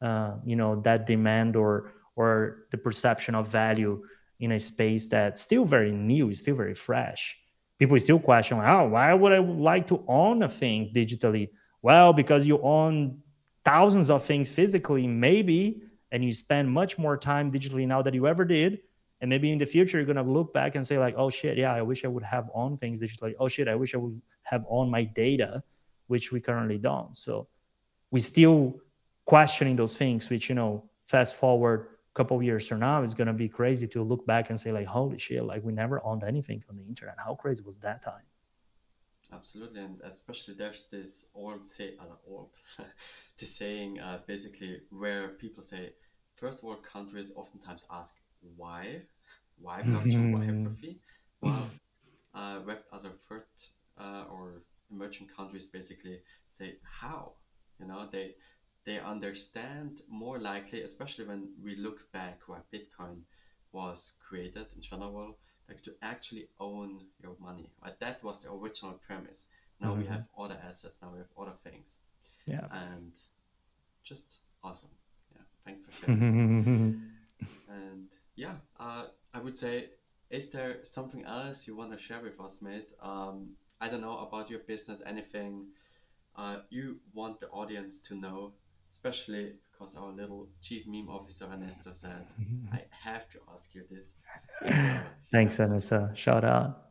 uh, 0.02 0.36
you 0.46 0.56
know 0.56 0.82
that 0.82 1.06
demand 1.06 1.56
or 1.56 1.94
or 2.20 2.66
the 2.72 2.78
perception 2.78 3.34
of 3.34 3.48
value 3.48 4.04
in 4.40 4.52
a 4.52 4.60
space 4.60 5.08
that's 5.08 5.42
still 5.42 5.66
very 5.66 5.92
new, 5.92 6.30
is 6.30 6.40
still 6.40 6.56
very 6.56 6.74
fresh. 6.74 7.38
People 7.78 7.98
still 8.00 8.20
question, 8.20 8.60
oh, 8.60 8.90
why 8.90 9.14
would 9.14 9.32
I 9.32 9.40
like 9.40 9.88
to 9.88 10.04
own 10.08 10.44
a 10.44 10.50
thing 10.50 10.92
digitally? 10.94 11.50
Well, 11.82 12.12
because 12.12 12.46
you 12.46 12.60
own 12.62 13.20
thousands 13.64 14.10
of 14.10 14.24
things 14.24 14.52
physically, 14.52 15.08
maybe, 15.08 15.82
and 16.12 16.24
you 16.24 16.34
spend 16.34 16.70
much 16.70 16.98
more 16.98 17.16
time 17.16 17.52
digitally 17.52 17.88
now 17.88 18.02
than 18.02 18.14
you 18.14 18.28
ever 18.28 18.44
did 18.44 18.80
and 19.22 19.30
maybe 19.30 19.52
in 19.52 19.58
the 19.58 19.66
future 19.66 19.98
you're 19.98 20.06
gonna 20.06 20.24
look 20.24 20.54
back 20.54 20.76
and 20.76 20.86
say 20.86 20.98
like 20.98 21.14
oh 21.18 21.30
shit 21.30 21.58
yeah 21.58 21.74
i 21.74 21.82
wish 21.82 22.06
i 22.06 22.08
would 22.08 22.24
have 22.24 22.50
owned 22.54 22.80
things 22.80 23.02
digitally 23.02 23.34
oh 23.40 23.48
shit 23.48 23.68
i 23.68 23.76
wish 23.76 23.94
i 23.94 23.98
would 23.98 24.22
have 24.44 24.66
owned 24.70 24.90
my 24.90 25.04
data 25.04 25.62
which 26.08 26.32
we 26.32 26.40
currently 26.40 26.78
don't 26.78 27.18
so 27.18 27.48
we 28.12 28.20
still 28.20 28.80
questioning 29.26 29.76
those 29.76 29.96
things 29.96 30.30
which 30.30 30.50
you 30.50 30.56
know 30.56 30.84
fast 31.06 31.36
forward 31.36 31.88
couple 32.20 32.36
of 32.36 32.44
years 32.44 32.68
from 32.68 32.80
now 32.80 33.02
it's 33.02 33.14
gonna 33.20 33.40
be 33.46 33.48
crazy 33.48 33.88
to 33.88 34.04
look 34.12 34.24
back 34.26 34.50
and 34.50 34.60
say 34.60 34.72
like 34.80 34.88
holy 34.98 35.18
shit 35.26 35.44
like 35.52 35.64
we 35.64 35.72
never 35.84 35.98
owned 36.04 36.24
anything 36.34 36.60
on 36.70 36.76
the 36.76 36.86
internet. 36.92 37.16
How 37.26 37.34
crazy 37.34 37.64
was 37.64 37.78
that 37.78 38.02
time? 38.02 38.28
Absolutely 39.32 39.82
and 39.88 39.96
especially 40.14 40.54
there's 40.62 40.88
this 40.88 41.12
old 41.34 41.68
say 41.76 41.88
uh, 42.04 42.18
old 42.34 42.54
the 43.40 43.46
saying 43.46 43.92
uh, 44.02 44.18
basically 44.28 44.74
where 44.90 45.30
people 45.44 45.64
say 45.64 45.94
first 46.42 46.64
world 46.64 46.84
countries 46.84 47.32
oftentimes 47.42 47.88
ask 48.00 48.12
why 48.58 49.02
why 49.66 49.78
blockchain 49.90 50.34
why 50.34 50.46
hypertrophy 50.46 51.00
well 51.42 51.70
uh, 52.40 52.60
web 52.68 52.80
as 52.94 53.06
a 53.06 53.14
third 53.28 53.44
uh, 53.98 54.24
or 54.34 54.62
emerging 54.92 55.28
countries 55.38 55.66
basically 55.66 56.20
say 56.50 56.76
how? 56.84 57.34
You 57.80 57.88
know 57.88 58.08
they 58.12 58.36
they 58.86 59.00
understand 59.00 60.02
more 60.10 60.40
likely 60.40 60.82
especially 60.82 61.26
when 61.26 61.50
we 61.64 61.76
look 61.76 62.12
back 62.12 62.42
why 62.48 62.58
bitcoin 62.74 63.22
was 63.72 64.14
created 64.22 64.66
in 64.76 64.82
general 64.82 65.38
like 65.68 65.82
to 65.84 65.94
actually 66.02 66.48
own 66.60 67.00
your 67.22 67.36
money. 67.40 67.70
Right? 67.84 68.00
That 68.00 68.24
was 68.24 68.42
the 68.42 68.52
original 68.52 68.94
premise. 68.94 69.46
Now 69.80 69.90
mm-hmm. 69.90 70.02
we 70.02 70.08
have 70.08 70.26
other 70.38 70.58
assets 70.68 71.00
now 71.02 71.12
we 71.12 71.20
have 71.20 71.28
other 71.38 71.56
things. 71.64 72.00
Yeah. 72.48 72.66
And 72.72 73.14
just 74.04 74.40
awesome. 74.64 74.90
Yeah 75.36 75.42
thanks 75.66 75.82
for 75.82 76.06
sharing. 76.06 77.02
And 77.70 78.10
yeah, 78.36 78.56
uh, 78.80 79.06
I 79.34 79.40
would 79.40 79.56
say, 79.56 79.92
is 80.30 80.50
there 80.50 80.84
something 80.84 81.24
else 81.24 81.68
you 81.68 81.78
want 81.78 81.92
to 81.92 81.98
share 81.98 82.22
with 82.22 82.40
us, 82.40 82.62
mate? 82.62 82.92
Um, 83.02 83.52
I 83.80 83.88
don't 83.88 84.02
know 84.02 84.18
about 84.18 84.50
your 84.50 84.60
business, 84.60 85.02
anything 85.06 85.68
uh, 86.36 86.58
you 86.70 86.98
want 87.14 87.40
the 87.40 87.48
audience 87.50 88.02
to 88.08 88.16
know, 88.16 88.54
especially 88.90 89.54
because 89.72 89.96
our 89.96 90.12
little 90.12 90.48
chief 90.62 90.86
meme 90.88 91.10
officer 91.10 91.46
Ernesto 91.52 91.92
said, 91.92 92.26
I 92.74 92.82
have 93.04 93.30
to 93.30 93.40
ask 93.54 93.74
you 93.74 93.84
this. 93.90 94.16
So, 94.62 95.00
Thanks, 95.32 95.60
Ernesto. 95.60 96.10
Shout 96.16 96.44
out. 96.44 96.86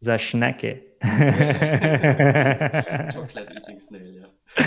The 0.00 0.12
Schnecke. 0.12 0.82
Chocolate 3.12 3.52
eating 3.56 3.80
snail, 3.80 4.26
yeah. 4.56 4.56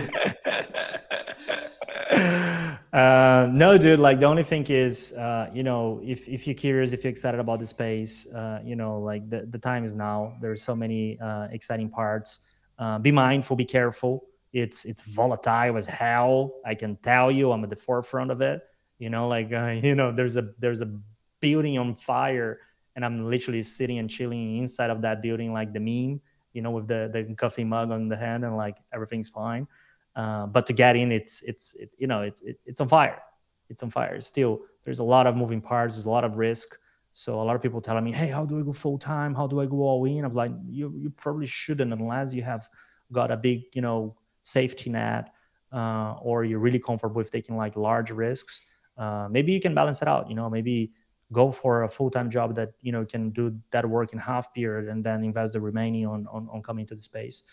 Uh, 2.91 3.47
no, 3.53 3.77
dude. 3.77 3.99
Like 3.99 4.19
the 4.19 4.25
only 4.25 4.43
thing 4.43 4.65
is, 4.65 5.13
uh, 5.13 5.49
you 5.53 5.63
know, 5.63 6.01
if 6.03 6.27
if 6.27 6.45
you're 6.45 6.53
curious, 6.53 6.91
if 6.91 7.05
you're 7.05 7.11
excited 7.11 7.39
about 7.39 7.59
the 7.59 7.65
space, 7.65 8.27
uh, 8.33 8.59
you 8.65 8.75
know, 8.75 8.99
like 8.99 9.29
the 9.29 9.47
the 9.49 9.57
time 9.57 9.85
is 9.85 9.95
now. 9.95 10.35
There 10.41 10.51
are 10.51 10.57
so 10.57 10.75
many 10.75 11.17
uh, 11.19 11.47
exciting 11.51 11.89
parts. 11.89 12.41
Uh, 12.77 12.99
be 12.99 13.11
mindful. 13.11 13.55
Be 13.55 13.63
careful. 13.63 14.25
It's 14.53 14.85
it's 14.85 15.01
volatile 15.01 15.77
as 15.77 15.85
hell. 15.85 16.53
I 16.65 16.75
can 16.75 16.97
tell 16.97 17.31
you. 17.31 17.51
I'm 17.51 17.63
at 17.63 17.69
the 17.69 17.75
forefront 17.75 18.31
of 18.31 18.41
it. 18.41 18.61
You 18.99 19.09
know, 19.09 19.27
like 19.27 19.51
uh, 19.53 19.79
you 19.81 19.95
know, 19.95 20.11
there's 20.11 20.37
a 20.37 20.49
there's 20.59 20.81
a 20.81 20.91
building 21.39 21.77
on 21.77 21.95
fire, 21.95 22.59
and 22.95 23.05
I'm 23.05 23.29
literally 23.29 23.63
sitting 23.63 23.97
and 23.99 24.09
chilling 24.09 24.57
inside 24.57 24.89
of 24.89 25.01
that 25.01 25.21
building, 25.21 25.53
like 25.53 25.73
the 25.73 25.79
meme. 25.79 26.21
You 26.53 26.61
know, 26.61 26.71
with 26.71 26.87
the 26.87 27.09
the 27.13 27.33
coffee 27.35 27.63
mug 27.63 27.91
on 27.91 28.09
the 28.09 28.17
hand, 28.17 28.43
and 28.43 28.57
like 28.57 28.77
everything's 28.93 29.29
fine. 29.29 29.67
Uh, 30.15 30.45
but 30.47 30.65
to 30.67 30.73
get 30.73 30.95
in, 30.97 31.11
it's 31.11 31.41
it's 31.43 31.73
it, 31.75 31.93
you 31.97 32.07
know 32.07 32.21
it's 32.21 32.41
it, 32.41 32.59
it's 32.65 32.81
on 32.81 32.89
fire. 32.89 33.21
It's 33.69 33.81
on 33.83 33.89
fire. 33.89 34.19
Still, 34.19 34.59
there's 34.83 34.99
a 34.99 35.03
lot 35.03 35.27
of 35.27 35.37
moving 35.37 35.61
parts. 35.61 35.95
There's 35.95 36.05
a 36.05 36.09
lot 36.09 36.25
of 36.25 36.35
risk. 36.35 36.77
So 37.13 37.41
a 37.41 37.43
lot 37.43 37.55
of 37.55 37.61
people 37.61 37.79
telling 37.81 38.03
me, 38.03 38.11
"Hey, 38.11 38.27
how 38.27 38.45
do 38.45 38.59
I 38.59 38.63
go 38.63 38.73
full 38.73 38.97
time? 38.97 39.33
How 39.33 39.47
do 39.47 39.61
I 39.61 39.65
go 39.65 39.77
all 39.77 40.03
in?" 40.05 40.25
I'm 40.25 40.31
like, 40.33 40.51
you 40.67 40.93
you 40.97 41.09
probably 41.09 41.47
shouldn't 41.47 41.93
unless 41.93 42.33
you 42.33 42.43
have 42.43 42.67
got 43.13 43.31
a 43.31 43.37
big 43.37 43.63
you 43.73 43.81
know 43.81 44.15
safety 44.41 44.89
net 44.89 45.33
uh, 45.71 46.15
or 46.21 46.43
you're 46.43 46.59
really 46.59 46.79
comfortable 46.79 47.17
with 47.17 47.31
taking 47.31 47.55
like 47.55 47.75
large 47.75 48.11
risks. 48.11 48.61
Uh, 48.97 49.27
maybe 49.29 49.51
you 49.51 49.59
can 49.59 49.73
balance 49.73 50.01
it 50.01 50.07
out. 50.07 50.29
You 50.29 50.35
know, 50.35 50.49
maybe 50.49 50.91
go 51.31 51.51
for 51.51 51.83
a 51.83 51.89
full-time 51.89 52.29
job 52.29 52.55
that 52.55 52.73
you 52.81 52.91
know 52.91 53.05
can 53.05 53.29
do 53.29 53.57
that 53.71 53.87
work 53.87 54.13
in 54.13 54.19
half 54.19 54.53
period 54.53 54.89
and 54.89 55.03
then 55.03 55.23
invest 55.23 55.53
the 55.53 55.61
remaining 55.61 56.05
on 56.05 56.27
on, 56.27 56.47
on 56.51 56.61
coming 56.61 56.85
to 56.85 56.95
the 56.95 57.01
space 57.01 57.43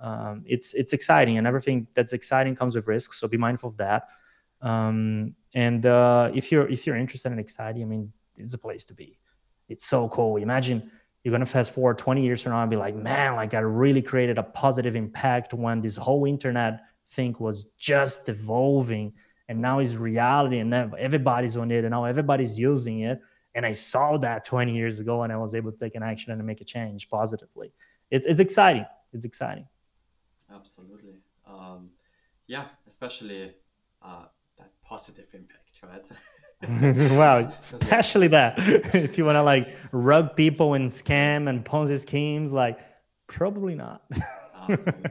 um, 0.00 0.42
it's 0.46 0.74
it's 0.74 0.92
exciting 0.92 1.38
and 1.38 1.46
everything 1.46 1.86
that's 1.94 2.12
exciting 2.12 2.56
comes 2.56 2.74
with 2.74 2.86
risks 2.86 3.20
so 3.20 3.28
be 3.28 3.36
mindful 3.36 3.68
of 3.68 3.76
that 3.76 4.08
um, 4.62 5.34
and 5.54 5.86
uh, 5.86 6.30
if 6.34 6.50
you're 6.50 6.68
if 6.68 6.86
you're 6.86 6.96
interested 6.96 7.30
in 7.32 7.38
exciting 7.38 7.82
i 7.82 7.86
mean 7.86 8.12
it's 8.36 8.54
a 8.54 8.58
place 8.58 8.86
to 8.86 8.94
be 8.94 9.18
it's 9.68 9.86
so 9.86 10.08
cool 10.08 10.36
imagine 10.36 10.90
you're 11.26 11.32
gonna 11.32 11.44
fast 11.44 11.74
forward 11.74 11.98
20 11.98 12.22
years 12.22 12.40
from 12.40 12.52
now 12.52 12.62
and 12.62 12.70
be 12.70 12.76
like 12.76 12.94
man 12.94 13.34
like 13.34 13.52
i 13.52 13.58
really 13.58 14.00
created 14.00 14.38
a 14.38 14.44
positive 14.44 14.94
impact 14.94 15.52
when 15.52 15.80
this 15.80 15.96
whole 15.96 16.24
internet 16.24 16.82
thing 17.08 17.34
was 17.40 17.64
just 17.76 18.28
evolving 18.28 19.12
and 19.48 19.60
now 19.60 19.80
it's 19.80 19.94
reality 19.94 20.58
and 20.58 20.72
everybody's 20.72 21.56
on 21.56 21.72
it 21.72 21.84
and 21.84 21.90
now 21.90 22.04
everybody's 22.04 22.56
using 22.56 23.00
it 23.00 23.20
and 23.56 23.66
i 23.66 23.72
saw 23.72 24.16
that 24.16 24.44
20 24.44 24.72
years 24.72 25.00
ago 25.00 25.24
and 25.24 25.32
i 25.32 25.36
was 25.36 25.52
able 25.52 25.72
to 25.72 25.78
take 25.78 25.96
an 25.96 26.02
action 26.04 26.30
and 26.30 26.46
make 26.46 26.60
a 26.60 26.64
change 26.64 27.10
positively 27.10 27.72
it's, 28.12 28.26
it's 28.28 28.38
exciting 28.38 28.86
it's 29.12 29.24
exciting 29.24 29.66
Absolutely. 30.54 31.16
Um, 31.46 31.90
yeah, 32.46 32.66
especially 32.86 33.52
uh, 34.02 34.26
that 34.58 34.70
positive 34.82 35.26
impact, 35.34 35.80
right? 35.82 36.04
wow, 36.68 37.52
especially 37.60 38.28
that. 38.28 38.54
if 38.94 39.18
you 39.18 39.24
want 39.24 39.36
to 39.36 39.42
like 39.42 39.76
rug 39.92 40.34
people 40.36 40.74
and 40.74 40.90
scam 40.90 41.48
and 41.48 41.64
Ponzi 41.64 41.98
schemes, 41.98 42.50
like 42.52 42.78
probably 43.26 43.74
not. 43.74 44.02
Absolutely. 44.68 45.10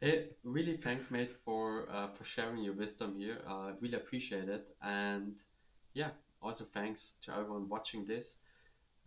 Hey, 0.00 0.28
really 0.44 0.76
thanks, 0.76 1.10
mate, 1.10 1.32
for 1.44 1.88
uh, 1.90 2.08
for 2.08 2.24
sharing 2.24 2.62
your 2.62 2.74
wisdom 2.74 3.16
here. 3.16 3.42
Uh, 3.46 3.72
really 3.80 3.96
appreciate 3.96 4.48
it, 4.48 4.68
and 4.82 5.42
yeah, 5.94 6.10
also 6.40 6.64
thanks 6.64 7.16
to 7.22 7.32
everyone 7.32 7.68
watching 7.68 8.04
this, 8.04 8.42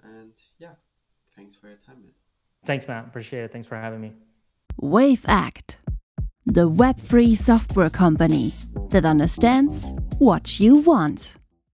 and 0.04 0.34
yeah, 0.58 0.74
thanks 1.36 1.56
for 1.56 1.68
your 1.68 1.78
time, 1.78 2.02
mate. 2.04 2.16
Thanks, 2.66 2.88
man. 2.88 3.06
Appreciate 3.06 3.44
it. 3.46 3.52
Thanks 3.54 3.68
for 3.68 3.78
having 3.78 4.02
me. 4.02 4.14
Wavect, 4.82 5.78
the 6.46 6.70
Web3 6.70 7.38
software 7.38 7.90
company 7.90 8.54
that 8.90 9.06
understands 9.06 9.96
what 10.18 10.60
you 10.60 10.76
want. 10.76 11.38